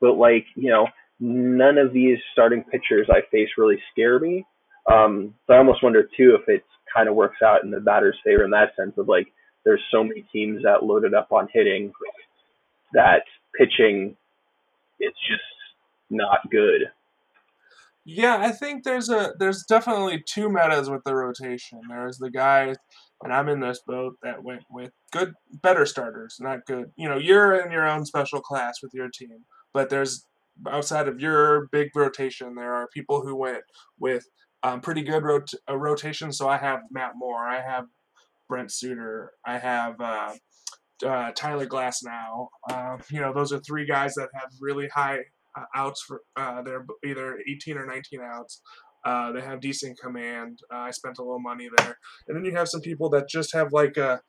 but 0.00 0.12
like 0.12 0.46
you 0.54 0.70
know, 0.70 0.86
none 1.18 1.78
of 1.78 1.92
these 1.92 2.18
starting 2.32 2.62
pitchers 2.62 3.08
I 3.10 3.28
face 3.30 3.48
really 3.58 3.78
scare 3.92 4.20
me. 4.20 4.46
Um, 4.90 5.34
so 5.46 5.54
I 5.54 5.58
almost 5.58 5.82
wonder 5.82 6.02
too 6.02 6.36
if 6.40 6.48
it 6.48 6.64
kind 6.94 7.08
of 7.08 7.16
works 7.16 7.38
out 7.44 7.64
in 7.64 7.70
the 7.70 7.80
batter's 7.80 8.18
favor 8.24 8.44
in 8.44 8.50
that 8.50 8.76
sense 8.76 8.92
of 8.98 9.08
like 9.08 9.26
there's 9.64 9.82
so 9.92 10.04
many 10.04 10.24
teams 10.32 10.62
that 10.62 10.84
loaded 10.84 11.14
up 11.14 11.32
on 11.32 11.48
hitting 11.52 11.92
that 12.92 13.22
pitching 13.58 14.16
it's 14.98 15.18
just 15.28 15.42
not 16.12 16.50
good. 16.50 16.82
Yeah, 18.04 18.38
I 18.38 18.50
think 18.50 18.82
there's 18.82 19.08
a 19.08 19.32
there's 19.38 19.64
definitely 19.68 20.24
two 20.26 20.48
metas 20.48 20.90
with 20.90 21.04
the 21.04 21.14
rotation. 21.14 21.80
There's 21.88 22.18
the 22.18 22.30
guys, 22.30 22.76
and 23.22 23.32
I'm 23.32 23.48
in 23.48 23.60
this 23.60 23.80
boat 23.86 24.16
that 24.22 24.42
went 24.42 24.62
with 24.70 24.90
good, 25.12 25.34
better 25.62 25.86
starters, 25.86 26.38
not 26.40 26.66
good. 26.66 26.90
You 26.96 27.08
know, 27.08 27.18
you're 27.18 27.54
in 27.54 27.70
your 27.70 27.88
own 27.88 28.04
special 28.04 28.40
class 28.40 28.82
with 28.82 28.92
your 28.92 29.08
team, 29.08 29.44
but 29.72 29.88
there's 29.88 30.26
outside 30.70 31.08
of 31.08 31.20
your 31.20 31.68
big 31.72 31.90
rotation, 31.94 32.54
there 32.54 32.74
are 32.74 32.88
people 32.92 33.22
who 33.22 33.34
went 33.36 33.62
with 33.98 34.26
um, 34.62 34.80
pretty 34.80 35.02
good 35.02 35.24
rot- 35.24 35.54
a 35.68 35.76
rotation. 35.76 36.32
So 36.32 36.48
I 36.48 36.58
have 36.58 36.80
Matt 36.90 37.12
Moore, 37.16 37.46
I 37.48 37.60
have 37.60 37.86
Brent 38.48 38.70
Suter, 38.70 39.32
I 39.44 39.58
have 39.58 40.00
uh, 40.00 40.34
uh, 41.04 41.32
Tyler 41.32 41.66
Glasnow. 41.66 42.48
Uh, 42.70 42.98
you 43.10 43.20
know, 43.20 43.32
those 43.32 43.52
are 43.52 43.60
three 43.60 43.86
guys 43.86 44.14
that 44.14 44.28
have 44.34 44.50
really 44.60 44.88
high 44.88 45.20
uh, 45.56 45.64
outs 45.74 46.02
for 46.02 46.22
uh, 46.36 46.62
they're 46.62 46.86
either 47.04 47.38
18 47.48 47.78
or 47.78 47.86
19 47.86 48.20
outs. 48.22 48.60
Uh, 49.04 49.32
they 49.32 49.40
have 49.40 49.60
decent 49.60 49.98
command. 49.98 50.60
Uh, 50.72 50.78
I 50.78 50.90
spent 50.92 51.18
a 51.18 51.22
little 51.22 51.40
money 51.40 51.68
there, 51.76 51.98
and 52.28 52.36
then 52.36 52.44
you 52.44 52.56
have 52.56 52.68
some 52.68 52.80
people 52.80 53.10
that 53.10 53.28
just 53.28 53.52
have 53.52 53.72
like 53.72 53.96
a 53.96 54.20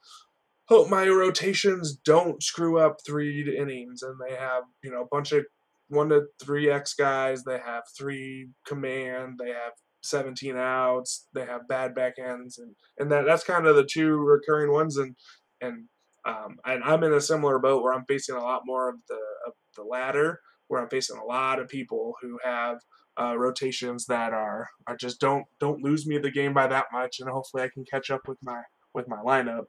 hope 0.68 0.90
my 0.90 1.08
rotations 1.08 1.96
don't 1.96 2.42
screw 2.42 2.80
up 2.80 2.98
three 3.06 3.56
innings, 3.58 4.02
and 4.02 4.16
they 4.20 4.36
have 4.36 4.64
you 4.84 4.92
know 4.92 5.02
a 5.02 5.08
bunch 5.12 5.32
of 5.32 5.46
one 5.90 6.10
to 6.10 6.24
three 6.42 6.70
X 6.70 6.94
guys. 6.96 7.44
They 7.44 7.60
have 7.64 7.84
three 7.98 8.50
command. 8.66 9.40
They 9.40 9.50
have 9.50 9.74
17 10.04 10.58
outs. 10.58 11.28
They 11.34 11.46
have 11.46 11.68
bad 11.68 11.94
back 11.94 12.14
ends, 12.18 12.58
and 12.58 12.76
and 12.98 13.12
that 13.12 13.26
that's 13.26 13.44
kind 13.44 13.68
of 13.68 13.76
the 13.76 13.88
two 13.90 14.16
recurring 14.18 14.72
ones. 14.72 14.98
And 14.98 15.16
and 15.62 15.86
um, 16.26 16.58
and 16.66 16.84
I'm 16.84 17.04
in 17.04 17.14
a 17.14 17.22
similar 17.22 17.60
boat 17.60 17.84
where 17.84 17.94
I'm 17.94 18.06
facing 18.08 18.36
a 18.36 18.42
lot 18.42 18.62
more 18.66 18.90
of 18.90 18.96
the 19.08 19.20
of 19.48 19.54
the 19.76 19.84
latter 19.84 20.40
where 20.74 20.82
I'm 20.82 20.90
facing 20.90 21.18
a 21.18 21.24
lot 21.24 21.60
of 21.60 21.70
people 21.70 22.16
who 22.20 22.40
have 22.44 22.80
uh, 23.22 23.38
rotations 23.38 24.08
that 24.08 24.34
are 24.34 24.68
are 24.88 24.98
just 24.98 25.20
don't 25.20 25.46
don't 25.60 25.84
lose 25.84 26.08
me 26.08 26.18
the 26.18 26.32
game 26.32 26.52
by 26.54 26.66
that 26.68 26.86
much, 26.92 27.20
and 27.20 27.30
hopefully 27.30 27.64
I 27.64 27.70
can 27.70 27.86
catch 27.86 28.10
up 28.10 28.28
with 28.28 28.40
my 28.42 28.64
with 28.96 29.08
my 29.08 29.18
lineup. 29.18 29.66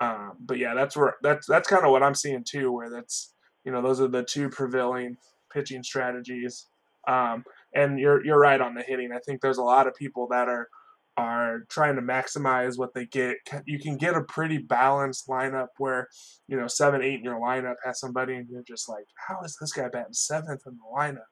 Um, 0.00 0.34
but 0.38 0.58
yeah, 0.58 0.74
that's 0.74 0.96
where 0.96 1.16
that's 1.20 1.46
that's 1.48 1.68
kind 1.68 1.84
of 1.84 1.90
what 1.90 2.04
I'm 2.04 2.14
seeing 2.14 2.44
too, 2.44 2.70
where 2.70 2.88
that's 2.88 3.34
you 3.64 3.72
know 3.72 3.82
those 3.82 4.00
are 4.00 4.06
the 4.06 4.22
two 4.22 4.48
prevailing 4.48 5.16
pitching 5.52 5.82
strategies. 5.82 6.66
Um, 7.08 7.44
and 7.74 7.98
you're 7.98 8.24
you're 8.24 8.38
right 8.38 8.60
on 8.60 8.74
the 8.74 8.82
hitting. 8.82 9.10
I 9.12 9.18
think 9.18 9.40
there's 9.40 9.58
a 9.58 9.62
lot 9.62 9.88
of 9.88 9.94
people 9.96 10.28
that 10.28 10.48
are 10.48 10.68
are 11.18 11.64
trying 11.68 11.96
to 11.96 12.02
maximize 12.02 12.78
what 12.78 12.94
they 12.94 13.04
get. 13.04 13.36
You 13.66 13.80
can 13.80 13.96
get 13.96 14.14
a 14.14 14.22
pretty 14.22 14.58
balanced 14.58 15.26
lineup 15.28 15.66
where, 15.78 16.06
you 16.46 16.56
know, 16.56 16.68
seven, 16.68 17.02
eight 17.02 17.18
in 17.18 17.24
your 17.24 17.40
lineup 17.40 17.74
has 17.84 17.98
somebody 17.98 18.36
and 18.36 18.48
you're 18.48 18.62
just 18.62 18.88
like, 18.88 19.04
how 19.26 19.42
is 19.44 19.56
this 19.60 19.72
guy 19.72 19.88
batting 19.88 20.12
seventh 20.12 20.62
in 20.64 20.76
the 20.76 20.96
lineup? 20.96 21.26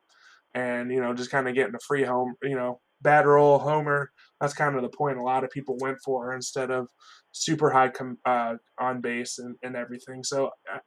And, 0.54 0.90
you 0.90 1.00
know, 1.00 1.14
just 1.14 1.30
kind 1.30 1.48
of 1.48 1.54
getting 1.54 1.76
a 1.76 1.86
free 1.86 2.02
home, 2.02 2.34
you 2.42 2.56
know, 2.56 2.80
bad 3.00 3.26
roll, 3.26 3.60
homer. 3.60 4.10
That's 4.40 4.54
kind 4.54 4.74
of 4.74 4.82
the 4.82 4.88
point 4.88 5.18
a 5.18 5.22
lot 5.22 5.44
of 5.44 5.50
people 5.50 5.76
went 5.80 5.98
for 6.04 6.34
instead 6.34 6.72
of 6.72 6.88
super 7.30 7.70
high 7.70 7.90
com- 7.90 8.18
uh, 8.26 8.54
on 8.80 9.00
base 9.00 9.38
and, 9.38 9.54
and 9.62 9.76
everything. 9.76 10.24
So 10.24 10.50
uh, 10.72 10.78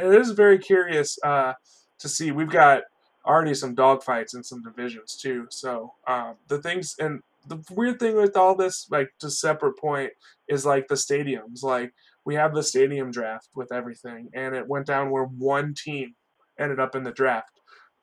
it 0.00 0.14
is 0.14 0.30
very 0.30 0.58
curious 0.58 1.18
uh, 1.24 1.54
to 1.98 2.08
see. 2.08 2.30
We've 2.30 2.50
got 2.50 2.82
already 3.26 3.54
some 3.54 3.74
dogfights 3.74 4.36
in 4.36 4.44
some 4.44 4.62
divisions 4.62 5.16
too. 5.16 5.46
So 5.50 5.94
um, 6.06 6.36
the 6.46 6.62
things 6.62 6.94
and 7.00 7.20
the 7.48 7.62
weird 7.74 7.98
thing 7.98 8.16
with 8.16 8.36
all 8.36 8.54
this, 8.54 8.86
like 8.90 9.10
to 9.20 9.30
separate 9.30 9.78
point, 9.78 10.10
is 10.48 10.66
like 10.66 10.88
the 10.88 10.94
stadiums. 10.94 11.62
Like 11.62 11.92
we 12.24 12.34
have 12.34 12.54
the 12.54 12.62
stadium 12.62 13.10
draft 13.10 13.48
with 13.54 13.72
everything, 13.72 14.28
and 14.34 14.54
it 14.54 14.68
went 14.68 14.86
down 14.86 15.10
where 15.10 15.24
one 15.24 15.74
team 15.74 16.14
ended 16.58 16.80
up 16.80 16.94
in 16.94 17.02
the 17.02 17.12
draft. 17.12 17.50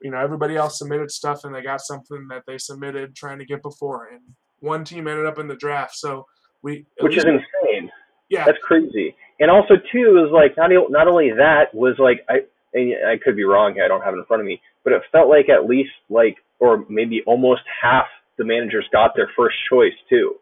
You 0.01 0.11
know, 0.11 0.17
everybody 0.17 0.55
else 0.55 0.79
submitted 0.79 1.11
stuff, 1.11 1.43
and 1.43 1.53
they 1.53 1.61
got 1.61 1.81
something 1.81 2.27
that 2.29 2.43
they 2.47 2.57
submitted 2.57 3.15
trying 3.15 3.39
to 3.39 3.45
get 3.45 3.61
before, 3.61 4.09
and 4.11 4.21
one 4.59 4.83
team 4.83 5.07
ended 5.07 5.25
up 5.25 5.39
in 5.39 5.47
the 5.47 5.55
draft. 5.55 5.95
So 5.95 6.25
we, 6.61 6.85
which 6.99 7.17
is 7.17 7.25
insane. 7.25 7.91
Yeah, 8.29 8.45
that's 8.45 8.57
crazy. 8.63 9.15
And 9.39 9.51
also 9.51 9.75
too 9.91 10.25
is 10.25 10.31
like 10.31 10.57
not 10.57 10.71
not 10.89 11.07
only 11.07 11.31
that 11.31 11.73
was 11.73 11.95
like 11.99 12.25
I 12.29 12.39
I 12.75 13.17
could 13.23 13.35
be 13.35 13.43
wrong 13.43 13.73
here, 13.73 13.85
I 13.85 13.87
don't 13.87 14.01
have 14.01 14.13
it 14.13 14.17
in 14.17 14.25
front 14.25 14.41
of 14.41 14.47
me, 14.47 14.61
but 14.83 14.93
it 14.93 15.01
felt 15.11 15.29
like 15.29 15.49
at 15.49 15.67
least 15.67 15.91
like 16.09 16.37
or 16.59 16.85
maybe 16.89 17.21
almost 17.25 17.61
half 17.81 18.07
the 18.37 18.45
managers 18.45 18.87
got 18.91 19.15
their 19.15 19.29
first 19.35 19.55
choice 19.69 19.93
too. 20.09 20.35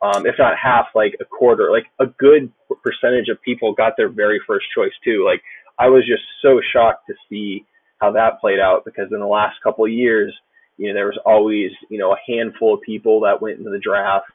Um, 0.00 0.26
if 0.26 0.36
not 0.38 0.54
half, 0.56 0.86
like 0.94 1.16
a 1.20 1.24
quarter, 1.24 1.70
like 1.72 1.86
a 1.98 2.06
good 2.18 2.52
percentage 2.82 3.28
of 3.28 3.42
people 3.42 3.74
got 3.74 3.94
their 3.96 4.08
very 4.08 4.40
first 4.46 4.66
choice 4.74 4.92
too. 5.02 5.24
Like 5.24 5.42
I 5.78 5.88
was 5.88 6.06
just 6.06 6.22
so 6.42 6.60
shocked 6.72 7.06
to 7.08 7.14
see 7.28 7.64
how 8.00 8.12
that 8.12 8.40
played 8.40 8.60
out 8.60 8.84
because 8.84 9.08
in 9.10 9.18
the 9.18 9.26
last 9.26 9.56
couple 9.62 9.84
of 9.84 9.90
years, 9.90 10.32
you 10.76 10.88
know, 10.88 10.94
there 10.94 11.06
was 11.06 11.18
always, 11.26 11.72
you 11.90 11.98
know, 11.98 12.12
a 12.12 12.32
handful 12.32 12.74
of 12.74 12.80
people 12.82 13.20
that 13.22 13.42
went 13.42 13.58
into 13.58 13.70
the 13.70 13.80
draft 13.80 14.26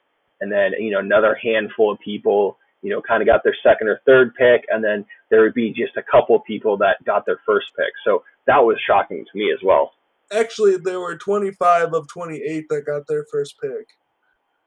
and 0.41 0.51
then, 0.51 0.71
you 0.77 0.91
know, 0.91 0.99
another 0.99 1.37
handful 1.41 1.93
of 1.93 1.99
people, 1.99 2.57
you 2.81 2.89
know, 2.89 3.01
kind 3.01 3.21
of 3.21 3.27
got 3.27 3.41
their 3.45 3.55
second 3.63 3.87
or 3.87 4.01
third 4.05 4.33
pick. 4.35 4.65
And 4.69 4.83
then 4.83 5.05
there 5.29 5.41
would 5.43 5.53
be 5.53 5.69
just 5.69 5.95
a 5.95 6.03
couple 6.03 6.35
of 6.35 6.43
people 6.43 6.75
that 6.77 7.03
got 7.05 7.25
their 7.25 7.39
first 7.45 7.67
pick. 7.77 7.93
So 8.03 8.23
that 8.47 8.57
was 8.57 8.77
shocking 8.85 9.23
to 9.23 9.37
me 9.37 9.53
as 9.53 9.59
well 9.63 9.93
actually 10.31 10.77
there 10.77 10.99
were 10.99 11.17
25 11.17 11.93
of 11.93 12.07
28 12.07 12.65
that 12.69 12.85
got 12.85 13.07
their 13.07 13.25
first 13.31 13.55
pick. 13.61 13.87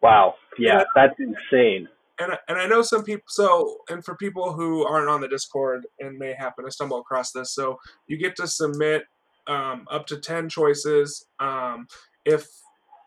Wow. 0.02 0.34
Yeah, 0.58 0.84
that's 0.94 1.14
insane. 1.18 1.88
And 2.18 2.32
I, 2.32 2.38
and 2.48 2.58
I 2.58 2.66
know 2.66 2.82
some 2.82 3.04
people 3.04 3.24
so 3.28 3.78
and 3.90 4.04
for 4.04 4.16
people 4.16 4.52
who 4.52 4.86
aren't 4.86 5.08
on 5.08 5.20
the 5.20 5.28
Discord 5.28 5.86
and 6.00 6.18
may 6.18 6.32
happen 6.32 6.64
to 6.64 6.70
stumble 6.70 6.98
across 6.98 7.32
this, 7.32 7.52
so 7.52 7.78
you 8.06 8.16
get 8.16 8.36
to 8.36 8.46
submit 8.46 9.04
um, 9.46 9.86
up 9.90 10.06
to 10.06 10.16
10 10.16 10.48
choices 10.48 11.26
um, 11.40 11.86
if 12.24 12.46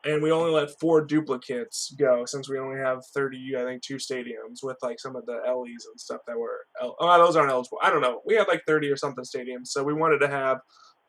and 0.06 0.24
we 0.24 0.32
only 0.32 0.52
let 0.52 0.80
four 0.80 1.04
duplicates 1.04 1.94
go 2.00 2.24
since 2.26 2.48
we 2.48 2.58
only 2.58 2.80
have 2.80 3.06
30 3.14 3.56
i 3.58 3.64
think 3.64 3.82
two 3.82 3.96
stadiums 3.96 4.64
with 4.64 4.78
like 4.82 5.00
some 5.00 5.16
of 5.16 5.26
the 5.26 5.34
LEs 5.34 5.86
and 5.92 6.00
stuff 6.00 6.22
that 6.26 6.38
were 6.38 6.60
oh 6.82 7.18
those 7.18 7.36
aren't 7.36 7.52
eligible 7.52 7.80
i 7.82 7.90
don't 7.90 8.02
know 8.02 8.22
we 8.26 8.36
had 8.36 8.48
like 8.48 8.64
30 8.66 8.90
or 8.90 8.96
something 8.96 9.24
stadiums 9.24 9.68
so 9.68 9.84
we 9.84 9.94
wanted 9.94 10.20
to 10.20 10.30
have 10.30 10.60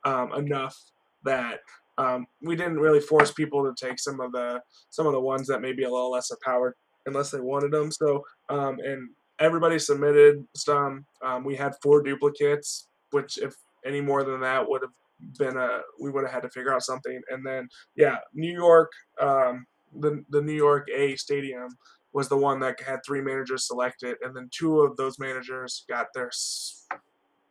um, 0.04 0.32
enough 0.34 0.76
that 1.24 1.60
um, 1.98 2.26
we 2.42 2.56
didn't 2.56 2.80
really 2.80 3.00
force 3.00 3.30
people 3.30 3.64
to 3.64 3.86
take 3.86 3.98
some 3.98 4.20
of 4.20 4.32
the 4.32 4.62
some 4.90 5.06
of 5.06 5.12
the 5.12 5.20
ones 5.20 5.46
that 5.48 5.60
may 5.60 5.72
be 5.72 5.84
a 5.84 5.90
little 5.90 6.10
less 6.10 6.30
powered 6.44 6.74
unless 7.06 7.30
they 7.30 7.40
wanted 7.40 7.72
them. 7.72 7.90
So 7.90 8.24
um, 8.48 8.78
and 8.80 9.10
everybody 9.38 9.78
submitted 9.78 10.46
some. 10.54 11.04
Um, 11.22 11.44
we 11.44 11.56
had 11.56 11.74
four 11.82 12.02
duplicates, 12.02 12.88
which 13.10 13.38
if 13.38 13.54
any 13.84 14.00
more 14.00 14.22
than 14.22 14.40
that 14.40 14.68
would 14.68 14.82
have 14.82 14.92
been 15.38 15.56
a 15.56 15.80
we 16.00 16.10
would 16.10 16.24
have 16.24 16.32
had 16.32 16.42
to 16.42 16.50
figure 16.50 16.72
out 16.72 16.82
something. 16.82 17.20
And 17.30 17.44
then 17.44 17.68
yeah, 17.96 18.18
New 18.34 18.52
York, 18.52 18.92
um, 19.20 19.66
the 19.98 20.24
the 20.30 20.40
New 20.40 20.54
York 20.54 20.88
A 20.94 21.16
Stadium 21.16 21.68
was 22.12 22.28
the 22.28 22.36
one 22.36 22.58
that 22.60 22.80
had 22.80 23.00
three 23.04 23.20
managers 23.20 23.66
selected, 23.66 24.16
and 24.22 24.34
then 24.34 24.48
two 24.50 24.80
of 24.80 24.96
those 24.96 25.18
managers 25.18 25.84
got 25.88 26.06
their 26.14 26.30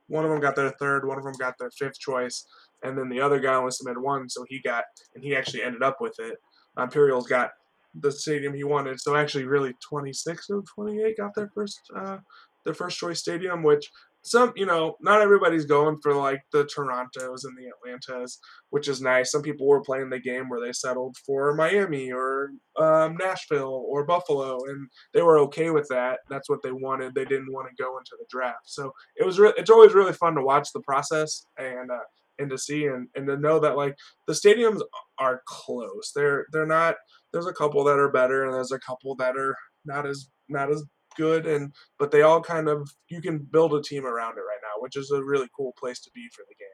one 0.07 0.26
of 0.26 0.32
them 0.32 0.39
got 0.39 0.55
their 0.55 0.72
third, 0.72 1.07
one 1.07 1.17
of 1.17 1.24
them 1.24 1.36
got 1.39 1.57
their 1.59 1.70
fifth 1.72 1.99
choice, 1.99 2.45
and 2.84 2.97
then 2.97 3.09
the 3.09 3.21
other 3.21 3.39
guy 3.39 3.55
only 3.55 3.71
submitted 3.71 4.01
one, 4.01 4.30
so 4.30 4.45
he 4.47 4.59
got 4.61 4.84
and 5.15 5.23
he 5.23 5.36
actually 5.36 5.63
ended 5.63 5.84
up 5.84 5.97
with 5.99 6.15
it. 6.19 6.38
Imperials 6.77 7.27
got 7.27 7.51
the 7.95 8.11
stadium 8.11 8.53
he 8.53 8.63
wanted, 8.63 8.99
so 8.99 9.15
actually, 9.15 9.45
really, 9.45 9.73
26 9.88 10.49
of 10.49 10.65
28 10.75 11.17
got 11.17 11.36
their 11.36 11.49
first 11.53 11.80
uh, 11.95 12.17
their 12.65 12.73
first 12.73 12.97
choice 12.97 13.19
stadium, 13.19 13.63
which 13.63 13.89
some 14.21 14.51
you 14.55 14.65
know 14.65 14.95
not 15.01 15.21
everybody's 15.21 15.65
going 15.65 15.97
for 16.01 16.13
like 16.13 16.41
the 16.51 16.65
Torontos 16.65 17.45
and 17.45 17.57
the 17.57 17.69
Atlantas, 17.69 18.39
which 18.69 18.88
is 18.88 19.01
nice. 19.01 19.32
Some 19.32 19.41
people 19.41 19.67
were 19.67 19.82
playing 19.82 20.09
the 20.09 20.19
game 20.19 20.49
where 20.49 20.59
they 20.59 20.73
settled 20.73 21.15
for 21.25 21.55
Miami 21.55 22.11
or 22.11 22.51
um, 22.77 23.15
Nashville 23.17 23.86
or 23.88 24.05
Buffalo, 24.05 24.59
and 24.67 24.89
they 25.13 25.21
were 25.21 25.39
okay 25.39 25.69
with 25.69 25.88
that. 25.89 26.19
That's 26.30 26.49
what 26.49 26.61
they 26.63 26.71
wanted. 26.71 27.15
They 27.15 27.25
didn't 27.25 27.53
want 27.53 27.69
to 27.69 27.84
go 27.84 27.97
into 27.97 28.11
the 28.19 28.25
draft, 28.30 28.65
so 28.65 28.91
it 29.15 29.25
was. 29.25 29.39
Re- 29.39 29.53
it's 29.57 29.69
always 29.69 29.93
really 29.93 30.13
fun 30.13 30.36
to 30.36 30.43
watch 30.43 30.69
the 30.73 30.82
process 30.82 31.45
and. 31.57 31.91
Uh, 31.91 31.99
and 32.39 32.49
to 32.49 32.57
see 32.57 32.85
and, 32.85 33.07
and 33.15 33.27
to 33.27 33.37
know 33.37 33.59
that 33.59 33.77
like 33.77 33.95
the 34.27 34.33
stadiums 34.33 34.81
are 35.19 35.41
close. 35.45 36.11
They're 36.15 36.45
they're 36.51 36.65
not 36.65 36.95
there's 37.31 37.47
a 37.47 37.53
couple 37.53 37.83
that 37.83 37.99
are 37.99 38.11
better 38.11 38.45
and 38.45 38.53
there's 38.53 38.71
a 38.71 38.79
couple 38.79 39.15
that 39.15 39.37
are 39.37 39.55
not 39.85 40.07
as 40.07 40.29
not 40.47 40.71
as 40.71 40.83
good, 41.15 41.45
and 41.45 41.73
but 41.97 42.11
they 42.11 42.21
all 42.21 42.41
kind 42.41 42.67
of 42.67 42.89
you 43.09 43.21
can 43.21 43.39
build 43.39 43.73
a 43.73 43.81
team 43.81 44.05
around 44.05 44.37
it 44.37 44.41
right 44.41 44.61
now, 44.63 44.81
which 44.81 44.95
is 44.95 45.11
a 45.11 45.23
really 45.23 45.47
cool 45.55 45.73
place 45.77 45.99
to 46.01 46.09
be 46.13 46.27
for 46.33 46.43
the 46.47 46.55
game. 46.55 46.67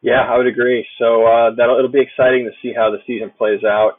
Yeah, 0.00 0.22
I 0.28 0.36
would 0.36 0.46
agree. 0.46 0.86
So 0.98 1.26
uh, 1.26 1.50
that'll 1.56 1.76
it'll 1.78 1.90
be 1.90 2.00
exciting 2.00 2.44
to 2.44 2.52
see 2.62 2.72
how 2.74 2.90
the 2.90 2.98
season 3.06 3.30
plays 3.36 3.64
out. 3.64 3.98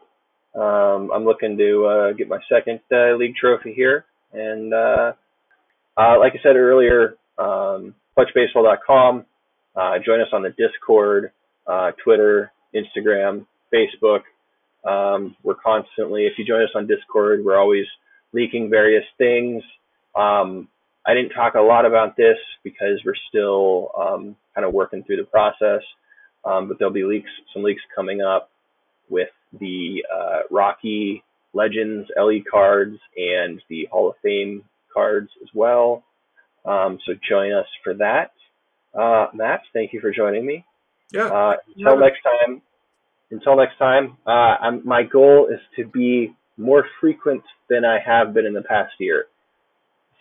Um, 0.55 1.11
I'm 1.13 1.25
looking 1.25 1.57
to 1.57 1.85
uh, 1.85 2.11
get 2.13 2.27
my 2.27 2.39
second 2.51 2.79
uh, 2.91 3.15
league 3.15 3.35
trophy 3.35 3.73
here, 3.73 4.05
and 4.33 4.73
uh, 4.73 5.13
uh, 5.97 6.19
like 6.19 6.33
I 6.33 6.39
said 6.41 6.55
earlier, 6.55 7.17
um, 7.37 7.93
clutchbaseball.com. 8.17 9.25
Uh, 9.79 9.93
join 10.05 10.19
us 10.19 10.27
on 10.33 10.43
the 10.43 10.49
Discord, 10.49 11.31
uh, 11.65 11.91
Twitter, 12.03 12.51
Instagram, 12.75 13.45
Facebook. 13.73 14.21
Um, 14.85 15.37
we're 15.41 15.55
constantly, 15.55 16.25
if 16.25 16.33
you 16.37 16.45
join 16.45 16.63
us 16.63 16.69
on 16.75 16.85
Discord, 16.85 17.45
we're 17.45 17.57
always 17.57 17.85
leaking 18.33 18.69
various 18.69 19.05
things. 19.17 19.63
Um, 20.17 20.67
I 21.07 21.13
didn't 21.13 21.29
talk 21.29 21.53
a 21.55 21.61
lot 21.61 21.85
about 21.85 22.17
this 22.17 22.37
because 22.61 22.99
we're 23.05 23.13
still 23.29 23.91
um, 23.97 24.35
kind 24.53 24.67
of 24.67 24.73
working 24.73 25.01
through 25.05 25.17
the 25.17 25.23
process, 25.23 25.81
um, 26.43 26.67
but 26.67 26.77
there'll 26.77 26.93
be 26.93 27.03
leaks, 27.03 27.29
some 27.53 27.63
leaks 27.63 27.81
coming 27.95 28.21
up 28.21 28.49
with 29.09 29.29
the 29.61 30.03
uh, 30.13 30.39
Rocky 30.51 31.23
Legends 31.53 32.09
LE 32.17 32.39
cards 32.51 32.97
and 33.15 33.61
the 33.69 33.87
Hall 33.89 34.09
of 34.09 34.15
Fame 34.21 34.63
cards 34.93 35.29
as 35.41 35.47
well. 35.53 36.03
Um, 36.65 36.99
so 37.05 37.13
join 37.29 37.53
us 37.53 37.67
for 37.81 37.93
that. 37.93 38.31
Uh, 38.93 39.27
Matt, 39.33 39.61
thank 39.73 39.93
you 39.93 39.99
for 40.01 40.11
joining 40.11 40.45
me. 40.45 40.65
Yeah. 41.11 41.25
Uh, 41.27 41.53
until 41.75 41.93
Yeah. 41.93 41.99
next 41.99 42.21
time. 42.23 42.61
Until 43.31 43.55
next 43.57 43.77
time. 43.77 44.17
Uh, 44.25 44.29
I'm, 44.61 44.81
my 44.85 45.03
goal 45.03 45.47
is 45.51 45.59
to 45.75 45.85
be 45.85 46.35
more 46.57 46.85
frequent 46.99 47.43
than 47.69 47.85
I 47.85 47.99
have 47.99 48.33
been 48.33 48.45
in 48.45 48.53
the 48.53 48.63
past 48.63 48.93
year. 48.99 49.27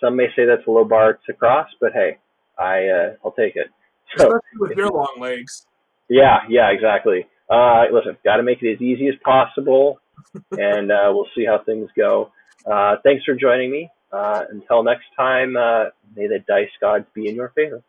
Some 0.00 0.16
may 0.16 0.26
say 0.36 0.44
that's 0.46 0.66
a 0.66 0.70
low 0.70 0.84
bar 0.84 1.18
to 1.26 1.32
cross, 1.32 1.68
but 1.80 1.92
hey, 1.92 2.18
I 2.58 2.86
uh, 2.86 3.14
I'll 3.24 3.32
take 3.32 3.56
it. 3.56 3.68
So 4.16 4.24
Especially 4.26 4.58
with 4.60 4.76
your 4.78 4.90
long 4.90 5.16
legs. 5.18 5.66
yeah, 6.08 6.38
yeah, 6.48 6.70
exactly. 6.70 7.26
Uh, 7.50 7.84
listen, 7.92 8.16
got 8.24 8.36
to 8.36 8.42
make 8.42 8.62
it 8.62 8.74
as 8.74 8.80
easy 8.80 9.08
as 9.08 9.14
possible, 9.24 10.00
and 10.52 10.92
uh, 10.92 11.10
we'll 11.12 11.26
see 11.34 11.44
how 11.44 11.58
things 11.64 11.90
go. 11.96 12.30
Uh, 12.64 12.96
thanks 13.02 13.24
for 13.24 13.34
joining 13.34 13.70
me. 13.70 13.90
Uh, 14.12 14.44
until 14.50 14.82
next 14.82 15.04
time, 15.16 15.56
uh, 15.56 15.84
may 16.14 16.26
the 16.28 16.38
dice 16.46 16.70
gods 16.80 17.04
be 17.14 17.28
in 17.28 17.34
your 17.34 17.50
favor. 17.50 17.82